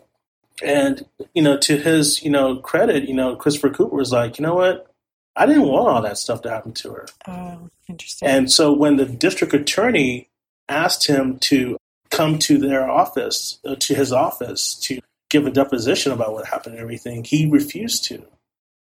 And, 0.63 1.05
you 1.33 1.41
know, 1.41 1.57
to 1.57 1.77
his, 1.77 2.23
you 2.23 2.31
know, 2.31 2.57
credit, 2.57 3.07
you 3.07 3.13
know, 3.13 3.35
Christopher 3.35 3.69
Cooper 3.69 3.95
was 3.95 4.11
like, 4.11 4.39
you 4.39 4.43
know 4.43 4.55
what? 4.55 4.91
I 5.35 5.45
didn't 5.45 5.67
want 5.67 5.87
all 5.87 6.01
that 6.01 6.17
stuff 6.17 6.41
to 6.43 6.49
happen 6.49 6.73
to 6.73 6.93
her. 6.93 7.05
oh, 7.27 7.69
interesting. 7.87 8.27
And 8.27 8.51
so 8.51 8.73
when 8.73 8.95
the 8.95 9.05
district 9.05 9.53
attorney 9.53 10.29
asked 10.67 11.07
him 11.07 11.37
to 11.39 11.77
come 12.09 12.39
to 12.39 12.57
their 12.57 12.89
office, 12.89 13.59
uh, 13.65 13.75
to 13.75 13.93
his 13.93 14.11
office, 14.11 14.75
to 14.75 14.99
give 15.29 15.45
a 15.45 15.51
deposition 15.51 16.11
about 16.11 16.33
what 16.33 16.47
happened 16.47 16.75
and 16.75 16.81
everything, 16.81 17.23
he 17.23 17.45
refused 17.45 18.05
to. 18.05 18.25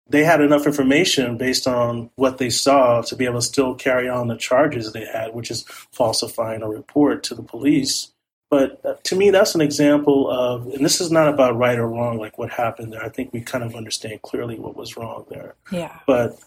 They 0.10 0.24
had 0.24 0.42
enough 0.42 0.66
information 0.66 1.38
based 1.38 1.66
on 1.66 2.10
what 2.16 2.38
they 2.38 2.50
saw 2.50 3.02
to 3.02 3.16
be 3.16 3.26
able 3.26 3.40
to 3.40 3.46
still 3.46 3.74
carry 3.74 4.10
on 4.10 4.28
the 4.28 4.36
charges 4.36 4.92
they 4.92 5.06
had, 5.06 5.34
which 5.34 5.50
is 5.50 5.64
falsifying 5.92 6.62
a 6.62 6.70
report 6.70 7.24
to 7.24 7.36
the 7.36 7.44
police. 7.44 8.12
But 8.50 8.82
uh, 8.86 8.96
to 9.06 9.16
me, 9.16 9.32
that's 9.32 9.56
an 9.56 9.62
example 9.62 10.30
of, 10.30 10.68
and 10.68 10.86
this 10.86 11.02
is 11.02 11.10
not 11.10 11.28
about 11.28 11.58
right 11.58 11.80
or 11.80 11.88
wrong, 11.88 12.20
like 12.20 12.38
what 12.38 12.52
happened 12.52 12.94
there. 12.94 13.04
I 13.04 13.10
think 13.10 13.34
we 13.34 13.42
kind 13.42 13.64
of 13.64 13.76
understand 13.76 14.22
clearly 14.22 14.60
what 14.60 14.76
was 14.76 14.96
wrong 14.96 15.26
there. 15.30 15.56
yeah. 15.72 16.00
But 16.06 16.38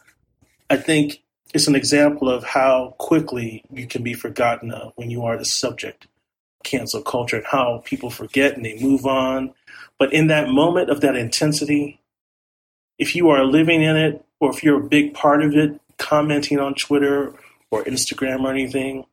I 0.71 0.77
think 0.77 1.23
it's 1.55 1.67
an 1.67 1.75
example 1.75 2.29
of 2.29 2.45
how 2.45 2.95
quickly 2.99 3.65
you 3.73 3.87
can 3.87 4.03
be 4.03 4.15
forgotten 4.15 4.71
of 4.71 4.93
when 4.97 5.11
you 5.11 5.25
are 5.25 5.37
the 5.37 5.45
subject 5.45 6.05
of 6.05 6.11
cancel 6.65 7.03
culture 7.03 7.37
and 7.37 7.47
how 7.47 7.83
people 7.85 8.11
forget 8.11 8.57
and 8.57 8.65
they 8.65 8.79
move 8.81 9.07
on. 9.07 9.55
But 9.99 10.13
in 10.13 10.27
that 10.27 10.49
moment 10.49 10.91
of 10.91 11.01
that 11.01 11.17
intensity, 11.17 12.01
if 12.99 13.15
you 13.15 13.31
are 13.31 13.45
living 13.45 13.83
in 13.83 13.97
it 13.97 14.25
or 14.41 14.51
if 14.51 14.63
you're 14.63 14.81
a 14.81 14.89
big 14.89 15.15
part 15.15 15.43
of 15.43 15.55
it, 15.55 15.81
commenting 15.99 16.59
on 16.59 16.75
Twitter 16.75 17.35
or 17.71 17.85
Instagram 17.85 18.45
or 18.45 18.51
anything, 18.51 19.05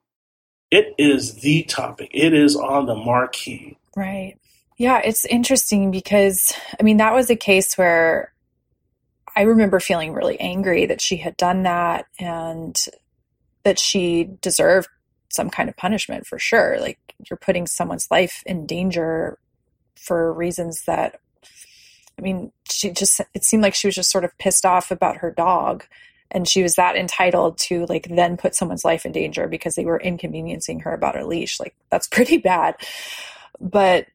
it 0.71 0.93
is 0.97 1.35
the 1.35 1.63
topic. 1.63 2.09
It 2.13 2.33
is 2.33 2.55
on 2.55 2.85
the 2.85 2.95
marquee. 2.95 3.77
Right. 3.95 4.37
Yeah, 4.77 5.01
it's 5.03 5.25
interesting 5.25 5.91
because, 5.91 6.51
I 6.79 6.83
mean, 6.83 6.97
that 6.97 7.13
was 7.13 7.29
a 7.29 7.35
case 7.35 7.77
where 7.77 8.33
I 9.35 9.43
remember 9.43 9.79
feeling 9.79 10.13
really 10.13 10.39
angry 10.39 10.85
that 10.87 11.01
she 11.01 11.17
had 11.17 11.37
done 11.37 11.63
that 11.63 12.05
and 12.19 12.75
that 13.63 13.79
she 13.79 14.29
deserved 14.41 14.89
some 15.29 15.49
kind 15.49 15.69
of 15.69 15.77
punishment 15.77 16.27
for 16.27 16.37
sure. 16.39 16.79
Like, 16.79 16.99
you're 17.29 17.37
putting 17.37 17.67
someone's 17.67 18.07
life 18.11 18.43
in 18.45 18.65
danger 18.65 19.37
for 19.95 20.33
reasons 20.33 20.83
that, 20.85 21.19
I 22.17 22.21
mean, 22.21 22.51
she 22.69 22.91
just, 22.91 23.21
it 23.33 23.43
seemed 23.43 23.63
like 23.63 23.75
she 23.75 23.87
was 23.87 23.95
just 23.95 24.11
sort 24.11 24.25
of 24.25 24.37
pissed 24.37 24.65
off 24.65 24.91
about 24.91 25.17
her 25.17 25.31
dog. 25.31 25.85
And 26.31 26.47
she 26.47 26.63
was 26.63 26.75
that 26.75 26.95
entitled 26.95 27.57
to, 27.59 27.85
like, 27.85 28.07
then 28.09 28.37
put 28.37 28.55
someone's 28.55 28.85
life 28.85 29.05
in 29.05 29.11
danger 29.11 29.47
because 29.47 29.75
they 29.75 29.85
were 29.85 29.99
inconveniencing 29.99 30.79
her 30.81 30.93
about 30.93 31.15
her 31.15 31.25
leash. 31.25 31.59
Like, 31.59 31.75
that's 31.91 32.07
pretty 32.11 32.37
bad. 32.37 32.75
But 33.59 34.07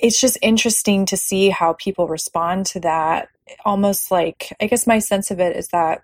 it's 0.00 0.20
just 0.20 0.38
interesting 0.42 1.06
to 1.06 1.16
see 1.16 1.50
how 1.50 1.74
people 1.74 2.08
respond 2.08 2.66
to 2.66 2.80
that. 2.80 3.28
Almost 3.64 4.10
like, 4.10 4.52
I 4.60 4.66
guess 4.66 4.86
my 4.86 4.98
sense 4.98 5.30
of 5.30 5.40
it 5.40 5.56
is 5.56 5.68
that 5.68 6.02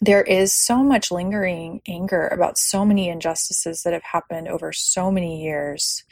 there 0.00 0.22
is 0.22 0.52
so 0.52 0.82
much 0.82 1.10
lingering 1.10 1.80
anger 1.88 2.28
about 2.28 2.58
so 2.58 2.84
many 2.84 3.08
injustices 3.08 3.82
that 3.82 3.92
have 3.92 4.02
happened 4.02 4.48
over 4.48 4.72
so 4.72 5.10
many 5.10 5.42
years. 5.42 6.04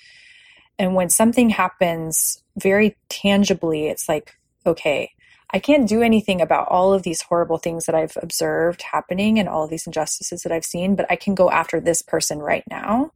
And 0.79 0.95
when 0.95 1.09
something 1.09 1.51
happens 1.51 2.43
very 2.57 2.97
tangibly, 3.09 3.87
it's 3.87 4.09
like, 4.09 4.35
okay, 4.67 5.11
I 5.51 5.59
can't 5.61 5.89
do 5.89 6.03
anything 6.03 6.41
about 6.41 6.69
all 6.69 6.93
of 6.93 7.05
these 7.05 7.23
horrible 7.23 7.59
things 7.59 7.85
that 7.85 7.95
I've 7.95 8.17
observed 8.21 8.83
happening 8.83 9.39
and 9.39 9.49
all 9.49 9.65
of 9.65 9.71
these 9.71 9.87
injustices 9.87 10.43
that 10.43 10.53
I've 10.53 10.65
seen, 10.65 10.97
but 10.97 11.07
I 11.11 11.17
can 11.17 11.35
go 11.35 11.51
after 11.51 11.81
this 11.81 12.03
person 12.03 12.41
right 12.41 12.65
now. 12.69 13.13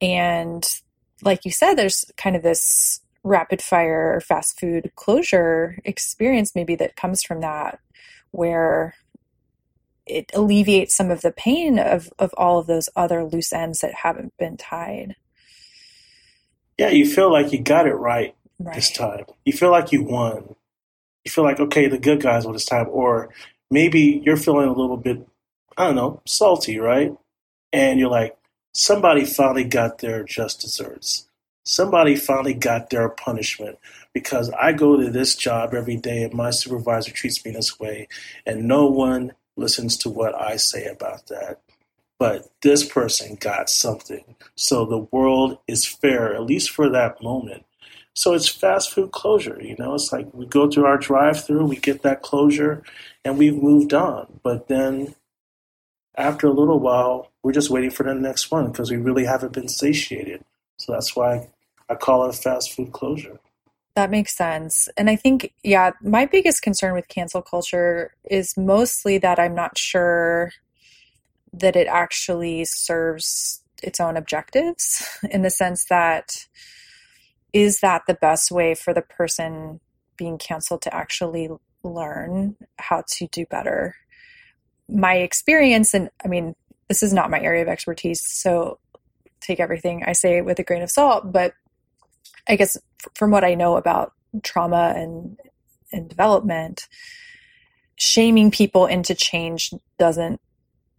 And 0.00 0.66
like 1.22 1.44
you 1.44 1.52
said, 1.52 1.74
there's 1.74 2.04
kind 2.16 2.34
of 2.34 2.42
this 2.42 3.00
rapid 3.22 3.62
fire 3.62 4.20
fast 4.26 4.58
food 4.58 4.90
closure 4.96 5.78
experience 5.84 6.54
maybe 6.54 6.74
that 6.74 6.96
comes 6.96 7.22
from 7.22 7.42
that 7.42 7.78
where 8.30 8.94
it 10.06 10.30
alleviates 10.34 10.96
some 10.96 11.10
of 11.10 11.20
the 11.20 11.30
pain 11.30 11.78
of, 11.78 12.10
of 12.18 12.32
all 12.36 12.58
of 12.58 12.66
those 12.66 12.88
other 12.96 13.24
loose 13.24 13.52
ends 13.52 13.80
that 13.80 13.94
haven't 14.02 14.36
been 14.38 14.56
tied. 14.56 15.14
Yeah, 16.80 16.88
you 16.88 17.04
feel 17.04 17.30
like 17.30 17.52
you 17.52 17.60
got 17.60 17.86
it 17.86 17.92
right 17.92 18.34
this 18.58 18.90
time. 18.90 19.26
You 19.44 19.52
feel 19.52 19.70
like 19.70 19.92
you 19.92 20.02
won. 20.02 20.54
You 21.26 21.30
feel 21.30 21.44
like, 21.44 21.60
okay, 21.60 21.88
the 21.88 21.98
good 21.98 22.22
guys 22.22 22.46
won 22.46 22.54
this 22.54 22.64
time. 22.64 22.86
Or 22.88 23.28
maybe 23.70 24.22
you're 24.24 24.38
feeling 24.38 24.66
a 24.66 24.72
little 24.72 24.96
bit, 24.96 25.28
I 25.76 25.84
don't 25.84 25.94
know, 25.94 26.22
salty, 26.24 26.78
right? 26.78 27.14
And 27.70 28.00
you're 28.00 28.08
like, 28.08 28.34
somebody 28.72 29.26
finally 29.26 29.64
got 29.64 29.98
their 29.98 30.24
just 30.24 30.62
desserts. 30.62 31.28
Somebody 31.66 32.16
finally 32.16 32.54
got 32.54 32.88
their 32.88 33.10
punishment 33.10 33.78
because 34.14 34.48
I 34.48 34.72
go 34.72 34.96
to 34.96 35.10
this 35.10 35.36
job 35.36 35.74
every 35.74 35.96
day 35.96 36.22
and 36.22 36.32
my 36.32 36.48
supervisor 36.48 37.10
treats 37.10 37.44
me 37.44 37.50
this 37.50 37.78
way, 37.78 38.08
and 38.46 38.66
no 38.66 38.86
one 38.86 39.34
listens 39.54 39.98
to 39.98 40.08
what 40.08 40.34
I 40.34 40.56
say 40.56 40.86
about 40.86 41.26
that. 41.26 41.60
But 42.20 42.50
this 42.60 42.84
person 42.84 43.38
got 43.40 43.70
something. 43.70 44.36
So 44.54 44.84
the 44.84 44.98
world 44.98 45.56
is 45.66 45.86
fair, 45.86 46.34
at 46.34 46.44
least 46.44 46.70
for 46.70 46.90
that 46.90 47.22
moment. 47.22 47.64
So 48.12 48.34
it's 48.34 48.46
fast 48.46 48.92
food 48.92 49.10
closure, 49.10 49.58
you 49.62 49.74
know. 49.78 49.94
It's 49.94 50.12
like 50.12 50.28
we 50.34 50.44
go 50.44 50.68
through 50.68 50.84
our 50.84 50.98
drive-through, 50.98 51.64
we 51.64 51.76
get 51.76 52.02
that 52.02 52.20
closure, 52.20 52.82
and 53.24 53.38
we've 53.38 53.56
moved 53.56 53.94
on. 53.94 54.40
But 54.42 54.68
then, 54.68 55.14
after 56.14 56.46
a 56.46 56.52
little 56.52 56.78
while, 56.78 57.30
we're 57.42 57.52
just 57.52 57.70
waiting 57.70 57.90
for 57.90 58.02
the 58.02 58.12
next 58.12 58.50
one 58.50 58.70
because 58.70 58.90
we 58.90 58.98
really 58.98 59.24
haven't 59.24 59.54
been 59.54 59.68
satiated. 59.68 60.44
So 60.78 60.92
that's 60.92 61.16
why 61.16 61.48
I 61.88 61.94
call 61.94 62.28
it 62.28 62.34
fast 62.34 62.72
food 62.74 62.92
closure. 62.92 63.40
That 63.94 64.10
makes 64.10 64.36
sense. 64.36 64.90
And 64.98 65.08
I 65.08 65.16
think, 65.16 65.54
yeah, 65.62 65.92
my 66.02 66.26
biggest 66.26 66.60
concern 66.60 66.92
with 66.92 67.08
cancel 67.08 67.40
culture 67.40 68.12
is 68.24 68.58
mostly 68.58 69.16
that 69.18 69.38
I'm 69.38 69.54
not 69.54 69.78
sure 69.78 70.52
that 71.52 71.76
it 71.76 71.86
actually 71.86 72.64
serves 72.64 73.62
its 73.82 74.00
own 74.00 74.16
objectives 74.16 75.06
in 75.30 75.42
the 75.42 75.50
sense 75.50 75.86
that 75.86 76.46
is 77.52 77.80
that 77.80 78.02
the 78.06 78.14
best 78.14 78.50
way 78.50 78.74
for 78.74 78.94
the 78.94 79.02
person 79.02 79.80
being 80.16 80.38
canceled 80.38 80.82
to 80.82 80.94
actually 80.94 81.48
learn 81.82 82.56
how 82.78 83.02
to 83.08 83.26
do 83.28 83.46
better. 83.46 83.96
My 84.88 85.16
experience, 85.16 85.94
and 85.94 86.10
I 86.24 86.28
mean, 86.28 86.54
this 86.88 87.02
is 87.02 87.12
not 87.12 87.30
my 87.30 87.40
area 87.40 87.62
of 87.62 87.68
expertise, 87.68 88.20
so 88.20 88.78
take 89.40 89.60
everything 89.60 90.04
I 90.06 90.12
say 90.12 90.42
with 90.42 90.58
a 90.58 90.62
grain 90.62 90.82
of 90.82 90.90
salt, 90.90 91.32
but 91.32 91.54
I 92.46 92.56
guess 92.56 92.76
from 93.14 93.30
what 93.30 93.44
I 93.44 93.54
know 93.54 93.76
about 93.76 94.12
trauma 94.42 94.92
and 94.96 95.38
and 95.92 96.08
development, 96.08 96.86
shaming 97.96 98.50
people 98.50 98.86
into 98.86 99.14
change 99.14 99.72
doesn't 99.98 100.40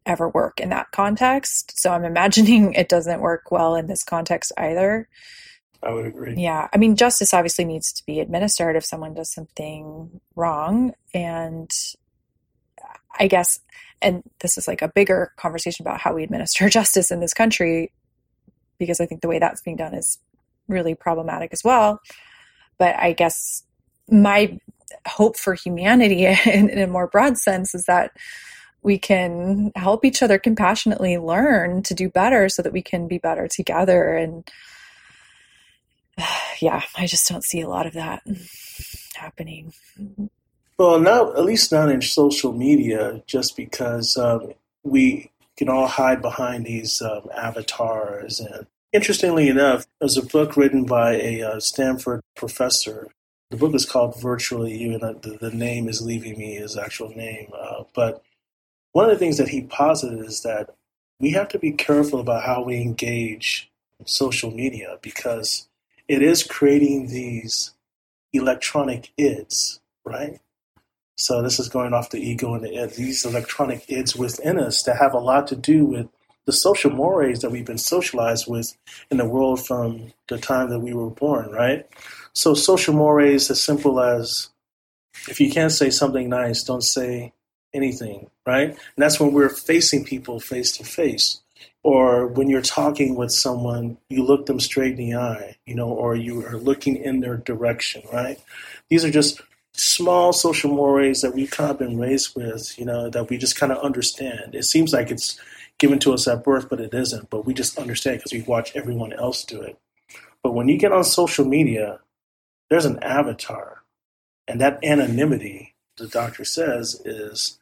ever 0.06 0.30
work 0.30 0.60
in 0.60 0.70
that 0.70 0.92
context. 0.92 1.80
So 1.80 1.92
I'm 1.92 2.06
imagining 2.06 2.74
it 2.76 2.90
doesn't 2.90 3.22
work 3.22 3.52
well 3.52 3.76
in 3.76 3.88
this 3.88 4.04
context 4.04 4.52
either. 4.58 5.08
I 5.84 5.94
would 5.94 6.06
agree. 6.06 6.36
Yeah. 6.38 6.68
I 6.72 6.78
mean, 6.78 6.96
justice 6.96 7.34
obviously 7.34 7.66
needs 7.66 7.92
to 7.94 8.06
be 8.06 8.20
administered 8.20 8.76
if 8.76 8.86
someone 8.86 9.16
does 9.16 9.34
something 9.34 10.22
wrong. 10.36 10.94
And 11.14 11.72
I 13.20 13.28
guess, 13.28 13.60
and 14.02 14.24
this 14.42 14.58
is 14.58 14.68
like 14.68 14.82
a 14.82 14.88
bigger 14.88 15.34
conversation 15.38 15.84
about 15.86 16.00
how 16.00 16.14
we 16.14 16.24
administer 16.24 16.70
justice 16.70 17.10
in 17.10 17.20
this 17.20 17.34
country, 17.34 17.92
because 18.78 19.00
I 19.00 19.06
think 19.06 19.22
the 19.22 19.28
way 19.28 19.40
that's 19.40 19.62
being 19.62 19.78
done 19.78 19.96
is 19.96 20.20
really 20.68 20.96
problematic 20.96 21.52
as 21.52 21.64
well. 21.64 22.00
But 22.78 22.96
I 22.98 23.14
guess 23.14 23.64
my 24.10 24.60
hope 25.08 25.38
for 25.38 25.54
humanity 25.54 26.26
in, 26.46 26.70
in 26.70 26.80
a 26.80 26.88
more 26.88 27.08
broad 27.08 27.38
sense 27.38 27.74
is 27.74 27.86
that 27.86 28.12
we 28.84 28.98
can 28.98 29.72
help 29.76 30.04
each 30.04 30.24
other 30.24 30.40
compassionately 30.40 31.18
learn 31.18 31.84
to 31.84 31.94
do 31.94 32.10
better 32.10 32.50
so 32.50 32.62
that 32.62 32.74
we 32.74 32.82
can 32.82 33.08
be 33.08 33.18
better 33.18 33.48
together. 33.48 34.16
And 34.16 34.50
yeah 36.62 36.84
i 36.96 37.08
just 37.08 37.28
don't 37.28 37.44
see 37.44 37.62
a 37.62 37.70
lot 37.70 37.86
of 37.86 37.94
that 37.94 38.24
happening. 39.16 39.74
Well 40.78 41.00
not 41.00 41.38
at 41.38 41.46
least 41.46 41.72
not 41.72 41.90
in 41.90 42.02
social 42.02 42.54
media 42.54 43.24
just 43.28 43.56
because 43.56 44.18
um, 44.18 44.54
we 44.84 45.32
can 45.58 45.70
all 45.70 45.88
hide 45.88 46.22
behind 46.22 46.66
these 46.66 47.02
um, 47.02 47.30
avatars. 47.36 48.40
And 48.40 48.66
interestingly 48.94 49.48
enough 49.48 49.86
there's 50.00 50.18
a 50.18 50.26
book 50.26 50.58
written 50.58 50.86
by 50.86 51.14
a 51.16 51.42
uh, 51.44 51.60
stanford 51.60 52.22
professor. 52.36 53.08
The 53.52 53.58
book 53.58 53.76
is 53.76 53.86
called 53.86 54.20
virtually 54.20 54.78
you 54.78 54.94
and 54.94 55.22
the, 55.22 55.38
the 55.40 55.52
name 55.52 55.88
is 55.90 56.02
leaving 56.02 56.38
me 56.38 56.56
his 56.56 56.78
actual 56.78 57.10
name 57.10 57.52
uh, 57.54 57.84
but 57.94 58.24
one 58.92 59.06
of 59.06 59.12
the 59.12 59.18
things 59.18 59.38
that 59.38 59.50
he 59.50 59.62
posited 59.62 60.20
is 60.20 60.42
that 60.42 60.76
we 61.20 61.32
have 61.32 61.50
to 61.50 61.60
be 61.60 61.72
careful 61.72 62.20
about 62.20 62.44
how 62.44 62.64
we 62.64 62.82
engage 62.82 63.72
social 64.06 64.52
media 64.52 64.98
because 65.02 65.68
it 66.08 66.22
is 66.22 66.44
creating 66.44 67.08
these 67.08 67.72
electronic 68.34 69.12
ids, 69.18 69.80
right? 70.04 70.40
So 71.16 71.42
this 71.42 71.60
is 71.60 71.70
going 71.70 71.94
off 71.94 72.10
the 72.10 72.20
ego 72.20 72.56
and 72.56 72.64
the 72.64 72.76
id, 72.76 72.96
these 72.96 73.26
electronic 73.26 73.86
ids 73.90 74.16
within 74.16 74.60
us 74.60 74.84
that 74.84 74.98
have 74.98 75.14
a 75.14 75.20
lot 75.20 75.48
to 75.48 75.56
do 75.56 75.86
with 75.86 76.08
the 76.46 76.52
social 76.52 76.90
mores 76.90 77.42
that 77.42 77.52
we've 77.52 77.66
been 77.66 77.78
socialized 77.78 78.48
with 78.48 78.76
in 79.12 79.18
the 79.18 79.26
world 79.26 79.66
from 79.66 80.12
the 80.28 80.40
time 80.40 80.70
that 80.70 80.80
we 80.80 80.94
were 80.94 81.12
born, 81.12 81.52
right? 81.52 81.88
So 82.34 82.56
social 82.56 82.96
mores 82.96 83.52
as 83.52 83.62
simple 83.62 84.02
as 84.02 84.50
if 85.28 85.40
you 85.40 85.52
can't 85.52 85.72
say 85.72 85.92
something 85.92 86.30
nice, 86.30 86.64
don't 86.64 86.84
say 86.84 87.34
anything, 87.74 88.30
right? 88.46 88.70
And 88.70 88.78
that's 88.98 89.20
when 89.20 89.34
we're 89.34 89.50
facing 89.50 90.04
people 90.04 90.40
face 90.40 90.76
to 90.78 90.84
face. 90.84 91.42
Or 91.84 92.28
when 92.28 92.50
you're 92.50 92.62
talking 92.62 93.16
with 93.16 93.32
someone, 93.32 93.98
you 94.10 94.24
look 94.24 94.46
them 94.46 94.60
straight 94.60 94.92
in 94.92 94.98
the 94.98 95.16
eye, 95.16 95.58
you 95.66 95.74
know, 95.74 95.90
or 95.90 96.16
you 96.16 96.46
are 96.46 96.58
looking 96.58 96.96
in 96.98 97.22
their 97.22 97.38
direction, 97.38 98.04
right? 98.14 98.40
These 98.90 99.04
are 99.04 99.10
just 99.12 99.42
small 99.74 100.32
social 100.34 100.72
mores 100.72 101.22
that 101.22 101.34
we've 101.34 101.50
kind 101.50 101.72
of 101.72 101.80
been 101.80 101.98
raised 101.98 102.36
with, 102.36 102.78
you 102.78 102.86
know, 102.86 103.10
that 103.10 103.30
we 103.30 103.38
just 103.38 103.56
kind 103.60 103.72
of 103.72 103.84
understand. 103.84 104.54
It 104.54 104.66
seems 104.66 104.94
like 104.94 105.10
it's 105.10 105.40
given 105.80 105.98
to 106.00 106.14
us 106.14 106.28
at 106.28 106.44
birth, 106.44 106.70
but 106.70 106.80
it 106.80 106.94
isn't. 106.94 107.30
But 107.30 107.46
we 107.46 107.54
just 107.54 107.80
understand 107.80 108.20
because 108.20 108.34
we 108.34 108.44
watch 108.44 108.76
everyone 108.76 109.14
else 109.14 109.44
do 109.44 109.62
it. 109.62 109.78
But 110.44 110.54
when 110.54 110.68
you 110.68 110.78
get 110.78 110.92
on 110.92 111.04
social 111.04 111.46
media, 111.46 112.00
there's 112.70 112.86
an 112.86 113.00
avatar. 113.02 113.82
And 114.48 114.62
that 114.62 114.84
anonymity, 114.84 115.74
the 115.98 116.08
doctor 116.08 116.46
says, 116.46 117.02
is 117.06 117.60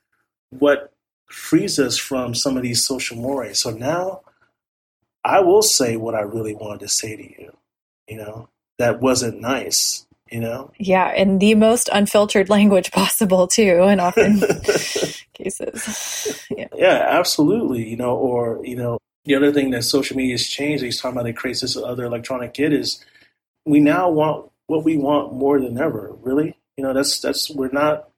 what 0.52 0.93
frees 1.28 1.80
us 1.80 1.97
from 1.97 2.34
some 2.34 2.58
of 2.58 2.64
these 2.64 2.84
social 2.84 3.18
mores. 3.18 3.60
So 3.60 3.72
now 3.72 4.22
I 5.24 5.41
will 5.41 5.62
say 5.62 5.95
what 5.95 6.16
I 6.16 6.22
really 6.22 6.56
wanted 6.56 6.80
to 6.82 6.88
say 6.88 7.16
to 7.16 7.24
you, 7.24 7.54
you 8.08 8.18
know, 8.18 8.50
that 8.80 9.02
wasn't 9.02 9.41
nice, 9.41 10.06
you 10.32 10.39
know? 10.39 10.72
Yeah, 10.80 11.14
in 11.14 11.39
the 11.39 11.56
most 11.56 11.89
unfiltered 11.91 12.50
language 12.50 12.91
possible, 12.91 13.47
too, 13.47 13.84
and 13.84 14.02
often 14.02 14.39
cases. 15.34 16.45
Yeah. 16.50 16.68
yeah, 16.76 17.06
absolutely. 17.10 17.88
You 17.88 17.97
know, 17.97 18.16
or, 18.16 18.66
you 18.66 18.76
know, 18.76 18.97
the 19.26 19.36
other 19.36 19.52
thing 19.52 19.72
that 19.72 19.84
social 19.84 20.18
media 20.18 20.34
has 20.34 20.47
changed, 20.47 20.84
he's 20.84 21.00
talking 21.00 21.18
about 21.18 21.30
it 21.30 21.36
creates 21.36 21.62
this 21.62 21.78
other 21.78 22.06
electronic 22.06 22.54
kid 22.54 22.74
is 22.74 23.04
we 23.66 23.80
now 23.80 24.10
want 24.10 24.50
what 24.68 24.84
we 24.84 24.97
want 24.97 25.34
more 25.34 25.60
than 25.60 25.78
ever, 25.78 26.16
really. 26.22 26.58
You 26.78 26.84
know, 26.84 26.93
that's 26.93 27.20
that's 27.20 27.50
we're 27.50 27.70
not 27.72 28.10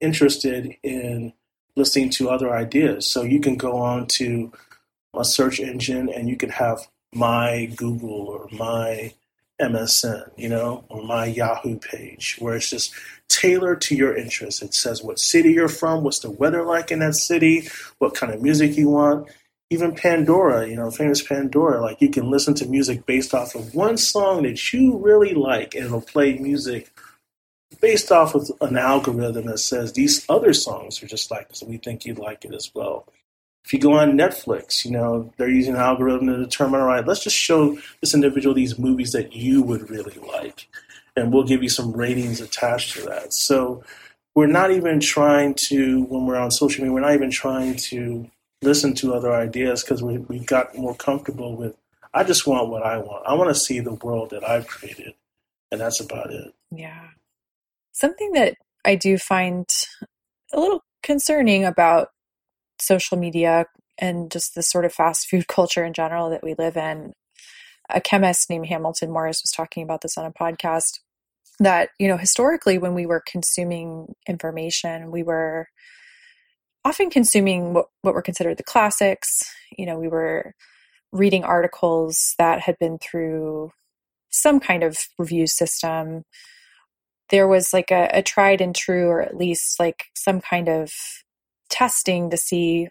interested 0.00 0.76
in 0.82 1.34
listening 1.76 2.10
to 2.10 2.30
other 2.30 2.54
ideas. 2.54 3.10
So 3.10 3.22
you 3.22 3.40
can 3.40 3.56
go 3.56 3.78
on 3.78 4.06
to 4.08 4.52
a 5.14 5.24
search 5.24 5.60
engine 5.60 6.08
and 6.08 6.28
you 6.28 6.36
can 6.36 6.50
have 6.50 6.88
my 7.12 7.72
Google 7.76 8.10
or 8.10 8.48
my 8.52 9.12
MSN, 9.60 10.30
you 10.36 10.48
know, 10.48 10.84
or 10.88 11.02
my 11.02 11.26
Yahoo 11.26 11.78
page 11.78 12.36
where 12.38 12.56
it's 12.56 12.70
just 12.70 12.94
tailored 13.28 13.80
to 13.82 13.94
your 13.94 14.16
interests. 14.16 14.62
It 14.62 14.74
says 14.74 15.02
what 15.02 15.18
city 15.18 15.52
you're 15.52 15.68
from, 15.68 16.02
what's 16.02 16.20
the 16.20 16.30
weather 16.30 16.64
like 16.64 16.90
in 16.90 17.00
that 17.00 17.14
city, 17.14 17.68
what 17.98 18.14
kind 18.14 18.32
of 18.32 18.42
music 18.42 18.76
you 18.76 18.88
want. 18.88 19.28
Even 19.72 19.94
Pandora, 19.94 20.66
you 20.66 20.74
know, 20.74 20.90
famous 20.90 21.22
Pandora, 21.22 21.80
like 21.80 22.00
you 22.00 22.10
can 22.10 22.28
listen 22.28 22.54
to 22.54 22.66
music 22.66 23.06
based 23.06 23.34
off 23.34 23.54
of 23.54 23.74
one 23.74 23.96
song 23.96 24.42
that 24.42 24.72
you 24.72 24.96
really 24.96 25.32
like 25.32 25.74
and 25.74 25.84
it'll 25.84 26.00
play 26.00 26.36
music 26.38 26.90
based 27.80 28.10
off 28.10 28.34
of 28.34 28.50
an 28.60 28.76
algorithm 28.76 29.46
that 29.46 29.58
says 29.58 29.92
these 29.92 30.24
other 30.28 30.52
songs 30.52 31.02
are 31.02 31.06
just 31.06 31.30
like 31.30 31.48
this, 31.48 31.62
and 31.62 31.70
we 31.70 31.78
think 31.78 32.04
you'd 32.04 32.18
like 32.18 32.44
it 32.44 32.54
as 32.54 32.70
well. 32.74 33.06
If 33.64 33.72
you 33.74 33.78
go 33.78 33.92
on 33.92 34.12
Netflix, 34.12 34.84
you 34.84 34.90
know, 34.90 35.30
they're 35.36 35.48
using 35.48 35.74
an 35.74 35.80
algorithm 35.80 36.28
to 36.28 36.38
determine, 36.38 36.80
all 36.80 36.86
right, 36.86 37.06
let's 37.06 37.22
just 37.22 37.36
show 37.36 37.78
this 38.00 38.14
individual 38.14 38.54
these 38.54 38.78
movies 38.78 39.12
that 39.12 39.34
you 39.34 39.62
would 39.62 39.90
really 39.90 40.16
like. 40.26 40.66
And 41.14 41.32
we'll 41.32 41.44
give 41.44 41.62
you 41.62 41.68
some 41.68 41.92
ratings 41.92 42.40
attached 42.40 42.94
to 42.94 43.02
that. 43.02 43.34
So 43.34 43.84
we're 44.34 44.46
not 44.46 44.70
even 44.70 44.98
trying 45.00 45.54
to, 45.54 46.04
when 46.04 46.24
we're 46.24 46.36
on 46.36 46.50
social 46.50 46.82
media, 46.82 46.94
we're 46.94 47.00
not 47.00 47.14
even 47.14 47.30
trying 47.30 47.76
to 47.76 48.30
listen 48.62 48.94
to 48.94 49.14
other 49.14 49.32
ideas 49.32 49.82
because 49.82 50.02
we, 50.02 50.18
we 50.18 50.38
got 50.38 50.76
more 50.76 50.94
comfortable 50.94 51.54
with, 51.54 51.76
I 52.14 52.24
just 52.24 52.46
want 52.46 52.70
what 52.70 52.82
I 52.82 52.98
want. 52.98 53.26
I 53.26 53.34
want 53.34 53.50
to 53.50 53.54
see 53.54 53.80
the 53.80 53.94
world 53.94 54.30
that 54.30 54.48
I've 54.48 54.66
created. 54.66 55.14
And 55.70 55.80
that's 55.80 56.00
about 56.00 56.32
it. 56.32 56.54
Yeah. 56.70 57.08
Something 57.92 58.32
that 58.32 58.54
I 58.84 58.94
do 58.94 59.18
find 59.18 59.66
a 60.52 60.60
little 60.60 60.82
concerning 61.02 61.64
about 61.64 62.08
social 62.80 63.16
media 63.16 63.66
and 63.98 64.30
just 64.30 64.54
the 64.54 64.62
sort 64.62 64.84
of 64.84 64.92
fast 64.92 65.28
food 65.28 65.46
culture 65.48 65.84
in 65.84 65.92
general 65.92 66.30
that 66.30 66.42
we 66.42 66.54
live 66.54 66.76
in. 66.76 67.12
A 67.92 68.00
chemist 68.00 68.48
named 68.48 68.66
Hamilton 68.66 69.10
Morris 69.10 69.42
was 69.42 69.50
talking 69.50 69.82
about 69.82 70.02
this 70.02 70.16
on 70.16 70.24
a 70.24 70.32
podcast 70.32 71.00
that, 71.58 71.90
you 71.98 72.08
know, 72.08 72.16
historically 72.16 72.78
when 72.78 72.94
we 72.94 73.04
were 73.04 73.22
consuming 73.26 74.14
information, 74.28 75.10
we 75.10 75.22
were 75.22 75.68
often 76.84 77.10
consuming 77.10 77.74
what, 77.74 77.86
what 78.02 78.14
were 78.14 78.22
considered 78.22 78.56
the 78.56 78.62
classics. 78.62 79.42
You 79.76 79.86
know, 79.86 79.98
we 79.98 80.08
were 80.08 80.54
reading 81.12 81.44
articles 81.44 82.34
that 82.38 82.60
had 82.60 82.78
been 82.78 82.98
through 82.98 83.72
some 84.30 84.60
kind 84.60 84.82
of 84.82 84.96
review 85.18 85.46
system 85.46 86.24
there 87.30 87.48
was 87.48 87.72
like 87.72 87.90
a, 87.90 88.08
a 88.12 88.22
tried 88.22 88.60
and 88.60 88.74
true, 88.74 89.08
or 89.08 89.22
at 89.22 89.36
least 89.36 89.80
like 89.80 90.06
some 90.14 90.40
kind 90.40 90.68
of 90.68 90.90
testing 91.68 92.30
to 92.30 92.36
see 92.36 92.88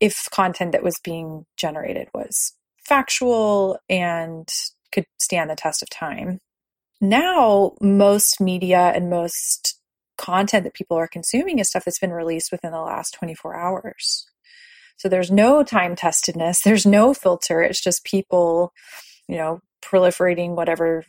if 0.00 0.28
content 0.30 0.72
that 0.72 0.82
was 0.82 1.00
being 1.02 1.46
generated 1.56 2.08
was 2.14 2.54
factual 2.84 3.78
and 3.88 4.48
could 4.90 5.06
stand 5.18 5.50
the 5.50 5.56
test 5.56 5.82
of 5.82 5.90
time. 5.90 6.38
Now, 7.00 7.72
most 7.80 8.40
media 8.40 8.92
and 8.94 9.10
most 9.10 9.78
content 10.18 10.64
that 10.64 10.74
people 10.74 10.96
are 10.96 11.08
consuming 11.08 11.58
is 11.58 11.68
stuff 11.68 11.84
that's 11.84 11.98
been 11.98 12.12
released 12.12 12.52
within 12.52 12.72
the 12.72 12.80
last 12.80 13.14
24 13.14 13.56
hours. 13.56 14.26
So 14.96 15.08
there's 15.08 15.30
no 15.30 15.62
time 15.62 15.96
testedness, 15.96 16.60
there's 16.64 16.86
no 16.86 17.14
filter. 17.14 17.62
It's 17.62 17.82
just 17.82 18.04
people, 18.04 18.72
you 19.28 19.36
know, 19.36 19.60
proliferating 19.82 20.54
whatever 20.54 21.04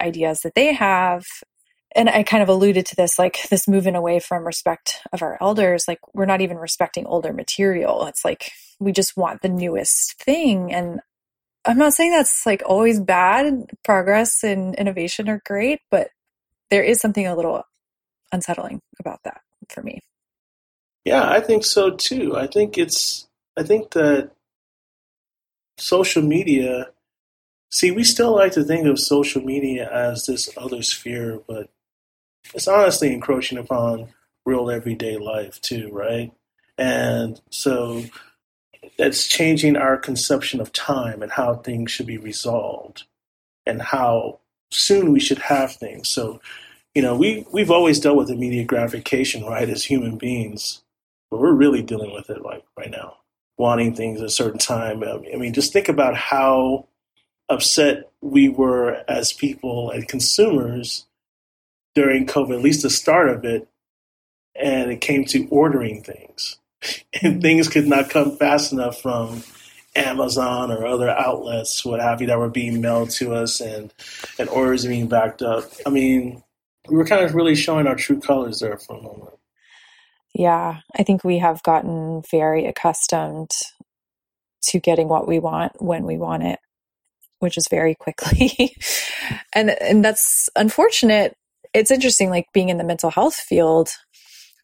ideas 0.00 0.40
that 0.40 0.54
they 0.54 0.72
have 0.72 1.24
and 1.94 2.08
I 2.08 2.22
kind 2.24 2.42
of 2.42 2.48
alluded 2.48 2.86
to 2.86 2.96
this, 2.96 3.18
like 3.18 3.48
this 3.50 3.68
moving 3.68 3.94
away 3.94 4.18
from 4.18 4.44
respect 4.44 5.00
of 5.12 5.22
our 5.22 5.38
elders, 5.40 5.84
like 5.86 6.00
we're 6.12 6.26
not 6.26 6.40
even 6.40 6.56
respecting 6.56 7.06
older 7.06 7.32
material. 7.32 8.06
It's 8.06 8.24
like 8.24 8.52
we 8.80 8.92
just 8.92 9.16
want 9.16 9.42
the 9.42 9.48
newest 9.48 10.14
thing. 10.20 10.72
And 10.72 11.00
I'm 11.64 11.78
not 11.78 11.94
saying 11.94 12.10
that's 12.10 12.44
like 12.44 12.62
always 12.66 13.00
bad. 13.00 13.70
Progress 13.84 14.42
and 14.42 14.74
innovation 14.74 15.28
are 15.28 15.40
great, 15.46 15.80
but 15.90 16.08
there 16.70 16.82
is 16.82 17.00
something 17.00 17.26
a 17.26 17.36
little 17.36 17.62
unsettling 18.32 18.80
about 18.98 19.20
that 19.24 19.40
for 19.68 19.82
me. 19.82 20.00
Yeah, 21.04 21.28
I 21.30 21.40
think 21.40 21.64
so 21.64 21.90
too. 21.90 22.36
I 22.36 22.46
think 22.46 22.76
it's 22.76 23.28
I 23.56 23.62
think 23.62 23.92
that 23.92 24.32
social 25.78 26.22
media 26.22 26.88
see 27.70 27.90
we 27.90 28.04
still 28.04 28.34
like 28.34 28.52
to 28.52 28.64
think 28.64 28.86
of 28.86 28.98
social 28.98 29.42
media 29.42 29.88
as 29.92 30.26
this 30.26 30.48
other 30.56 30.82
sphere, 30.82 31.40
but 31.46 31.68
it's 32.52 32.68
honestly 32.68 33.12
encroaching 33.12 33.58
upon 33.58 34.08
real 34.44 34.70
everyday 34.70 35.16
life 35.16 35.60
too, 35.60 35.88
right? 35.92 36.32
And 36.76 37.40
so 37.50 38.04
that's 38.98 39.26
changing 39.26 39.76
our 39.76 39.96
conception 39.96 40.60
of 40.60 40.72
time 40.72 41.22
and 41.22 41.32
how 41.32 41.56
things 41.56 41.90
should 41.90 42.06
be 42.06 42.18
resolved 42.18 43.04
and 43.66 43.80
how 43.80 44.40
soon 44.70 45.12
we 45.12 45.20
should 45.20 45.38
have 45.38 45.74
things. 45.74 46.08
So, 46.08 46.40
you 46.94 47.02
know, 47.02 47.16
we, 47.16 47.46
we've 47.52 47.70
always 47.70 47.98
dealt 47.98 48.16
with 48.16 48.30
immediate 48.30 48.66
gratification, 48.66 49.44
right, 49.44 49.68
as 49.68 49.84
human 49.84 50.16
beings, 50.16 50.82
but 51.30 51.40
we're 51.40 51.54
really 51.54 51.82
dealing 51.82 52.12
with 52.12 52.30
it 52.30 52.42
like 52.42 52.64
right 52.76 52.90
now, 52.90 53.16
wanting 53.56 53.94
things 53.94 54.20
at 54.20 54.26
a 54.26 54.30
certain 54.30 54.58
time. 54.58 55.02
I 55.02 55.36
mean, 55.36 55.54
just 55.54 55.72
think 55.72 55.88
about 55.88 56.16
how 56.16 56.86
upset 57.48 58.10
we 58.20 58.48
were 58.48 59.02
as 59.08 59.32
people 59.32 59.90
and 59.90 60.06
consumers 60.08 61.06
during 61.94 62.26
COVID, 62.26 62.54
at 62.54 62.62
least 62.62 62.82
the 62.82 62.90
start 62.90 63.28
of 63.28 63.44
it, 63.44 63.68
and 64.54 64.90
it 64.90 65.00
came 65.00 65.24
to 65.26 65.46
ordering 65.48 66.02
things. 66.02 66.58
And 67.22 67.40
things 67.40 67.68
could 67.68 67.86
not 67.86 68.10
come 68.10 68.36
fast 68.36 68.70
enough 68.70 69.00
from 69.00 69.42
Amazon 69.96 70.70
or 70.70 70.84
other 70.84 71.08
outlets, 71.08 71.82
what 71.82 72.00
have 72.00 72.20
you, 72.20 72.26
that 72.26 72.38
were 72.38 72.50
being 72.50 72.80
mailed 72.82 73.10
to 73.12 73.34
us 73.34 73.60
and, 73.60 73.90
and 74.38 74.50
orders 74.50 74.84
being 74.84 75.06
backed 75.06 75.40
up. 75.40 75.64
I 75.86 75.90
mean, 75.90 76.42
we 76.88 76.96
were 76.96 77.06
kind 77.06 77.24
of 77.24 77.34
really 77.34 77.54
showing 77.54 77.86
our 77.86 77.94
true 77.94 78.20
colors 78.20 78.58
there 78.60 78.76
for 78.76 78.98
a 78.98 79.02
moment. 79.02 79.34
Yeah, 80.34 80.80
I 80.96 81.04
think 81.04 81.22
we 81.22 81.38
have 81.38 81.62
gotten 81.62 82.22
very 82.30 82.66
accustomed 82.66 83.52
to 84.62 84.80
getting 84.80 85.08
what 85.08 85.28
we 85.28 85.38
want 85.38 85.80
when 85.80 86.04
we 86.04 86.16
want 86.16 86.42
it, 86.42 86.58
which 87.38 87.56
is 87.56 87.68
very 87.70 87.94
quickly. 87.94 88.76
and 89.52 89.70
and 89.70 90.04
that's 90.04 90.48
unfortunate. 90.56 91.36
It's 91.74 91.90
interesting 91.90 92.30
like 92.30 92.46
being 92.54 92.68
in 92.70 92.78
the 92.78 92.84
mental 92.84 93.10
health 93.10 93.34
field. 93.34 93.90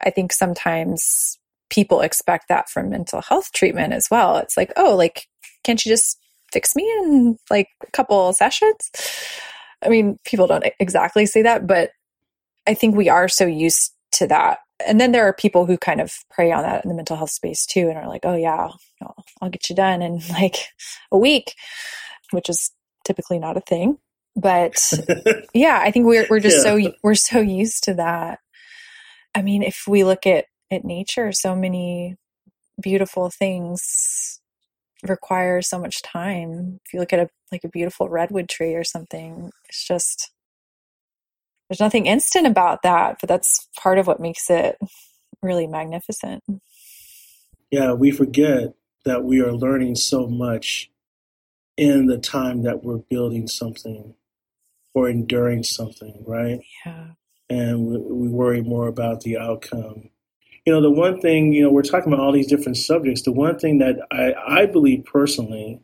I 0.03 0.11
think 0.11 0.33
sometimes 0.33 1.39
people 1.69 2.01
expect 2.01 2.49
that 2.49 2.71
from 2.71 2.91
mental 2.91 3.21
health 3.21 3.53
treatment 3.53 3.93
as 3.93 4.09
well. 4.11 4.39
It's 4.39 4.57
like, 4.57 4.73
"Oh, 4.77 4.97
like 4.97 5.27
can't 5.65 5.85
you 5.85 5.93
just 5.93 6.19
fix 6.53 6.75
me 6.75 6.85
in 7.03 7.37
like 7.51 7.69
a 7.83 7.91
couple 7.91 8.33
sessions?" 8.33 8.91
I 9.83 9.89
mean, 9.89 10.19
people 10.25 10.47
don't 10.47 10.65
exactly 10.79 11.27
say 11.27 11.43
that, 11.43 11.67
but 11.67 11.91
I 12.67 12.75
think 12.75 12.95
we 12.95 13.09
are 13.09 13.29
so 13.29 13.47
used 13.47 13.93
to 14.13 14.27
that. 14.29 14.59
And 14.87 15.01
then 15.01 15.13
there 15.13 15.27
are 15.27 15.33
people 15.33 15.67
who 15.67 15.77
kind 15.77 16.01
of 16.01 16.13
prey 16.31 16.53
on 16.53 16.63
that 16.63 16.85
in 16.85 16.89
the 16.89 16.95
mental 16.95 17.17
health 17.17 17.31
space 17.31 17.67
too 17.67 17.89
and 17.89 17.99
are 17.99 18.09
like, 18.09 18.25
oh, 18.25 18.37
yeah, 18.37 18.69
I'll, 19.41 19.51
get 19.51 19.69
you 19.69 19.77
done 19.77 20.03
in 20.03 20.21
like 20.31 20.57
a 21.11 21.19
week, 21.19 21.55
which 22.31 22.49
is 22.49 22.71
typically 23.05 23.39
not 23.39 23.57
a 23.57 23.61
thing. 23.61 23.99
But 24.37 24.93
yeah, 25.55 25.81
I 25.83 25.91
think 25.91 26.07
we're, 26.07 26.27
we're 26.31 26.41
just 26.41 26.65
yeah. 26.65 26.79
so, 26.79 26.93
we're 27.03 27.15
so 27.15 27.41
used 27.41 27.85
to 27.85 27.95
that. 27.95 28.41
I 29.35 29.43
mean, 29.43 29.63
if 29.63 29.85
we 29.87 30.05
look 30.05 30.27
at, 30.27 30.47
at 30.71 30.85
nature, 30.85 31.33
so 31.33 31.55
many 31.55 32.17
beautiful 32.81 33.31
things 33.31 34.41
require 35.03 35.63
so 35.63 35.79
much 35.79 36.03
time. 36.03 36.81
If 36.85 36.93
you 36.93 37.01
look 37.01 37.13
at 37.13 37.21
a 37.21 37.29
like 37.53 37.65
a 37.65 37.69
beautiful 37.69 38.09
redwood 38.09 38.49
tree 38.49 38.75
or 38.75 38.85
something, 38.85 39.51
it's 39.69 39.87
just 39.87 40.31
there's 41.69 41.81
nothing 41.81 42.07
instant 42.07 42.47
about 42.47 42.83
that, 42.83 43.19
but 43.21 43.29
that's 43.29 43.69
part 43.79 43.99
of 43.99 44.07
what 44.07 44.21
makes 44.21 44.51
it 44.51 44.77
really 45.43 45.67
magnificent. 45.67 46.43
Yeah, 47.71 47.93
we 47.93 48.11
forget 48.11 48.75
that 49.05 49.25
we 49.25 49.41
are 49.41 49.53
learning 49.53 49.95
so 49.95 50.27
much 50.27 50.91
in 51.77 52.07
the 52.07 52.19
time 52.19 52.63
that 52.63 52.83
we're 52.85 52.99
building 52.99 53.47
something 53.47 54.15
or 54.95 55.09
enduring 55.09 55.63
something, 55.63 56.25
right? 56.27 56.61
Yeah. 56.85 57.09
And 57.49 57.87
we, 57.87 57.99
we 57.99 58.29
worry 58.29 58.63
more 58.63 58.89
about 58.89 59.23
the 59.23 59.39
outcome. 59.39 60.11
You 60.67 60.73
know, 60.73 60.83
the 60.83 60.91
one 60.91 61.21
thing, 61.21 61.53
you 61.53 61.63
know, 61.63 61.71
we're 61.71 61.83
talking 61.83 62.13
about 62.13 62.23
all 62.23 62.33
these 62.33 62.47
different 62.47 62.77
subjects. 62.77 63.23
The 63.23 63.33
one 63.33 63.59
thing 63.59 63.79
that 63.79 63.97
I, 64.11 64.63
I 64.63 64.67
believe 64.67 65.05
personally 65.05 65.81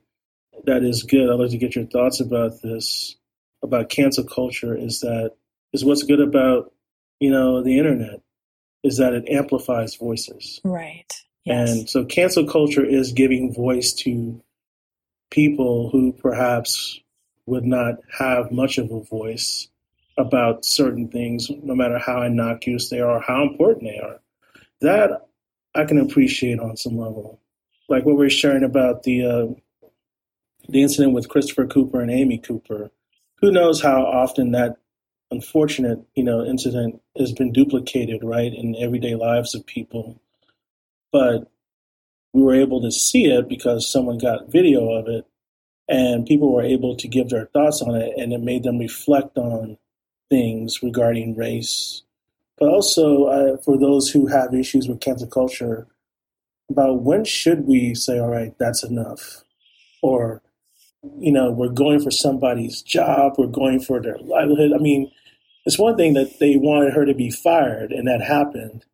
that 0.64 0.82
is 0.82 1.02
good, 1.02 1.30
I'd 1.30 1.40
like 1.40 1.50
to 1.50 1.58
get 1.58 1.74
your 1.74 1.86
thoughts 1.86 2.20
about 2.20 2.62
this, 2.62 3.16
about 3.62 3.88
cancel 3.88 4.24
culture, 4.24 4.76
is 4.76 5.00
that 5.00 5.32
is 5.72 5.84
what's 5.84 6.02
good 6.02 6.20
about 6.20 6.72
you 7.20 7.30
know 7.30 7.62
the 7.62 7.78
internet 7.78 8.20
is 8.82 8.98
that 8.98 9.12
it 9.12 9.28
amplifies 9.28 9.94
voices 9.96 10.60
right 10.64 11.12
yes. 11.44 11.70
and 11.70 11.90
so 11.90 12.04
cancel 12.04 12.46
culture 12.46 12.84
is 12.84 13.12
giving 13.12 13.52
voice 13.52 13.92
to 13.92 14.42
people 15.30 15.90
who 15.90 16.12
perhaps 16.12 17.00
would 17.46 17.64
not 17.64 17.94
have 18.18 18.50
much 18.50 18.78
of 18.78 18.90
a 18.90 19.00
voice 19.00 19.68
about 20.18 20.64
certain 20.64 21.08
things 21.08 21.50
no 21.62 21.74
matter 21.74 21.98
how 21.98 22.22
innocuous 22.22 22.88
they 22.88 23.00
are 23.00 23.20
how 23.20 23.42
important 23.42 23.84
they 23.84 23.98
are. 23.98 24.20
That 24.80 25.28
i 25.74 25.84
can 25.84 25.98
appreciate 25.98 26.58
on 26.60 26.76
some 26.76 26.98
level. 26.98 27.40
Like 27.88 28.04
what 28.04 28.16
we're 28.16 28.30
sharing 28.30 28.64
about 28.64 29.04
the 29.04 29.24
uh, 29.24 29.88
the 30.68 30.82
incident 30.82 31.12
with 31.12 31.28
christopher 31.28 31.66
cooper 31.66 32.00
and 32.00 32.10
amy 32.10 32.38
cooper. 32.38 32.90
Who 33.40 33.52
knows 33.52 33.82
how 33.82 34.02
often 34.02 34.52
that 34.52 34.76
unfortunate, 35.30 36.00
you 36.14 36.22
know, 36.22 36.44
incident 36.44 37.00
has 37.18 37.32
been 37.32 37.52
duplicated, 37.52 38.22
right, 38.22 38.52
in 38.52 38.76
everyday 38.76 39.14
lives 39.14 39.54
of 39.54 39.66
people. 39.66 40.20
But 41.12 41.50
we 42.32 42.42
were 42.42 42.54
able 42.54 42.82
to 42.82 42.90
see 42.90 43.26
it 43.26 43.48
because 43.48 43.90
someone 43.90 44.18
got 44.18 44.50
video 44.50 44.90
of 44.92 45.08
it 45.08 45.26
and 45.88 46.26
people 46.26 46.52
were 46.52 46.62
able 46.62 46.96
to 46.96 47.08
give 47.08 47.28
their 47.28 47.46
thoughts 47.46 47.82
on 47.82 47.94
it 47.94 48.12
and 48.16 48.32
it 48.32 48.40
made 48.40 48.62
them 48.62 48.78
reflect 48.78 49.36
on 49.36 49.78
things 50.30 50.82
regarding 50.82 51.36
race. 51.36 52.02
But 52.58 52.70
also 52.70 53.24
uh, 53.24 53.56
for 53.58 53.78
those 53.78 54.10
who 54.10 54.26
have 54.26 54.54
issues 54.54 54.88
with 54.88 55.00
cancel 55.00 55.28
culture, 55.28 55.86
about 56.70 57.02
when 57.02 57.24
should 57.24 57.66
we 57.66 57.94
say, 57.94 58.18
all 58.18 58.30
right, 58.30 58.54
that's 58.58 58.82
enough? 58.82 59.44
Or 60.02 60.42
you 61.18 61.32
know, 61.32 61.50
we're 61.50 61.68
going 61.68 62.00
for 62.00 62.10
somebody's 62.10 62.82
job, 62.82 63.34
we're 63.38 63.46
going 63.46 63.80
for 63.80 64.00
their 64.00 64.18
livelihood. 64.18 64.72
I 64.74 64.78
mean, 64.78 65.10
it's 65.64 65.78
one 65.78 65.96
thing 65.96 66.14
that 66.14 66.38
they 66.38 66.56
wanted 66.56 66.92
her 66.94 67.04
to 67.04 67.14
be 67.14 67.30
fired, 67.30 67.92
and 67.92 68.06
that 68.08 68.20
happened. 68.20 68.84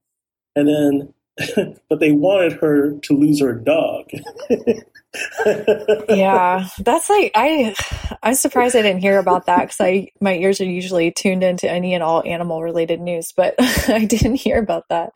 And 0.55 0.69
then, 0.69 1.15
but 1.89 2.01
they 2.01 2.13
wanted 2.13 2.53
her 2.55 2.99
to 2.99 3.15
lose 3.15 3.41
her 3.41 3.55
dog. 3.55 4.11
yeah, 6.09 6.69
that's 6.79 7.09
like 7.09 7.33
I. 7.35 7.75
I'm 8.23 8.35
surprised 8.35 8.77
I 8.77 8.83
didn't 8.83 9.01
hear 9.01 9.19
about 9.19 9.47
that 9.47 9.61
because 9.63 9.81
I 9.81 10.09
my 10.21 10.35
ears 10.35 10.61
are 10.61 10.65
usually 10.65 11.11
tuned 11.11 11.43
into 11.43 11.71
any 11.71 11.95
and 11.95 12.03
all 12.03 12.23
animal 12.27 12.63
related 12.63 13.01
news, 13.01 13.33
but 13.37 13.55
I 13.89 14.05
didn't 14.05 14.37
hear 14.37 14.59
about 14.59 14.85
that. 14.91 15.13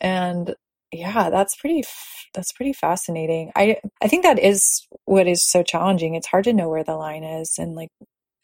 And 0.00 0.54
yeah, 0.92 1.30
that's 1.30 1.56
pretty 1.56 1.84
that's 2.32 2.52
pretty 2.52 2.72
fascinating. 2.72 3.50
I 3.56 3.78
I 4.02 4.08
think 4.08 4.22
that 4.24 4.38
is 4.38 4.86
what 5.04 5.26
is 5.26 5.48
so 5.48 5.62
challenging. 5.62 6.14
It's 6.14 6.28
hard 6.28 6.44
to 6.44 6.52
know 6.52 6.68
where 6.68 6.84
the 6.84 6.96
line 6.96 7.24
is 7.24 7.54
and 7.58 7.74
like 7.74 7.90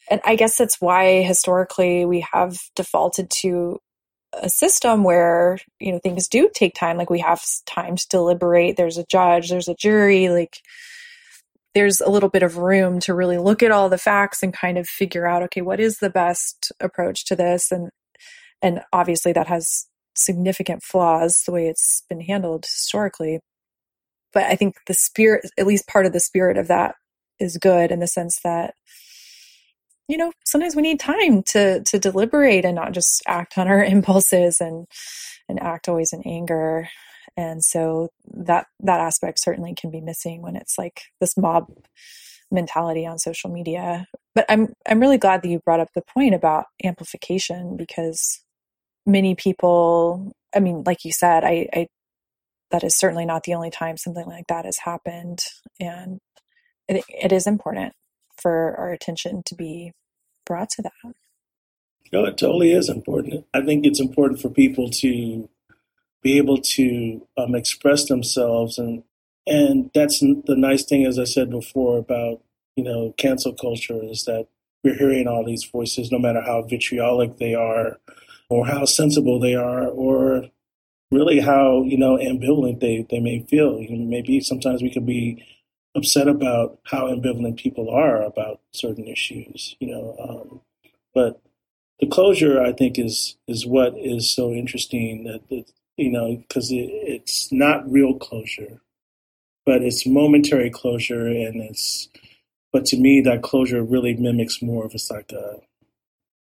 and 0.09 0.19
I 0.25 0.35
guess 0.35 0.57
that's 0.57 0.81
why 0.81 1.21
historically 1.23 2.05
we 2.05 2.25
have 2.33 2.57
defaulted 2.75 3.29
to 3.41 3.79
a 4.33 4.49
system 4.49 5.03
where 5.03 5.59
you 5.79 5.91
know 5.91 5.99
things 5.99 6.27
do 6.27 6.49
take 6.53 6.73
time 6.73 6.97
like 6.97 7.09
we 7.09 7.19
have 7.19 7.41
time 7.65 7.95
to 7.95 8.07
deliberate 8.07 8.77
there's 8.77 8.97
a 8.97 9.05
judge 9.05 9.49
there's 9.49 9.67
a 9.67 9.75
jury 9.75 10.29
like 10.29 10.61
there's 11.73 12.01
a 12.01 12.09
little 12.09 12.29
bit 12.29 12.43
of 12.43 12.57
room 12.57 12.99
to 12.99 13.13
really 13.13 13.37
look 13.37 13.63
at 13.63 13.71
all 13.71 13.89
the 13.89 13.97
facts 13.97 14.43
and 14.43 14.53
kind 14.53 14.77
of 14.77 14.87
figure 14.87 15.27
out 15.27 15.43
okay 15.43 15.61
what 15.61 15.79
is 15.79 15.97
the 15.97 16.09
best 16.09 16.71
approach 16.79 17.25
to 17.25 17.35
this? 17.35 17.71
And 17.71 17.89
and 18.61 18.81
obviously 18.93 19.33
that 19.33 19.47
has 19.47 19.87
significant 20.15 20.83
flaws 20.83 21.43
the 21.45 21.51
way 21.51 21.67
it's 21.67 22.03
been 22.09 22.21
handled 22.21 22.65
historically. 22.65 23.39
But 24.33 24.43
i 24.43 24.55
think 24.55 24.75
the 24.87 24.93
spirit 24.93 25.49
at 25.57 25.67
least 25.67 25.87
part 25.87 26.05
of 26.05 26.13
the 26.13 26.19
spirit 26.19 26.57
of 26.57 26.67
that 26.67 26.95
is 27.39 27.57
good 27.57 27.91
in 27.91 27.99
the 27.99 28.07
sense 28.07 28.39
that 28.43 28.75
you 30.11 30.17
know 30.17 30.33
sometimes 30.45 30.75
we 30.75 30.81
need 30.81 30.99
time 30.99 31.41
to 31.43 31.81
to 31.83 31.97
deliberate 31.97 32.65
and 32.65 32.75
not 32.75 32.91
just 32.91 33.21
act 33.27 33.57
on 33.57 33.67
our 33.67 33.83
impulses 33.95 34.59
and 34.59 34.85
and 35.47 35.61
act 35.61 35.87
always 35.87 36.13
in 36.13 36.21
anger. 36.25 36.89
And 37.37 37.63
so 37.63 38.09
that 38.33 38.67
that 38.81 38.99
aspect 38.99 39.39
certainly 39.39 39.73
can 39.73 39.89
be 39.89 40.01
missing 40.01 40.41
when 40.41 40.57
it's 40.57 40.77
like 40.77 41.03
this 41.21 41.37
mob 41.37 41.67
mentality 42.51 43.05
on 43.05 43.17
social 43.19 43.49
media. 43.49 44.05
But 44.35 44.45
i'm 44.49 44.73
i'm 44.87 44.99
really 44.99 45.17
glad 45.17 45.41
that 45.41 45.49
you 45.49 45.59
brought 45.59 45.79
up 45.79 45.89
the 45.95 46.03
point 46.13 46.35
about 46.35 46.65
amplification 46.83 47.77
because 47.77 48.41
many 49.05 49.33
people 49.35 50.33
i 50.53 50.59
mean 50.59 50.83
like 50.85 51.03
you 51.05 51.11
said 51.11 51.43
i 51.43 51.67
i 51.73 51.87
that 52.71 52.83
is 52.83 52.97
certainly 52.97 53.25
not 53.25 53.43
the 53.43 53.53
only 53.53 53.69
time 53.69 53.97
something 53.97 54.25
like 54.25 54.47
that 54.47 54.65
has 54.65 54.77
happened. 54.83 55.39
And 55.79 56.19
it, 56.87 57.03
it 57.09 57.31
is 57.31 57.47
important 57.47 57.93
for 58.41 58.75
our 58.77 58.91
attention 58.91 59.43
to 59.45 59.55
be 59.55 59.91
brought 60.45 60.69
to 60.71 60.81
that 60.81 61.13
No, 62.11 62.25
it 62.25 62.37
totally 62.37 62.73
is 62.73 62.89
important. 62.89 63.45
I 63.53 63.61
think 63.61 63.85
it's 63.85 63.99
important 63.99 64.41
for 64.41 64.49
people 64.49 64.89
to 64.89 65.49
be 66.21 66.37
able 66.37 66.57
to 66.57 67.25
um, 67.37 67.55
express 67.55 68.05
themselves, 68.05 68.77
and 68.77 69.03
and 69.47 69.89
that's 69.93 70.19
the 70.19 70.55
nice 70.55 70.83
thing, 70.83 71.05
as 71.05 71.17
I 71.17 71.23
said 71.23 71.49
before, 71.49 71.97
about 71.97 72.41
you 72.75 72.83
know 72.83 73.13
cancel 73.17 73.53
culture 73.53 73.99
is 74.03 74.25
that 74.25 74.47
we're 74.83 74.97
hearing 74.97 75.27
all 75.27 75.45
these 75.45 75.63
voices, 75.63 76.11
no 76.11 76.19
matter 76.19 76.41
how 76.41 76.63
vitriolic 76.63 77.37
they 77.37 77.53
are, 77.53 77.99
or 78.49 78.65
how 78.65 78.85
sensible 78.85 79.39
they 79.39 79.55
are, 79.55 79.87
or 79.87 80.49
really 81.11 81.39
how 81.39 81.83
you 81.83 81.97
know 81.97 82.17
ambivalent 82.17 82.79
they 82.79 83.05
they 83.09 83.19
may 83.19 83.39
feel. 83.49 83.79
You 83.79 83.97
know, 83.97 84.05
maybe 84.05 84.39
sometimes 84.41 84.81
we 84.81 84.91
could 84.91 85.05
be 85.05 85.43
upset 85.95 86.27
about 86.27 86.79
how 86.85 87.07
ambivalent 87.07 87.57
people 87.57 87.89
are 87.89 88.21
about 88.21 88.61
certain 88.71 89.07
issues. 89.07 89.75
You 89.79 89.87
know, 89.87 90.15
um, 90.19 90.61
but 91.13 91.41
the 91.99 92.07
closure 92.07 92.61
I 92.61 92.71
think 92.71 92.97
is 92.97 93.37
is 93.47 93.65
what 93.65 93.93
is 93.97 94.33
so 94.33 94.51
interesting 94.51 95.23
that, 95.25 95.47
that 95.49 95.71
you 95.97 96.11
know 96.11 96.37
because 96.37 96.71
it, 96.71 96.89
it's 96.91 97.51
not 97.51 97.89
real 97.89 98.15
closure, 98.15 98.81
but 99.65 99.81
it's 99.81 100.07
momentary 100.07 100.69
closure, 100.69 101.27
and 101.27 101.61
it's 101.61 102.09
but 102.71 102.85
to 102.85 102.97
me 102.97 103.21
that 103.21 103.43
closure 103.43 103.83
really 103.83 104.15
mimics 104.15 104.61
more 104.61 104.85
of 104.85 104.93
it's 104.93 105.11
like 105.11 105.31
a 105.31 105.61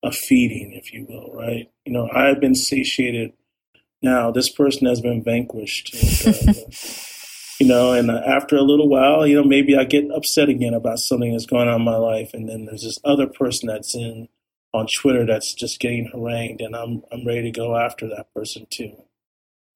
a 0.02 0.12
feeding, 0.12 0.72
if 0.72 0.92
you 0.92 1.06
will, 1.08 1.32
right? 1.32 1.70
You 1.84 1.92
know, 1.92 2.08
I've 2.10 2.38
been 2.38 2.54
satiated 2.54 3.32
now 4.02 4.30
this 4.30 4.48
person 4.48 4.86
has 4.86 5.00
been 5.00 5.22
vanquished. 5.22 5.94
And, 6.36 6.48
uh, 6.48 6.60
you 7.58 7.66
know, 7.66 7.92
and 7.92 8.10
uh, 8.10 8.20
after 8.26 8.56
a 8.56 8.62
little 8.62 8.88
while, 8.88 9.26
you 9.26 9.36
know, 9.36 9.44
maybe 9.44 9.76
I 9.76 9.84
get 9.84 10.10
upset 10.10 10.48
again 10.48 10.74
about 10.74 10.98
something 10.98 11.32
that's 11.32 11.46
going 11.46 11.68
on 11.68 11.80
in 11.80 11.84
my 11.84 11.96
life, 11.96 12.32
and 12.34 12.48
then 12.48 12.66
there's 12.66 12.82
this 12.82 12.98
other 13.04 13.26
person 13.26 13.68
that's 13.68 13.94
in 13.94 14.28
on 14.74 14.86
Twitter 14.86 15.24
that's 15.24 15.54
just 15.54 15.80
getting 15.80 16.06
harangued, 16.12 16.60
and 16.60 16.76
I'm 16.76 17.02
I'm 17.10 17.26
ready 17.26 17.42
to 17.42 17.50
go 17.50 17.76
after 17.76 18.08
that 18.08 18.32
person 18.34 18.66
too. 18.70 18.92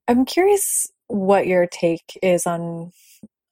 I'm 0.09 0.25
curious 0.25 0.89
what 1.07 1.47
your 1.47 1.67
take 1.67 2.19
is 2.23 2.47
on 2.47 2.93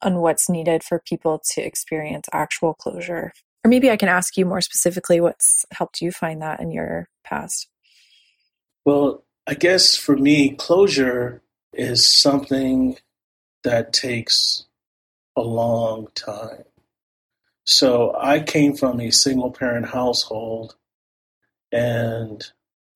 on 0.01 0.15
what's 0.21 0.49
needed 0.49 0.83
for 0.83 0.99
people 0.99 1.41
to 1.53 1.61
experience 1.61 2.27
actual 2.31 2.73
closure. 2.73 3.33
Or 3.65 3.69
maybe 3.69 3.91
I 3.91 3.97
can 3.97 4.07
ask 4.07 4.37
you 4.37 4.45
more 4.45 4.61
specifically 4.61 5.19
what's 5.19 5.65
helped 5.71 6.01
you 6.01 6.11
find 6.11 6.41
that 6.41 6.61
in 6.61 6.71
your 6.71 7.09
past. 7.25 7.67
Well, 8.85 9.25
I 9.45 9.55
guess 9.55 9.95
for 9.95 10.15
me, 10.15 10.51
closure 10.55 11.41
is 11.73 12.07
something 12.07 12.97
that 13.63 13.93
takes 13.93 14.65
a 15.35 15.41
long 15.41 16.07
time. 16.15 16.63
So 17.65 18.15
I 18.19 18.39
came 18.39 18.75
from 18.75 18.99
a 18.99 19.11
single 19.11 19.51
parent 19.51 19.89
household 19.89 20.75
and 21.71 22.43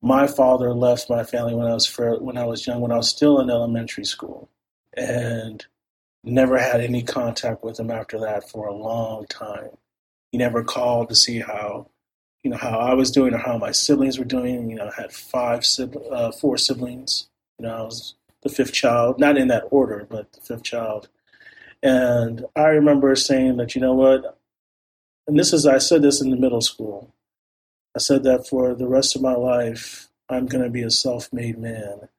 my 0.02 0.28
father 0.28 0.74
left 0.74 1.10
my 1.10 1.24
family 1.24 1.56
when 1.56 1.68
I 1.68 1.74
was 1.74 1.98
when 1.98 2.38
I 2.38 2.46
was 2.46 2.68
young, 2.68 2.82
when 2.82 2.92
I 2.92 2.98
was 2.98 3.10
still 3.10 3.40
in 3.40 3.50
elementary 3.50 4.04
school, 4.04 4.50
and 4.98 5.66
never 6.24 6.58
had 6.58 6.82
any 6.82 7.04
contact 7.04 7.64
with 7.64 7.80
him 7.80 7.90
after 7.90 8.20
that 8.20 8.50
for 8.50 8.68
a 8.68 8.74
long 8.74 9.26
time. 9.28 9.70
He 10.32 10.38
never 10.38 10.64
called 10.64 11.10
to 11.10 11.16
see 11.16 11.40
how 11.40 11.88
you 12.44 12.52
know 12.52 12.58
how 12.58 12.78
I 12.80 12.94
was 12.96 13.12
doing 13.12 13.34
or 13.34 13.38
how 13.38 13.58
my 13.58 13.72
siblings 13.72 14.20
were 14.20 14.26
doing. 14.26 14.70
You 14.70 14.76
know, 14.76 14.92
I 14.98 15.02
had 15.02 15.14
five 15.14 15.64
uh, 16.12 16.32
four 16.34 16.58
siblings. 16.58 17.30
You 17.58 17.68
know, 17.68 17.76
I 17.76 17.82
was 17.82 18.16
the 18.44 18.50
fifth 18.50 18.74
child, 18.74 19.20
not 19.20 19.38
in 19.38 19.48
that 19.48 19.64
order, 19.72 20.06
but 20.10 20.32
the 20.34 20.42
fifth 20.42 20.64
child. 20.64 21.08
And 21.82 22.46
I 22.56 22.68
remember 22.68 23.16
saying 23.16 23.58
that, 23.58 23.76
you 23.76 23.82
know 23.82 23.94
what, 23.94 24.38
and 25.28 25.40
this 25.40 25.54
is 25.54 25.66
I 25.66 25.78
said 25.78 26.02
this 26.02 26.22
in 26.22 26.30
the 26.30 26.38
middle 26.38 26.62
school. 26.62 27.14
I 27.96 28.00
said 28.00 28.24
that 28.24 28.48
for 28.48 28.74
the 28.74 28.88
rest 28.88 29.16
of 29.16 29.22
my 29.22 29.34
life, 29.34 30.10
I'm 30.30 30.48
going 30.48 30.64
to 30.64 30.70
be 30.70 30.84
a 30.84 30.92
self-made 30.92 31.58
man, 31.58 32.10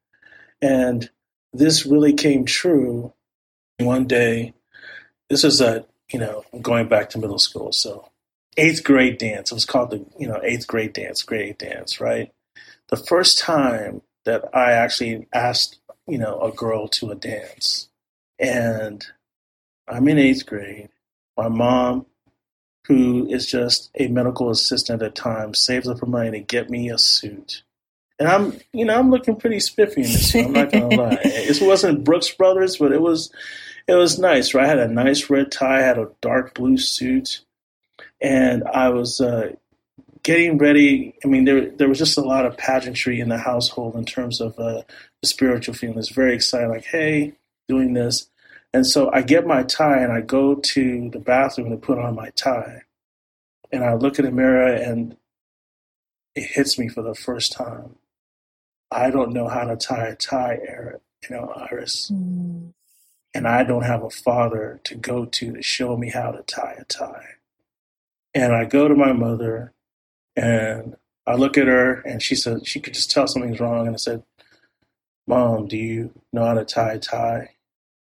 and 0.62 1.10
this 1.52 1.84
really 1.84 2.12
came 2.12 2.44
true. 2.44 3.12
One 3.78 4.06
day, 4.06 4.54
this 5.28 5.42
is 5.44 5.60
a 5.60 5.84
you 6.12 6.18
know 6.18 6.44
going 6.62 6.88
back 6.88 7.10
to 7.10 7.18
middle 7.18 7.38
school, 7.38 7.72
so 7.72 8.10
eighth 8.56 8.84
grade 8.84 9.18
dance. 9.18 9.50
It 9.50 9.54
was 9.54 9.64
called 9.64 9.90
the 9.90 10.04
you 10.18 10.28
know 10.28 10.40
eighth 10.42 10.66
grade 10.66 10.92
dance, 10.92 11.22
grade 11.22 11.50
eight 11.50 11.58
dance, 11.58 12.00
right? 12.00 12.32
The 12.88 12.96
first 12.96 13.38
time 13.38 14.02
that 14.24 14.44
I 14.54 14.72
actually 14.72 15.26
asked 15.32 15.78
you 16.06 16.18
know 16.18 16.40
a 16.40 16.52
girl 16.52 16.88
to 16.88 17.10
a 17.10 17.14
dance, 17.14 17.88
and 18.38 19.04
I'm 19.88 20.08
in 20.08 20.18
eighth 20.18 20.46
grade. 20.46 20.88
My 21.36 21.48
mom, 21.48 22.06
who 22.86 23.26
is 23.28 23.46
just 23.46 23.90
a 23.94 24.08
medical 24.08 24.50
assistant 24.50 25.02
at 25.02 25.14
the 25.14 25.20
time, 25.20 25.54
saves 25.54 25.88
up 25.88 26.00
her 26.00 26.06
money 26.06 26.30
to 26.32 26.40
get 26.40 26.70
me 26.70 26.90
a 26.90 26.98
suit. 26.98 27.62
And 28.18 28.28
I'm, 28.28 28.58
you 28.72 28.84
know, 28.84 28.96
I'm 28.96 29.10
looking 29.10 29.36
pretty 29.36 29.58
spiffy 29.58 30.02
in 30.02 30.06
this 30.06 30.32
suit. 30.32 30.46
I'm 30.46 30.52
not 30.52 30.70
gonna 30.70 30.88
lie. 30.88 31.18
It 31.24 31.60
wasn't 31.60 32.04
Brooks 32.04 32.30
Brothers, 32.30 32.76
but 32.76 32.92
it 32.92 33.00
was, 33.00 33.32
it 33.88 33.94
was 33.94 34.18
nice. 34.18 34.54
Right, 34.54 34.64
I 34.64 34.68
had 34.68 34.78
a 34.78 34.88
nice 34.88 35.28
red 35.28 35.50
tie, 35.50 35.78
I 35.78 35.82
had 35.82 35.98
a 35.98 36.10
dark 36.20 36.54
blue 36.54 36.78
suit, 36.78 37.40
and 38.20 38.62
I 38.64 38.90
was 38.90 39.20
uh, 39.20 39.52
getting 40.24 40.58
ready. 40.58 41.14
I 41.24 41.28
mean, 41.28 41.44
there 41.44 41.70
there 41.70 41.88
was 41.88 41.98
just 41.98 42.18
a 42.18 42.22
lot 42.22 42.46
of 42.46 42.56
pageantry 42.56 43.20
in 43.20 43.28
the 43.28 43.38
household 43.38 43.94
in 43.94 44.04
terms 44.04 44.40
of 44.40 44.58
uh, 44.58 44.82
the 45.22 45.28
spiritual 45.28 45.74
feeling. 45.74 45.98
It's 45.98 46.08
very 46.08 46.34
exciting. 46.34 46.70
Like, 46.70 46.86
hey, 46.86 47.34
doing 47.68 47.92
this, 47.92 48.28
and 48.72 48.84
so 48.84 49.10
I 49.12 49.22
get 49.22 49.46
my 49.46 49.62
tie 49.62 49.98
and 49.98 50.12
I 50.12 50.20
go 50.20 50.56
to 50.56 51.10
the 51.10 51.20
bathroom 51.20 51.70
to 51.70 51.76
put 51.76 51.98
on 51.98 52.16
my 52.16 52.30
tie, 52.30 52.82
and 53.70 53.84
I 53.84 53.94
look 53.94 54.18
in 54.18 54.24
the 54.24 54.32
mirror 54.32 54.66
and 54.66 55.16
it 56.34 56.42
hits 56.42 56.78
me 56.78 56.88
for 56.88 57.02
the 57.02 57.14
first 57.14 57.52
time. 57.52 57.96
I 58.90 59.10
don't 59.10 59.32
know 59.32 59.48
how 59.48 59.64
to 59.64 59.76
tie 59.76 60.08
a 60.08 60.16
tie, 60.16 60.58
Eric, 60.66 61.00
you 61.28 61.36
know, 61.36 61.52
Iris. 61.70 62.10
Mm. 62.12 62.72
And 63.36 63.48
I 63.48 63.64
don't 63.64 63.82
have 63.82 64.04
a 64.04 64.10
father 64.10 64.80
to 64.84 64.94
go 64.94 65.24
to 65.24 65.52
to 65.52 65.62
show 65.62 65.96
me 65.96 66.10
how 66.10 66.30
to 66.30 66.42
tie 66.42 66.76
a 66.78 66.84
tie. 66.84 67.34
And 68.32 68.52
I 68.52 68.64
go 68.64 68.88
to 68.88 68.94
my 68.94 69.12
mother 69.12 69.73
and 70.36 70.96
I 71.26 71.34
look 71.34 71.56
at 71.56 71.66
her 71.66 72.00
and 72.00 72.22
she 72.22 72.34
said 72.34 72.66
she 72.66 72.80
could 72.80 72.94
just 72.94 73.10
tell 73.10 73.26
something's 73.26 73.60
wrong. 73.60 73.86
And 73.86 73.94
I 73.94 73.98
said, 73.98 74.22
Mom, 75.26 75.68
do 75.68 75.76
you 75.76 76.12
know 76.32 76.44
how 76.44 76.54
to 76.54 76.64
tie 76.64 76.94
a 76.94 76.98
tie? 76.98 77.50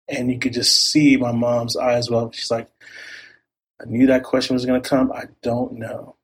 And 0.07 0.31
you 0.31 0.39
could 0.39 0.53
just 0.53 0.87
see 0.87 1.17
my 1.17 1.31
mom's 1.31 1.77
eyes 1.77 2.09
well. 2.09 2.31
She's 2.31 2.51
like, 2.51 2.67
I 3.81 3.85
knew 3.85 4.07
that 4.07 4.23
question 4.23 4.55
was 4.55 4.65
going 4.65 4.81
to 4.81 4.89
come. 4.89 5.11
I 5.11 5.25
don't 5.41 5.73
know. 5.73 6.15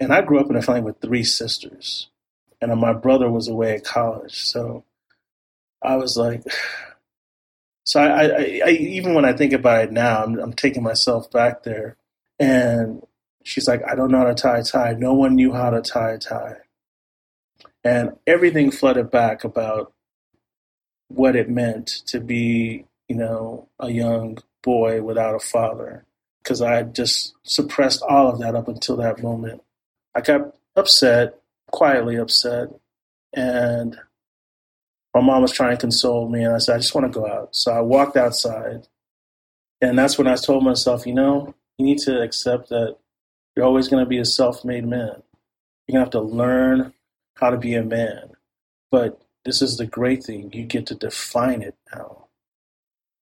And 0.00 0.12
I 0.12 0.20
grew 0.22 0.40
up 0.40 0.50
in 0.50 0.56
a 0.56 0.62
family 0.62 0.82
with 0.82 1.00
three 1.00 1.22
sisters, 1.22 2.08
and 2.60 2.76
my 2.80 2.92
brother 2.92 3.30
was 3.30 3.46
away 3.46 3.76
at 3.76 3.84
college. 3.84 4.34
So 4.34 4.84
I 5.80 5.96
was 5.96 6.16
like, 6.16 6.42
so 7.84 8.02
I, 8.02 8.24
I, 8.24 8.60
I 8.66 8.70
even 8.70 9.14
when 9.14 9.24
I 9.24 9.32
think 9.32 9.52
about 9.52 9.84
it 9.84 9.92
now, 9.92 10.24
I'm, 10.24 10.38
I'm 10.38 10.52
taking 10.52 10.82
myself 10.82 11.30
back 11.30 11.62
there. 11.62 11.96
And 12.38 13.02
She's 13.44 13.68
like, 13.68 13.82
I 13.88 13.94
don't 13.94 14.10
know 14.10 14.18
how 14.18 14.24
to 14.24 14.34
tie 14.34 14.58
a 14.58 14.62
tie. 14.62 14.94
No 14.94 15.14
one 15.14 15.34
knew 15.34 15.52
how 15.52 15.70
to 15.70 15.80
tie 15.80 16.12
a 16.12 16.18
tie. 16.18 16.56
And 17.84 18.16
everything 18.26 18.70
flooded 18.70 19.10
back 19.10 19.44
about 19.44 19.92
what 21.08 21.36
it 21.36 21.50
meant 21.50 21.86
to 22.06 22.20
be, 22.20 22.86
you 23.08 23.16
know, 23.16 23.68
a 23.78 23.90
young 23.90 24.38
boy 24.62 25.02
without 25.02 25.34
a 25.34 25.40
father. 25.40 26.04
Because 26.42 26.62
I 26.62 26.74
had 26.74 26.94
just 26.94 27.34
suppressed 27.42 28.02
all 28.02 28.28
of 28.28 28.38
that 28.40 28.54
up 28.54 28.68
until 28.68 28.96
that 28.96 29.22
moment. 29.22 29.62
I 30.14 30.20
got 30.20 30.54
upset, 30.76 31.40
quietly 31.70 32.16
upset, 32.16 32.68
and 33.32 33.98
my 35.14 35.20
mom 35.20 35.42
was 35.42 35.52
trying 35.52 35.76
to 35.76 35.80
console 35.80 36.28
me, 36.28 36.42
and 36.42 36.54
I 36.54 36.58
said, 36.58 36.76
I 36.76 36.78
just 36.78 36.94
want 36.94 37.12
to 37.12 37.18
go 37.18 37.26
out. 37.26 37.54
So 37.54 37.72
I 37.72 37.80
walked 37.80 38.16
outside, 38.16 38.88
and 39.80 39.98
that's 39.98 40.18
when 40.18 40.26
I 40.26 40.36
told 40.36 40.64
myself, 40.64 41.06
you 41.06 41.14
know, 41.14 41.54
you 41.78 41.84
need 41.84 41.98
to 41.98 42.20
accept 42.20 42.70
that 42.70 42.96
you're 43.54 43.66
always 43.66 43.88
going 43.88 44.02
to 44.04 44.08
be 44.08 44.18
a 44.18 44.24
self-made 44.24 44.86
man. 44.86 45.22
You're 45.86 45.98
going 45.98 45.98
to 45.98 45.98
have 46.00 46.10
to 46.10 46.20
learn 46.20 46.94
how 47.36 47.50
to 47.50 47.58
be 47.58 47.74
a 47.74 47.82
man. 47.82 48.30
But 48.90 49.20
this 49.44 49.62
is 49.62 49.76
the 49.76 49.86
great 49.86 50.24
thing. 50.24 50.52
You 50.52 50.64
get 50.64 50.86
to 50.86 50.94
define 50.94 51.62
it 51.62 51.76
now 51.94 52.26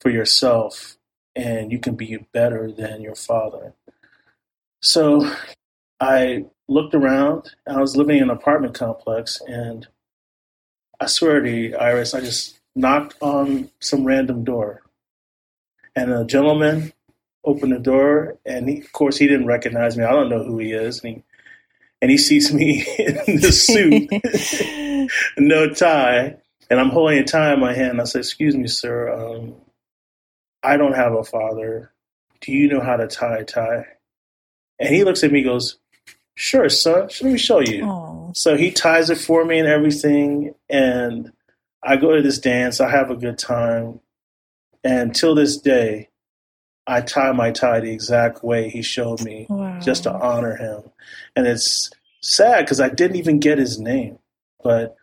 for 0.00 0.10
yourself, 0.10 0.96
and 1.34 1.72
you 1.72 1.78
can 1.78 1.94
be 1.94 2.26
better 2.32 2.70
than 2.70 3.02
your 3.02 3.14
father. 3.14 3.74
So 4.82 5.30
I 6.00 6.46
looked 6.68 6.94
around. 6.94 7.54
I 7.66 7.80
was 7.80 7.96
living 7.96 8.18
in 8.18 8.24
an 8.24 8.30
apartment 8.30 8.74
complex, 8.74 9.40
and 9.46 9.86
I 10.98 11.06
swear 11.06 11.40
to 11.40 11.50
you, 11.50 11.76
Iris, 11.76 12.14
I 12.14 12.20
just 12.20 12.60
knocked 12.74 13.14
on 13.20 13.70
some 13.80 14.04
random 14.04 14.44
door. 14.44 14.82
And 15.96 16.12
a 16.12 16.24
gentleman 16.24 16.92
opened 17.44 17.72
the 17.72 17.78
door, 17.78 18.38
and 18.44 18.68
he, 18.68 18.80
of 18.80 18.92
course 18.92 19.16
he 19.16 19.26
didn't 19.26 19.46
recognize 19.46 19.96
me. 19.96 20.04
I 20.04 20.12
don't 20.12 20.28
know 20.28 20.44
who 20.44 20.58
he 20.58 20.72
is, 20.72 21.02
and 21.02 21.16
he 21.16 21.24
and 22.02 22.10
he 22.10 22.18
sees 22.18 22.52
me 22.52 22.86
in 23.26 23.40
this 23.40 23.66
suit, 23.66 24.10
no 25.38 25.68
tie, 25.70 26.36
and 26.70 26.80
I'm 26.80 26.90
holding 26.90 27.18
a 27.18 27.24
tie 27.24 27.52
in 27.52 27.60
my 27.60 27.74
hand. 27.74 28.00
I 28.00 28.04
said, 28.04 28.20
"Excuse 28.20 28.56
me, 28.56 28.68
sir. 28.68 29.12
Um, 29.12 29.54
I 30.62 30.76
don't 30.76 30.94
have 30.94 31.14
a 31.14 31.24
father. 31.24 31.92
Do 32.40 32.52
you 32.52 32.68
know 32.68 32.80
how 32.80 32.96
to 32.96 33.06
tie 33.06 33.38
a 33.38 33.44
tie?" 33.44 33.86
And 34.78 34.94
he 34.94 35.04
looks 35.04 35.22
at 35.22 35.30
me, 35.30 35.42
goes, 35.42 35.76
Sure, 36.34 36.70
son. 36.70 37.02
Let 37.02 37.22
me 37.22 37.36
show 37.38 37.60
you. 37.60 37.84
Oh, 37.84 38.32
So 38.34 38.56
he 38.56 38.70
ties 38.70 39.10
it 39.10 39.18
for 39.18 39.44
me 39.44 39.58
and 39.58 39.68
everything. 39.68 40.54
And 40.70 41.32
I 41.82 41.96
go 41.96 42.16
to 42.16 42.22
this 42.22 42.38
dance. 42.38 42.80
I 42.80 42.90
have 42.90 43.10
a 43.10 43.16
good 43.16 43.38
time. 43.38 44.00
And 44.82 45.14
till 45.14 45.34
this 45.34 45.58
day, 45.58 46.08
I 46.90 47.02
tie 47.02 47.30
my 47.30 47.52
tie 47.52 47.78
the 47.78 47.92
exact 47.92 48.42
way 48.42 48.68
he 48.68 48.82
showed 48.82 49.22
me 49.22 49.46
wow. 49.48 49.78
just 49.78 50.02
to 50.02 50.12
honor 50.12 50.56
him. 50.56 50.82
And 51.36 51.46
it's 51.46 51.88
sad 52.20 52.64
because 52.64 52.80
I 52.80 52.88
didn't 52.88 53.16
even 53.16 53.38
get 53.38 53.58
his 53.58 53.78
name, 53.78 54.18
but 54.62 54.96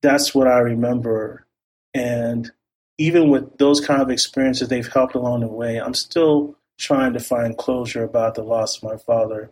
that's 0.00 0.34
what 0.34 0.48
I 0.48 0.60
remember. 0.60 1.46
And 1.92 2.50
even 2.96 3.28
with 3.28 3.58
those 3.58 3.84
kind 3.84 4.00
of 4.00 4.08
experiences 4.08 4.68
they've 4.68 4.90
helped 4.90 5.14
along 5.14 5.40
the 5.40 5.48
way, 5.48 5.78
I'm 5.78 5.92
still 5.92 6.56
trying 6.78 7.12
to 7.12 7.20
find 7.20 7.58
closure 7.58 8.02
about 8.02 8.34
the 8.34 8.42
loss 8.42 8.78
of 8.78 8.84
my 8.84 8.96
father. 8.96 9.50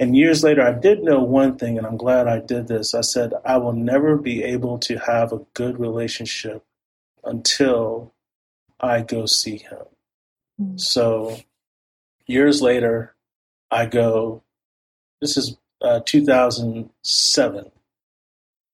And 0.00 0.16
years 0.16 0.42
later, 0.42 0.62
I 0.62 0.72
did 0.72 1.02
know 1.02 1.22
one 1.22 1.58
thing, 1.58 1.76
and 1.76 1.86
I'm 1.86 1.98
glad 1.98 2.26
I 2.26 2.40
did 2.40 2.66
this. 2.66 2.94
I 2.94 3.02
said, 3.02 3.34
I 3.44 3.58
will 3.58 3.74
never 3.74 4.16
be 4.16 4.42
able 4.42 4.78
to 4.80 4.96
have 4.96 5.32
a 5.32 5.44
good 5.52 5.78
relationship 5.78 6.64
until 7.24 8.14
I 8.80 9.02
go 9.02 9.26
see 9.26 9.58
him. 9.58 9.84
Mm. 10.60 10.80
So 10.80 11.38
years 12.26 12.60
later, 12.62 13.14
I 13.70 13.86
go, 13.86 14.42
this 15.20 15.36
is 15.36 15.56
uh, 15.80 16.00
2007, 16.04 17.70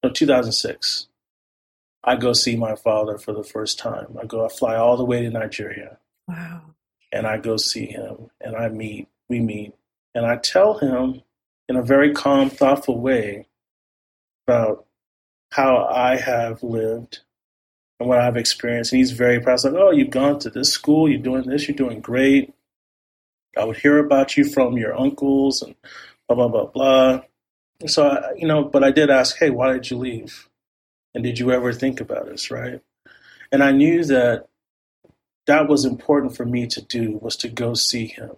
no, 0.03 0.09
2006. 0.09 1.07
I 2.03 2.15
go 2.15 2.33
see 2.33 2.55
my 2.55 2.75
father 2.75 3.17
for 3.17 3.33
the 3.33 3.43
first 3.43 3.77
time. 3.79 4.17
I 4.21 4.25
go, 4.25 4.45
I 4.45 4.49
fly 4.49 4.75
all 4.75 4.95
the 4.97 5.03
way 5.05 5.21
to 5.21 5.29
Nigeria 5.29 5.97
Wow. 6.27 6.61
and 7.11 7.27
I 7.27 7.37
go 7.37 7.57
see 7.57 7.85
him 7.87 8.29
and 8.41 8.55
I 8.55 8.69
meet, 8.69 9.07
we 9.27 9.39
meet, 9.39 9.73
and 10.15 10.25
I 10.25 10.37
tell 10.37 10.77
him 10.77 11.21
in 11.67 11.75
a 11.75 11.83
very 11.83 12.13
calm, 12.13 12.49
thoughtful 12.49 12.99
way 12.99 13.47
about 14.47 14.85
how 15.51 15.85
I 15.85 16.15
have 16.17 16.63
lived 16.63 17.19
and 17.99 18.07
what 18.07 18.19
I've 18.19 18.37
experienced. 18.37 18.91
And 18.91 18.99
he's 18.99 19.11
very 19.11 19.39
proud. 19.39 19.55
He's 19.55 19.65
like, 19.65 19.73
oh, 19.73 19.91
you've 19.91 20.09
gone 20.09 20.39
to 20.39 20.49
this 20.49 20.71
school, 20.71 21.09
you're 21.09 21.19
doing 21.19 21.43
this, 21.43 21.67
you're 21.67 21.75
doing 21.75 21.99
great. 21.99 22.53
I 23.57 23.65
would 23.65 23.77
hear 23.77 23.97
about 23.97 24.37
you 24.37 24.45
from 24.45 24.77
your 24.77 24.97
uncles 24.97 25.61
and 25.61 25.75
blah, 26.27 26.35
blah, 26.35 26.47
blah, 26.47 26.65
blah. 26.65 27.21
So, 27.87 28.07
I, 28.07 28.33
you 28.35 28.47
know, 28.47 28.63
but 28.63 28.83
I 28.83 28.91
did 28.91 29.09
ask, 29.09 29.37
hey, 29.37 29.49
why 29.49 29.73
did 29.73 29.89
you 29.89 29.97
leave? 29.97 30.49
And 31.13 31.23
did 31.23 31.39
you 31.39 31.51
ever 31.51 31.73
think 31.73 31.99
about 31.99 32.29
us, 32.29 32.51
right? 32.51 32.81
And 33.51 33.63
I 33.63 33.71
knew 33.71 34.03
that 34.05 34.47
that 35.47 35.67
was 35.67 35.83
important 35.83 36.35
for 36.37 36.45
me 36.45 36.67
to 36.67 36.81
do 36.81 37.17
was 37.21 37.35
to 37.37 37.49
go 37.49 37.73
see 37.73 38.05
him. 38.05 38.35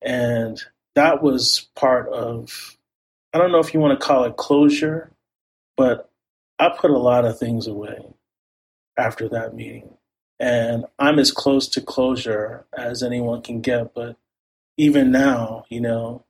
And 0.00 0.62
that 0.94 1.22
was 1.22 1.68
part 1.74 2.08
of, 2.08 2.76
I 3.32 3.38
don't 3.38 3.50
know 3.50 3.58
if 3.58 3.74
you 3.74 3.80
want 3.80 3.98
to 3.98 4.06
call 4.06 4.24
it 4.24 4.36
closure, 4.36 5.10
but 5.76 6.08
I 6.58 6.68
put 6.68 6.90
a 6.90 6.98
lot 6.98 7.24
of 7.24 7.38
things 7.38 7.66
away 7.66 8.06
after 8.96 9.28
that 9.28 9.54
meeting. 9.54 9.96
And 10.40 10.84
I'm 10.98 11.18
as 11.18 11.30
close 11.30 11.68
to 11.70 11.80
closure 11.80 12.66
as 12.76 13.02
anyone 13.02 13.42
can 13.42 13.60
get. 13.60 13.94
But 13.94 14.16
even 14.76 15.10
now, 15.10 15.64
you 15.68 15.80
know, 15.80 16.24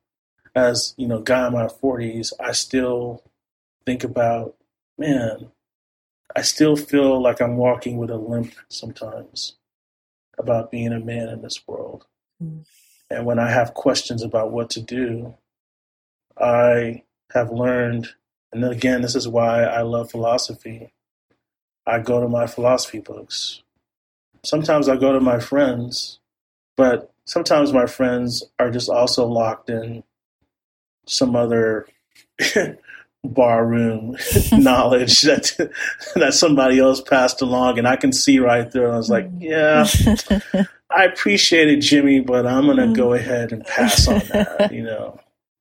as, 0.55 0.95
you 0.97 1.07
know, 1.07 1.21
guy 1.21 1.47
in 1.47 1.53
my 1.53 1.67
40s, 1.67 2.33
I 2.41 2.53
still 2.53 3.23
think 3.87 4.05
about, 4.05 4.57
man, 4.99 5.51
I 6.37 6.43
still 6.43 6.77
feel 6.77 7.21
like 7.23 7.41
I'm 7.41 7.57
walking 7.57 7.97
with 7.97 8.11
a 8.11 8.17
limp 8.17 8.55
sometimes 8.69 9.57
about 10.39 10.71
being 10.71 10.93
a 10.93 11.01
man 11.01 11.29
in 11.29 11.43
this 11.43 11.67
world. 11.67 12.07
Mm. 12.43 12.65
And 13.11 13.27
when 13.27 13.39
I 13.39 13.51
have 13.51 13.75
questions 13.75 14.23
about 14.23 14.51
what 14.51 14.71
to 14.71 14.83
do, 14.83 15.35
I 16.37 17.05
have 17.33 17.51
learned, 17.51 18.09
and 18.55 18.65
again, 18.65 19.03
this 19.03 19.15
is 19.15 19.27
why 19.29 19.63
I 19.65 19.83
love 19.83 20.11
philosophy. 20.11 20.93
I 21.87 21.99
go 21.99 22.21
to 22.21 22.29
my 22.29 22.47
philosophy 22.47 23.01
books. 23.01 23.63
Sometimes 24.45 24.89
I 24.89 24.97
go 24.97 25.13
to 25.13 25.21
my 25.21 25.39
friends, 25.41 26.19
but 26.77 27.13
sometimes 27.27 27.73
my 27.73 27.87
friends 27.87 28.43
are 28.59 28.71
just 28.71 28.89
also 28.89 29.27
locked 29.27 29.69
in 29.71 30.03
some 31.07 31.37
other 31.37 31.87
barroom 33.25 34.17
knowledge 34.53 35.23
that 35.23 35.53
that 36.15 36.35
somebody 36.35 36.79
else 36.79 37.01
passed 37.01 37.41
along 37.43 37.79
and 37.79 37.89
I 37.89 37.97
can 37.97 38.13
see 38.13 38.39
right 38.39 38.71
through. 38.71 38.91
I 38.91 38.97
was 38.97 39.11
like, 39.11 39.29
yeah, 39.39 39.87
I 40.91 41.05
appreciate 41.05 41.69
it, 41.69 41.81
Jimmy, 41.81 42.21
but 42.21 42.47
I'm 42.47 42.67
gonna 42.67 42.87
Mm. 42.87 42.95
go 42.95 43.13
ahead 43.15 43.53
and 43.53 43.65
pass 43.67 44.07
on 44.09 44.21
that, 44.29 44.73
you 44.73 44.83
know. 44.83 45.19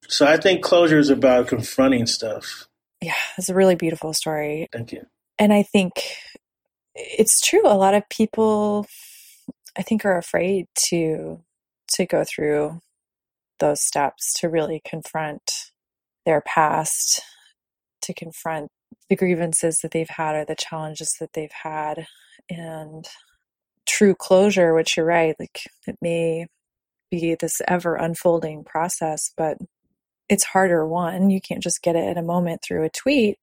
So 0.07 0.25
I 0.27 0.37
think 0.37 0.61
closure 0.61 0.99
is 0.99 1.09
about 1.09 1.47
confronting 1.47 2.05
stuff. 2.05 2.67
Yeah, 3.03 3.13
it's 3.37 3.49
a 3.49 3.53
really 3.53 3.75
beautiful 3.75 4.13
story. 4.13 4.67
Thank 4.71 4.93
you. 4.93 5.05
And 5.37 5.51
I 5.51 5.63
think 5.63 5.91
it's 6.95 7.41
true. 7.41 7.65
A 7.65 7.75
lot 7.75 7.93
of 7.93 8.07
people, 8.09 8.87
I 9.77 9.81
think, 9.81 10.05
are 10.05 10.17
afraid 10.17 10.67
to 10.89 11.41
to 11.93 12.05
go 12.05 12.23
through 12.23 12.79
those 13.59 13.83
steps 13.83 14.33
to 14.39 14.49
really 14.49 14.81
confront 14.87 15.71
their 16.25 16.41
past, 16.41 17.21
to 18.01 18.13
confront 18.13 18.69
the 19.09 19.15
grievances 19.15 19.79
that 19.79 19.91
they've 19.91 20.09
had 20.09 20.35
or 20.35 20.45
the 20.45 20.55
challenges 20.55 21.17
that 21.19 21.33
they've 21.33 21.51
had, 21.51 22.07
and 22.49 23.05
true 23.85 24.15
closure. 24.15 24.73
Which 24.73 24.95
you're 24.95 25.05
right, 25.05 25.35
like 25.39 25.63
it 25.87 25.97
may 26.01 26.47
be 27.11 27.35
this 27.35 27.61
ever 27.67 27.95
unfolding 27.95 28.63
process, 28.63 29.31
but 29.35 29.57
it's 30.29 30.43
harder. 30.43 30.85
One, 30.85 31.29
you 31.29 31.41
can't 31.41 31.63
just 31.63 31.81
get 31.81 31.95
it 31.95 32.07
in 32.07 32.17
a 32.17 32.23
moment 32.23 32.61
through 32.61 32.83
a 32.83 32.89
tweet, 32.89 33.37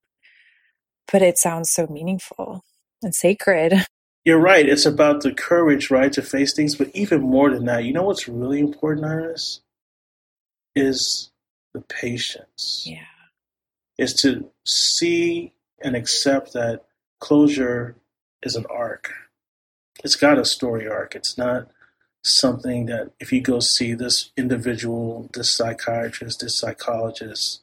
but 1.10 1.22
it 1.22 1.38
sounds 1.38 1.70
so 1.70 1.86
meaningful 1.86 2.64
and 3.02 3.14
sacred. 3.14 3.86
You're 4.24 4.40
right. 4.40 4.68
It's 4.68 4.84
about 4.84 5.22
the 5.22 5.32
courage, 5.32 5.90
right, 5.90 6.12
to 6.12 6.22
face 6.22 6.52
things. 6.52 6.76
But 6.76 6.90
even 6.94 7.22
more 7.22 7.50
than 7.50 7.64
that, 7.64 7.84
you 7.84 7.92
know 7.92 8.02
what's 8.02 8.28
really 8.28 8.60
important, 8.60 9.06
Iris? 9.06 9.60
Is 10.76 11.30
the 11.72 11.80
patience. 11.80 12.84
Yeah. 12.86 13.04
Is 13.98 14.14
to 14.14 14.50
see 14.64 15.52
and 15.82 15.96
accept 15.96 16.52
that 16.52 16.84
closure 17.18 17.96
is 18.42 18.56
an 18.56 18.66
arc. 18.70 19.12
It's 20.04 20.16
got 20.16 20.38
a 20.38 20.44
story 20.44 20.88
arc. 20.88 21.14
It's 21.14 21.36
not 21.36 21.68
something 22.22 22.86
that 22.86 23.12
if 23.18 23.32
you 23.32 23.40
go 23.40 23.60
see 23.60 23.94
this 23.94 24.30
individual, 24.36 25.28
this 25.32 25.50
psychiatrist, 25.50 26.40
this 26.40 26.58
psychologist, 26.58 27.62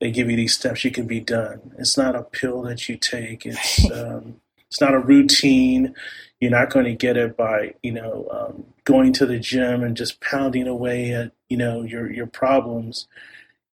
they 0.00 0.10
give 0.10 0.30
you 0.30 0.36
these 0.36 0.54
steps, 0.54 0.84
you 0.84 0.90
can 0.90 1.06
be 1.06 1.20
done. 1.20 1.72
It's 1.78 1.96
not 1.96 2.16
a 2.16 2.22
pill 2.22 2.62
that 2.62 2.88
you 2.88 2.96
take. 2.96 3.46
It's 3.46 3.90
um, 3.90 4.40
it's 4.68 4.80
not 4.80 4.94
a 4.94 4.98
routine. 4.98 5.94
You're 6.40 6.50
not 6.50 6.70
going 6.70 6.86
to 6.86 6.94
get 6.94 7.16
it 7.16 7.36
by 7.36 7.74
you 7.82 7.92
know 7.92 8.28
um, 8.30 8.64
going 8.84 9.12
to 9.14 9.26
the 9.26 9.38
gym 9.38 9.82
and 9.82 9.96
just 9.96 10.20
pounding 10.20 10.66
away 10.66 11.12
at 11.12 11.32
you 11.48 11.56
know 11.56 11.82
your 11.82 12.10
your 12.10 12.26
problems. 12.26 13.06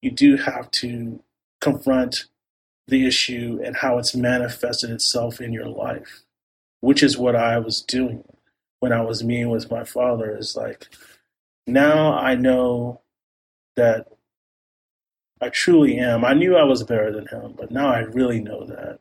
You 0.01 0.11
do 0.11 0.37
have 0.37 0.69
to 0.71 1.23
confront 1.61 2.25
the 2.87 3.05
issue 3.05 3.61
and 3.63 3.77
how 3.77 3.97
it's 3.97 4.15
manifested 4.15 4.89
itself 4.89 5.39
in 5.39 5.53
your 5.53 5.67
life, 5.67 6.23
which 6.81 7.03
is 7.03 7.17
what 7.17 7.35
I 7.35 7.59
was 7.59 7.81
doing 7.81 8.23
when 8.79 8.93
I 8.93 9.01
was 9.01 9.23
meeting 9.23 9.49
with 9.49 9.71
my 9.71 9.83
father. 9.83 10.35
Is 10.35 10.55
like 10.55 10.87
now 11.67 12.13
I 12.13 12.35
know 12.35 13.01
that 13.75 14.07
I 15.41 15.49
truly 15.49 15.97
am. 15.97 16.25
I 16.25 16.33
knew 16.33 16.57
I 16.57 16.63
was 16.63 16.83
better 16.83 17.11
than 17.11 17.27
him, 17.27 17.53
but 17.57 17.71
now 17.71 17.91
I 17.91 17.99
really 17.99 18.41
know 18.41 18.65
that. 18.65 18.99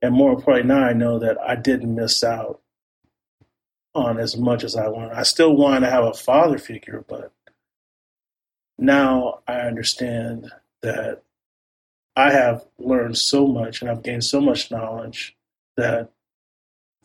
And 0.00 0.14
more 0.14 0.32
importantly, 0.32 0.68
now 0.74 0.84
I 0.84 0.92
know 0.92 1.18
that 1.18 1.38
I 1.40 1.56
didn't 1.56 1.94
miss 1.94 2.22
out 2.22 2.60
on 3.94 4.18
as 4.18 4.36
much 4.36 4.64
as 4.64 4.76
I 4.76 4.88
wanted. 4.88 5.12
I 5.12 5.22
still 5.22 5.56
wanted 5.56 5.80
to 5.80 5.90
have 5.90 6.04
a 6.04 6.12
father 6.12 6.58
figure, 6.58 7.04
but 7.08 7.32
now 8.78 9.40
I 9.46 9.60
understand 9.60 10.50
that 10.82 11.22
I 12.16 12.32
have 12.32 12.64
learned 12.78 13.16
so 13.16 13.46
much 13.46 13.80
and 13.80 13.90
I've 13.90 14.02
gained 14.02 14.24
so 14.24 14.40
much 14.40 14.70
knowledge 14.70 15.36
that, 15.76 16.10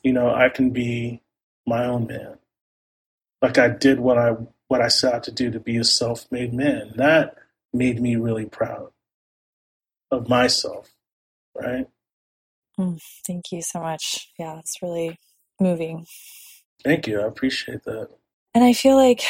you 0.03 0.13
know, 0.13 0.33
I 0.33 0.49
can 0.49 0.71
be 0.71 1.21
my 1.69 1.85
own 1.85 2.07
man. 2.07 2.37
Like 3.41 3.57
I 3.57 3.69
did 3.69 3.99
what 3.99 4.17
I 4.17 4.35
what 4.67 4.81
I 4.81 4.87
set 4.89 5.13
out 5.13 5.23
to 5.23 5.31
do 5.31 5.49
to 5.51 5.59
be 5.59 5.77
a 5.77 5.83
self-made 5.83 6.53
man. 6.53 6.93
That 6.95 7.35
made 7.73 8.01
me 8.01 8.15
really 8.15 8.45
proud 8.45 8.91
of 10.11 10.27
myself, 10.27 10.91
right? 11.55 11.87
Mm, 12.79 13.01
thank 13.25 13.51
you 13.51 13.61
so 13.61 13.79
much. 13.79 14.31
Yeah, 14.37 14.59
it's 14.59 14.81
really 14.81 15.17
moving. 15.59 16.05
Thank 16.83 17.07
you. 17.07 17.19
I 17.19 17.25
appreciate 17.25 17.83
that. 17.83 18.09
And 18.53 18.63
I 18.63 18.73
feel 18.73 18.95
like 18.95 19.23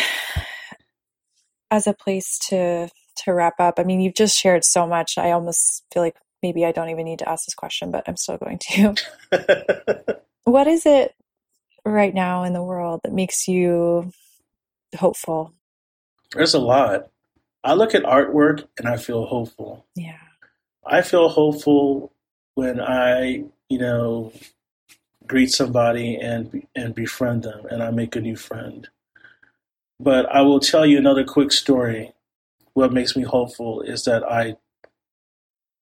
as 1.72 1.88
a 1.88 1.94
place 1.94 2.40
to 2.50 2.90
to 3.24 3.34
wrap 3.34 3.60
up, 3.60 3.80
I 3.80 3.84
mean, 3.84 4.00
you've 4.00 4.16
just 4.16 4.38
shared 4.38 4.64
so 4.64 4.88
much. 4.88 5.18
I 5.18 5.32
almost 5.32 5.84
feel 5.94 6.04
like 6.04 6.16
maybe 6.42 6.66
I 6.66 6.72
don't 6.72 6.90
even 6.90 7.06
need 7.06 7.20
to 7.20 7.30
ask 7.30 7.46
this 7.46 7.56
question, 7.56 7.92
but 7.92 8.08
I'm 8.08 8.16
still 8.18 8.38
going 8.38 8.60
to. 8.60 8.96
what 10.46 10.68
is 10.68 10.86
it 10.86 11.14
right 11.86 12.13
now 12.13 12.43
in 12.43 12.53
the 12.53 12.63
world 12.63 13.01
that 13.03 13.13
makes 13.13 13.47
you 13.47 14.11
hopeful? 14.97 15.53
There's 16.34 16.53
a 16.53 16.59
lot. 16.59 17.07
I 17.63 17.73
look 17.73 17.93
at 17.93 18.03
artwork 18.03 18.67
and 18.77 18.88
I 18.88 18.97
feel 18.97 19.25
hopeful. 19.25 19.86
Yeah. 19.95 20.17
I 20.86 21.01
feel 21.01 21.30
hopeful 21.30 22.13
when 22.55 22.80
I, 22.80 23.43
you 23.69 23.80
know, 23.80 24.32
greet 25.27 25.51
somebody 25.51 26.15
and 26.15 26.65
and 26.75 26.95
befriend 26.95 27.43
them 27.43 27.65
and 27.69 27.84
I 27.84 27.91
make 27.91 28.15
a 28.15 28.21
new 28.21 28.36
friend. 28.36 28.88
But 29.99 30.25
I 30.34 30.41
will 30.41 30.59
tell 30.59 30.86
you 30.86 30.97
another 30.97 31.23
quick 31.23 31.51
story. 31.51 32.13
What 32.73 32.93
makes 32.93 33.15
me 33.15 33.23
hopeful 33.23 33.82
is 33.82 34.05
that 34.05 34.23
I 34.23 34.55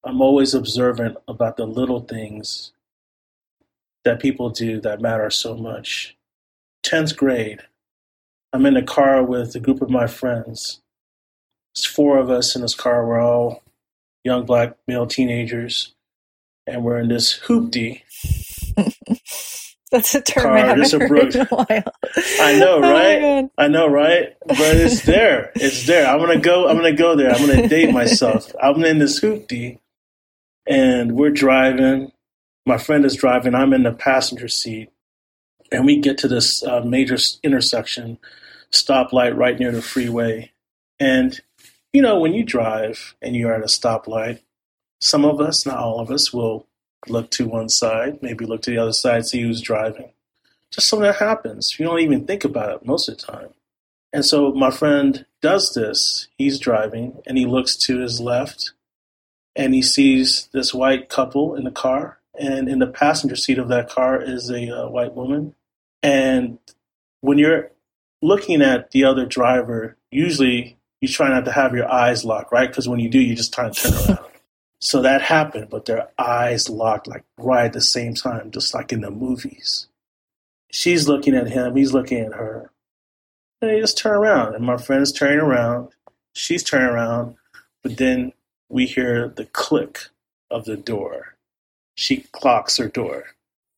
I'm 0.04 0.22
always 0.22 0.54
observant 0.54 1.18
about 1.28 1.58
the 1.58 1.68
little 1.68 2.02
things 2.02 2.72
that 4.08 4.22
people 4.22 4.50
do 4.50 4.80
that 4.80 5.02
matter 5.02 5.30
so 5.30 5.56
much. 5.56 6.16
10th 6.86 7.18
grade, 7.18 7.60
I'm 8.54 8.66
in 8.66 8.78
a 8.78 8.82
car 8.82 9.22
with 9.22 9.54
a 9.56 9.60
group 9.60 9.82
of 9.82 9.90
my 9.90 10.08
friends. 10.08 10.82
It's 11.76 11.86
four 11.86 12.18
of 12.18 12.30
us 12.30 12.56
in 12.56 12.62
this 12.62 12.74
car. 12.74 13.06
We're 13.06 13.20
all 13.20 13.64
young 14.24 14.46
black 14.46 14.78
male 14.88 15.08
teenagers, 15.08 15.94
and 16.66 16.86
we're 16.86 17.00
in 17.00 17.10
this 17.10 17.38
hoopty. 17.38 18.04
That's 19.92 20.16
a 20.16 20.22
term 20.22 20.44
car, 20.44 20.58
I 20.58 20.60
haven't 20.62 21.02
heard 21.02 21.36
in 21.36 21.42
a 21.42 21.46
while. 21.46 21.94
I 22.40 22.58
know, 22.58 22.76
oh 22.78 22.82
right? 22.82 23.22
Oh 23.22 23.50
I 23.58 23.68
know, 23.68 23.88
right? 23.88 24.36
But 24.48 24.60
it's 24.60 25.04
there. 25.04 25.52
It's 25.56 25.86
there. 25.86 26.08
I'm 26.08 26.20
gonna 26.20 26.40
go. 26.40 26.70
I'm 26.70 26.78
gonna 26.78 26.94
go 26.94 27.16
there. 27.16 27.32
I'm 27.32 27.46
gonna 27.46 27.68
date 27.68 27.92
myself. 27.94 28.54
I'm 28.62 28.84
in 28.86 29.00
this 29.00 29.20
hoopty, 29.20 29.80
and 30.66 31.14
we're 31.14 31.32
driving. 31.32 32.12
My 32.68 32.78
friend 32.78 33.06
is 33.06 33.16
driving. 33.16 33.56
I'm 33.56 33.72
in 33.72 33.84
the 33.84 33.94
passenger 33.94 34.50
seat, 34.50 34.90
and 35.72 35.86
we 35.86 36.02
get 36.02 36.18
to 36.18 36.28
this 36.28 36.62
uh, 36.64 36.82
major 36.82 37.16
intersection, 37.42 38.18
stoplight 38.74 39.38
right 39.38 39.58
near 39.58 39.72
the 39.72 39.82
freeway, 39.82 40.52
and 41.00 41.40
you 41.94 42.02
know, 42.02 42.20
when 42.20 42.34
you 42.34 42.44
drive 42.44 43.16
and 43.22 43.38
you're 43.38 43.54
at 43.54 43.62
a 43.62 43.68
stoplight, 43.68 44.42
some 45.00 45.24
of 45.24 45.40
us, 45.40 45.66
not 45.66 45.78
all 45.78 46.02
of 46.02 46.12
us, 46.12 46.34
will 46.34 46.68
look 47.08 47.32
to 47.32 47.48
one 47.48 47.70
side, 47.70 48.22
maybe 48.22 48.46
look 48.46 48.64
to 48.64 48.72
the 48.72 48.78
other 48.78 48.92
side, 48.92 49.26
see 49.26 49.42
who's 49.42 49.62
driving. 49.62 50.12
Just 50.70 50.90
something 50.90 51.04
that 51.04 51.16
happens. 51.16 51.80
You 51.80 51.86
don't 51.86 52.02
even 52.02 52.28
think 52.28 52.44
about 52.44 52.76
it 52.76 52.86
most 52.86 53.08
of 53.08 53.18
the 53.18 53.24
time. 53.24 53.50
And 54.12 54.26
so 54.26 54.52
my 54.52 54.72
friend 54.72 55.26
does 55.42 55.74
this. 55.74 56.28
He's 56.38 56.60
driving 56.60 57.22
and 57.26 57.38
he 57.38 57.46
looks 57.46 57.78
to 57.78 58.00
his 58.00 58.20
left 58.20 58.74
and 59.56 59.74
he 59.74 59.82
sees 59.82 60.50
this 60.52 60.74
white 60.74 61.08
couple 61.08 61.56
in 61.56 61.64
the 61.64 61.72
car. 61.72 62.17
And 62.40 62.70
in 62.70 62.80
the 62.80 62.88
passenger 62.88 63.36
seat 63.36 63.58
of 63.58 63.70
that 63.70 63.90
car 63.90 64.22
is 64.22 64.50
a 64.50 64.84
uh, 64.86 64.90
white 64.90 65.16
woman. 65.16 65.56
And 66.04 66.60
when 67.22 67.38
you're 67.38 67.72
looking 68.22 68.62
at 68.62 68.92
the 68.92 69.04
other 69.04 69.26
driver, 69.26 69.98
usually 70.12 70.78
you 71.02 71.08
try 71.08 71.30
not 71.30 71.46
to 71.46 71.52
have 71.52 71.74
your 71.74 71.92
eyes 71.92 72.26
locked, 72.26 72.52
right? 72.52 72.70
Because 72.70 72.88
when 72.88 73.00
you 73.00 73.10
do, 73.10 73.20
you 73.20 73.36
just 73.36 73.54
try 73.54 73.70
to 73.70 73.74
turn 73.74 74.16
around. 74.16 74.26
so 74.80 75.02
that 75.02 75.22
happened, 75.22 75.70
but 75.70 75.86
their 75.86 76.10
eyes 76.18 76.70
locked 76.70 77.08
like 77.08 77.24
right 77.38 77.66
at 77.66 77.74
the 77.74 77.82
same 77.82 78.14
time, 78.14 78.52
just 78.52 78.74
like 78.74 78.92
in 78.92 79.02
the 79.02 79.12
movies. 79.12 79.88
She's 80.72 81.08
looking 81.08 81.36
at 81.36 81.50
him, 81.50 81.76
he's 81.76 81.94
looking 81.94 82.20
at 82.20 82.34
her. 82.34 82.72
And 83.62 83.72
they 83.72 83.80
just 83.80 83.98
turn 83.98 84.16
around, 84.16 84.54
and 84.54 84.66
my 84.66 84.78
friend 84.78 85.02
is 85.02 85.12
turning 85.12 85.40
around, 85.40 85.90
she's 86.34 86.64
turning 86.64 86.90
around, 86.90 87.36
but 87.82 87.98
then 87.98 88.34
we 88.70 88.86
hear 88.86 89.30
the 89.30 89.46
click 89.46 90.10
of 90.52 90.66
the 90.66 90.78
door. 90.78 91.37
She 91.98 92.22
clocks 92.32 92.78
her 92.78 92.88
door. 92.88 93.26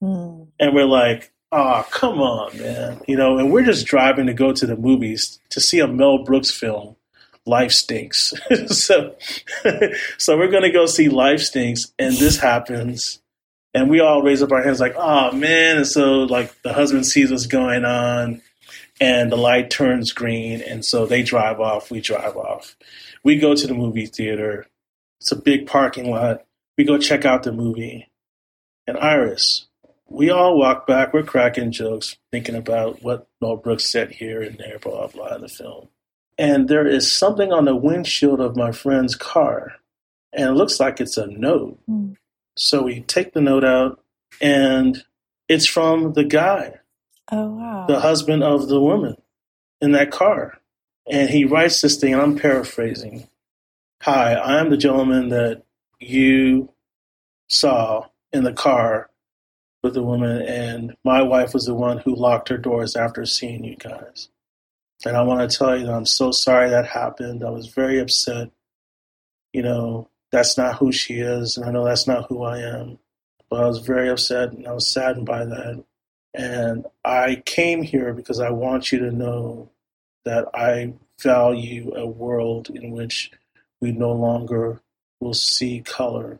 Mm. 0.03 0.47
And 0.59 0.75
we're 0.75 0.85
like, 0.85 1.31
oh, 1.51 1.85
come 1.91 2.19
on, 2.19 2.57
man. 2.57 3.01
You 3.07 3.17
know, 3.17 3.37
and 3.37 3.51
we're 3.51 3.65
just 3.65 3.87
driving 3.87 4.27
to 4.27 4.33
go 4.33 4.53
to 4.53 4.65
the 4.65 4.77
movies 4.77 5.39
to 5.49 5.59
see 5.59 5.79
a 5.79 5.87
Mel 5.87 6.23
Brooks 6.23 6.51
film 6.51 6.95
life 7.45 7.71
stinks. 7.71 8.33
so, 8.67 9.15
so 10.17 10.37
we're 10.37 10.51
going 10.51 10.63
to 10.63 10.71
go 10.71 10.85
see 10.85 11.09
life 11.09 11.41
stinks. 11.41 11.91
And 11.97 12.15
this 12.15 12.37
happens. 12.37 13.19
And 13.73 13.89
we 13.89 13.99
all 13.99 14.21
raise 14.21 14.41
up 14.41 14.51
our 14.51 14.63
hands 14.63 14.79
like, 14.79 14.95
oh 14.97 15.31
man. 15.31 15.77
And 15.77 15.87
so 15.87 16.23
like 16.23 16.61
the 16.61 16.73
husband 16.73 17.05
sees 17.05 17.31
what's 17.31 17.45
going 17.45 17.85
on 17.85 18.41
and 19.01 19.31
the 19.31 19.37
light 19.37 19.69
turns 19.69 20.11
green. 20.11 20.61
And 20.61 20.83
so 20.83 21.05
they 21.05 21.23
drive 21.23 21.59
off. 21.59 21.91
We 21.91 22.01
drive 22.01 22.35
off. 22.35 22.75
We 23.23 23.37
go 23.37 23.55
to 23.55 23.67
the 23.67 23.73
movie 23.73 24.07
theater. 24.07 24.65
It's 25.21 25.31
a 25.31 25.35
big 25.35 25.67
parking 25.67 26.09
lot. 26.09 26.45
We 26.77 26.83
go 26.83 26.97
check 26.97 27.25
out 27.25 27.43
the 27.43 27.51
movie. 27.51 28.08
And 28.89 28.97
Iris, 28.97 29.67
we 30.07 30.29
all 30.29 30.57
walk 30.57 30.87
back. 30.87 31.13
We're 31.13 31.23
cracking 31.23 31.71
jokes, 31.71 32.17
thinking 32.31 32.55
about 32.55 33.03
what 33.03 33.27
Mel 33.39 33.55
Brooks 33.55 33.85
said 33.85 34.11
here 34.11 34.41
and 34.41 34.57
there, 34.57 34.79
blah, 34.79 35.07
blah, 35.07 35.27
blah, 35.27 35.35
in 35.35 35.41
the 35.41 35.47
film 35.47 35.89
and 36.39 36.69
there 36.69 36.87
is 36.87 37.11
something 37.11 37.51
on 37.51 37.65
the 37.65 37.75
windshield 37.75 38.39
of 38.39 38.55
my 38.55 38.71
friend's 38.71 39.13
car, 39.13 39.73
and 40.31 40.49
it 40.49 40.53
looks 40.53 40.79
like 40.79 41.01
it's 41.01 41.17
a 41.17 41.27
note. 41.27 41.77
Mm. 41.87 42.15
So 42.55 42.83
we 42.83 43.01
take 43.01 43.33
the 43.33 43.41
note 43.41 43.65
out, 43.65 44.01
and 44.39 45.03
it's 45.49 45.67
from 45.67 46.13
the 46.13 46.23
guy, 46.23 46.79
oh 47.31 47.49
wow, 47.51 47.85
the 47.87 47.99
husband 47.99 48.41
of 48.41 48.69
the 48.69 48.79
woman 48.79 49.17
in 49.81 49.91
that 49.91 50.11
car, 50.11 50.59
and 51.11 51.29
he 51.29 51.43
writes 51.43 51.81
this 51.81 51.97
thing. 51.97 52.13
And 52.13 52.21
I'm 52.21 52.37
paraphrasing. 52.37 53.27
Hi, 54.03 54.33
I 54.33 54.61
am 54.61 54.69
the 54.69 54.77
gentleman 54.77 55.29
that 55.29 55.63
you 55.99 56.71
saw 57.49 58.07
in 58.31 58.43
the 58.43 58.53
car 58.53 59.09
with 59.83 59.93
the 59.93 60.03
woman, 60.03 60.41
and 60.41 60.95
my 61.03 61.21
wife 61.21 61.53
was 61.53 61.65
the 61.65 61.73
one 61.73 61.99
who 61.99 62.15
locked 62.15 62.49
her 62.49 62.57
doors 62.57 62.95
after 62.95 63.25
seeing 63.25 63.63
you 63.63 63.75
guys. 63.77 64.29
And 65.05 65.15
I 65.15 65.21
want 65.21 65.49
to 65.49 65.57
tell 65.57 65.77
you 65.77 65.85
that 65.85 65.93
I'm 65.93 66.05
so 66.05 66.31
sorry 66.31 66.69
that 66.69 66.85
happened. 66.85 67.43
I 67.43 67.49
was 67.49 67.67
very 67.67 67.99
upset. 67.99 68.51
You 69.53 69.63
know, 69.63 70.09
that's 70.31 70.57
not 70.57 70.77
who 70.77 70.91
she 70.91 71.15
is, 71.15 71.57
and 71.57 71.65
I 71.65 71.71
know 71.71 71.85
that's 71.85 72.07
not 72.07 72.27
who 72.27 72.43
I 72.43 72.59
am. 72.59 72.99
But 73.49 73.63
I 73.63 73.67
was 73.67 73.79
very 73.79 74.09
upset 74.09 74.51
and 74.51 74.67
I 74.67 74.73
was 74.73 74.91
saddened 74.91 75.25
by 75.25 75.45
that. 75.45 75.83
And 76.35 76.85
I 77.03 77.41
came 77.45 77.81
here 77.81 78.13
because 78.13 78.39
I 78.39 78.51
want 78.51 78.91
you 78.91 78.99
to 78.99 79.11
know 79.11 79.71
that 80.25 80.45
I 80.53 80.93
value 81.19 81.93
a 81.95 82.05
world 82.05 82.69
in 82.69 82.91
which 82.91 83.31
we 83.81 83.91
no 83.91 84.11
longer 84.11 84.81
will 85.19 85.33
see 85.33 85.81
color 85.81 86.39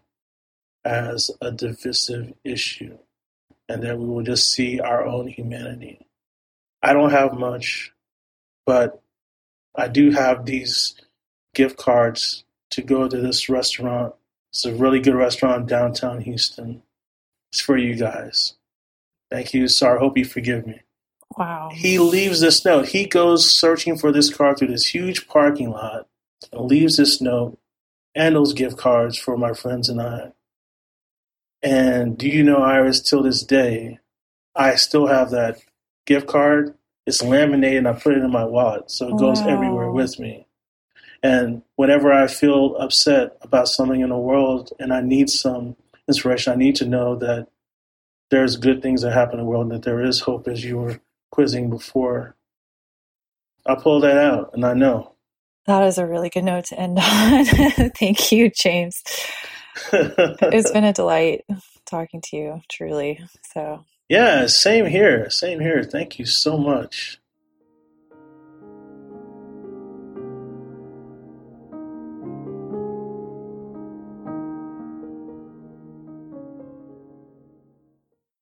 as 0.86 1.32
a 1.42 1.52
divisive 1.52 2.34
issue 2.44 2.98
and 3.68 3.84
that 3.84 3.98
we 4.00 4.06
will 4.06 4.24
just 4.24 4.52
see 4.52 4.80
our 4.80 5.06
own 5.06 5.28
humanity. 5.28 6.06
I 6.82 6.94
don't 6.94 7.12
have 7.12 7.34
much 7.34 7.94
but 8.70 9.02
I 9.74 9.88
do 9.88 10.12
have 10.12 10.46
these 10.46 10.94
gift 11.56 11.76
cards 11.76 12.44
to 12.70 12.84
go 12.84 13.08
to 13.08 13.18
this 13.18 13.50
restaurant. 13.50 14.14
It's 14.52 14.64
a 14.64 14.76
really 14.76 15.00
good 15.00 15.16
restaurant 15.16 15.66
downtown 15.66 16.22
Houston. 16.22 16.84
It's 17.52 17.62
for 17.62 17.78
you 17.78 17.96
guys. 17.96 18.54
Thank 19.32 19.56
you. 19.56 19.68
sir. 19.68 19.98
I 19.98 20.00
hope 20.00 20.20
you 20.20 20.24
forgive 20.24 20.68
me. 20.68 20.82
Wow. 21.36 21.72
He 21.74 21.98
leaves 21.98 22.42
this 22.42 22.64
note. 22.64 22.90
He 22.90 23.08
goes 23.08 23.50
searching 23.50 23.98
for 23.98 24.12
this 24.12 24.32
card 24.32 24.60
through 24.60 24.68
this 24.68 24.86
huge 24.86 25.28
parking 25.28 25.72
lot 25.72 26.08
and 26.52 26.70
leaves 26.70 26.98
this 26.98 27.20
note 27.20 27.58
and 28.14 28.36
those 28.36 28.54
gift 28.54 28.78
cards 28.78 29.18
for 29.18 29.36
my 29.36 29.54
friends 29.54 29.90
and 29.90 30.00
I. 30.00 30.32
And 31.62 32.18
do 32.18 32.28
you 32.28 32.44
know, 32.44 32.58
Iris, 32.58 33.02
till 33.02 33.24
this 33.24 33.44
day, 33.44 34.00
I 34.56 34.76
still 34.76 35.08
have 35.08 35.32
that 35.32 35.60
gift 36.06 36.28
card 36.28 36.76
it's 37.10 37.24
laminated 37.24 37.80
and 37.80 37.88
I 37.88 37.94
put 37.94 38.14
it 38.14 38.24
in 38.24 38.32
my 38.32 38.46
wallet. 38.46 38.92
So 38.92 39.08
it 39.08 39.18
goes 39.18 39.42
wow. 39.42 39.48
everywhere 39.48 39.92
with 39.92 40.20
me. 40.20 40.46
And 41.24 41.64
whenever 41.76 42.14
I 42.14 42.28
feel 42.28 42.76
upset 42.78 43.36
about 43.42 43.68
something 43.68 44.02
in 44.02 44.10
the 44.10 44.18
world 44.18 44.72
and 44.80 44.94
I 44.94 45.02
need 45.02 45.32
some 45.32 45.76
inspiration, 46.08 46.54
I 46.54 46.56
need 46.56 46.76
to 46.76 46.86
know 46.86 47.16
that 47.16 47.48
there's 48.30 48.58
good 48.58 48.84
things 48.84 49.02
that 49.02 49.12
happen 49.12 49.40
in 49.40 49.46
the 49.46 49.50
world 49.50 49.64
and 49.64 49.72
that 49.72 49.82
there 49.82 50.04
is 50.04 50.20
hope 50.20 50.48
as 50.48 50.64
you 50.64 50.78
were 50.78 51.02
quizzing 51.32 51.72
before. 51.72 52.36
I 53.66 53.74
pull 53.74 54.00
that 54.02 54.18
out 54.18 54.52
and 54.54 54.64
I 54.64 54.76
know. 54.76 55.14
That 55.66 55.84
is 55.86 55.98
a 55.98 56.06
really 56.06 56.30
good 56.30 56.44
note 56.46 56.66
to 56.66 56.80
end 56.80 57.00
on. 57.02 57.46
Thank 57.98 58.32
you, 58.32 58.52
James. 58.52 59.04
It's 59.94 60.72
been 60.74 60.84
a 60.84 60.94
delight 60.94 61.46
talking 61.86 62.22
to 62.22 62.38
you, 62.38 62.62
truly. 62.70 63.22
So 63.54 63.86
yeah, 64.10 64.48
same 64.48 64.86
here. 64.86 65.30
Same 65.30 65.60
here. 65.60 65.84
Thank 65.84 66.20
you 66.20 66.26
so 66.26 66.58
much. 66.58 67.19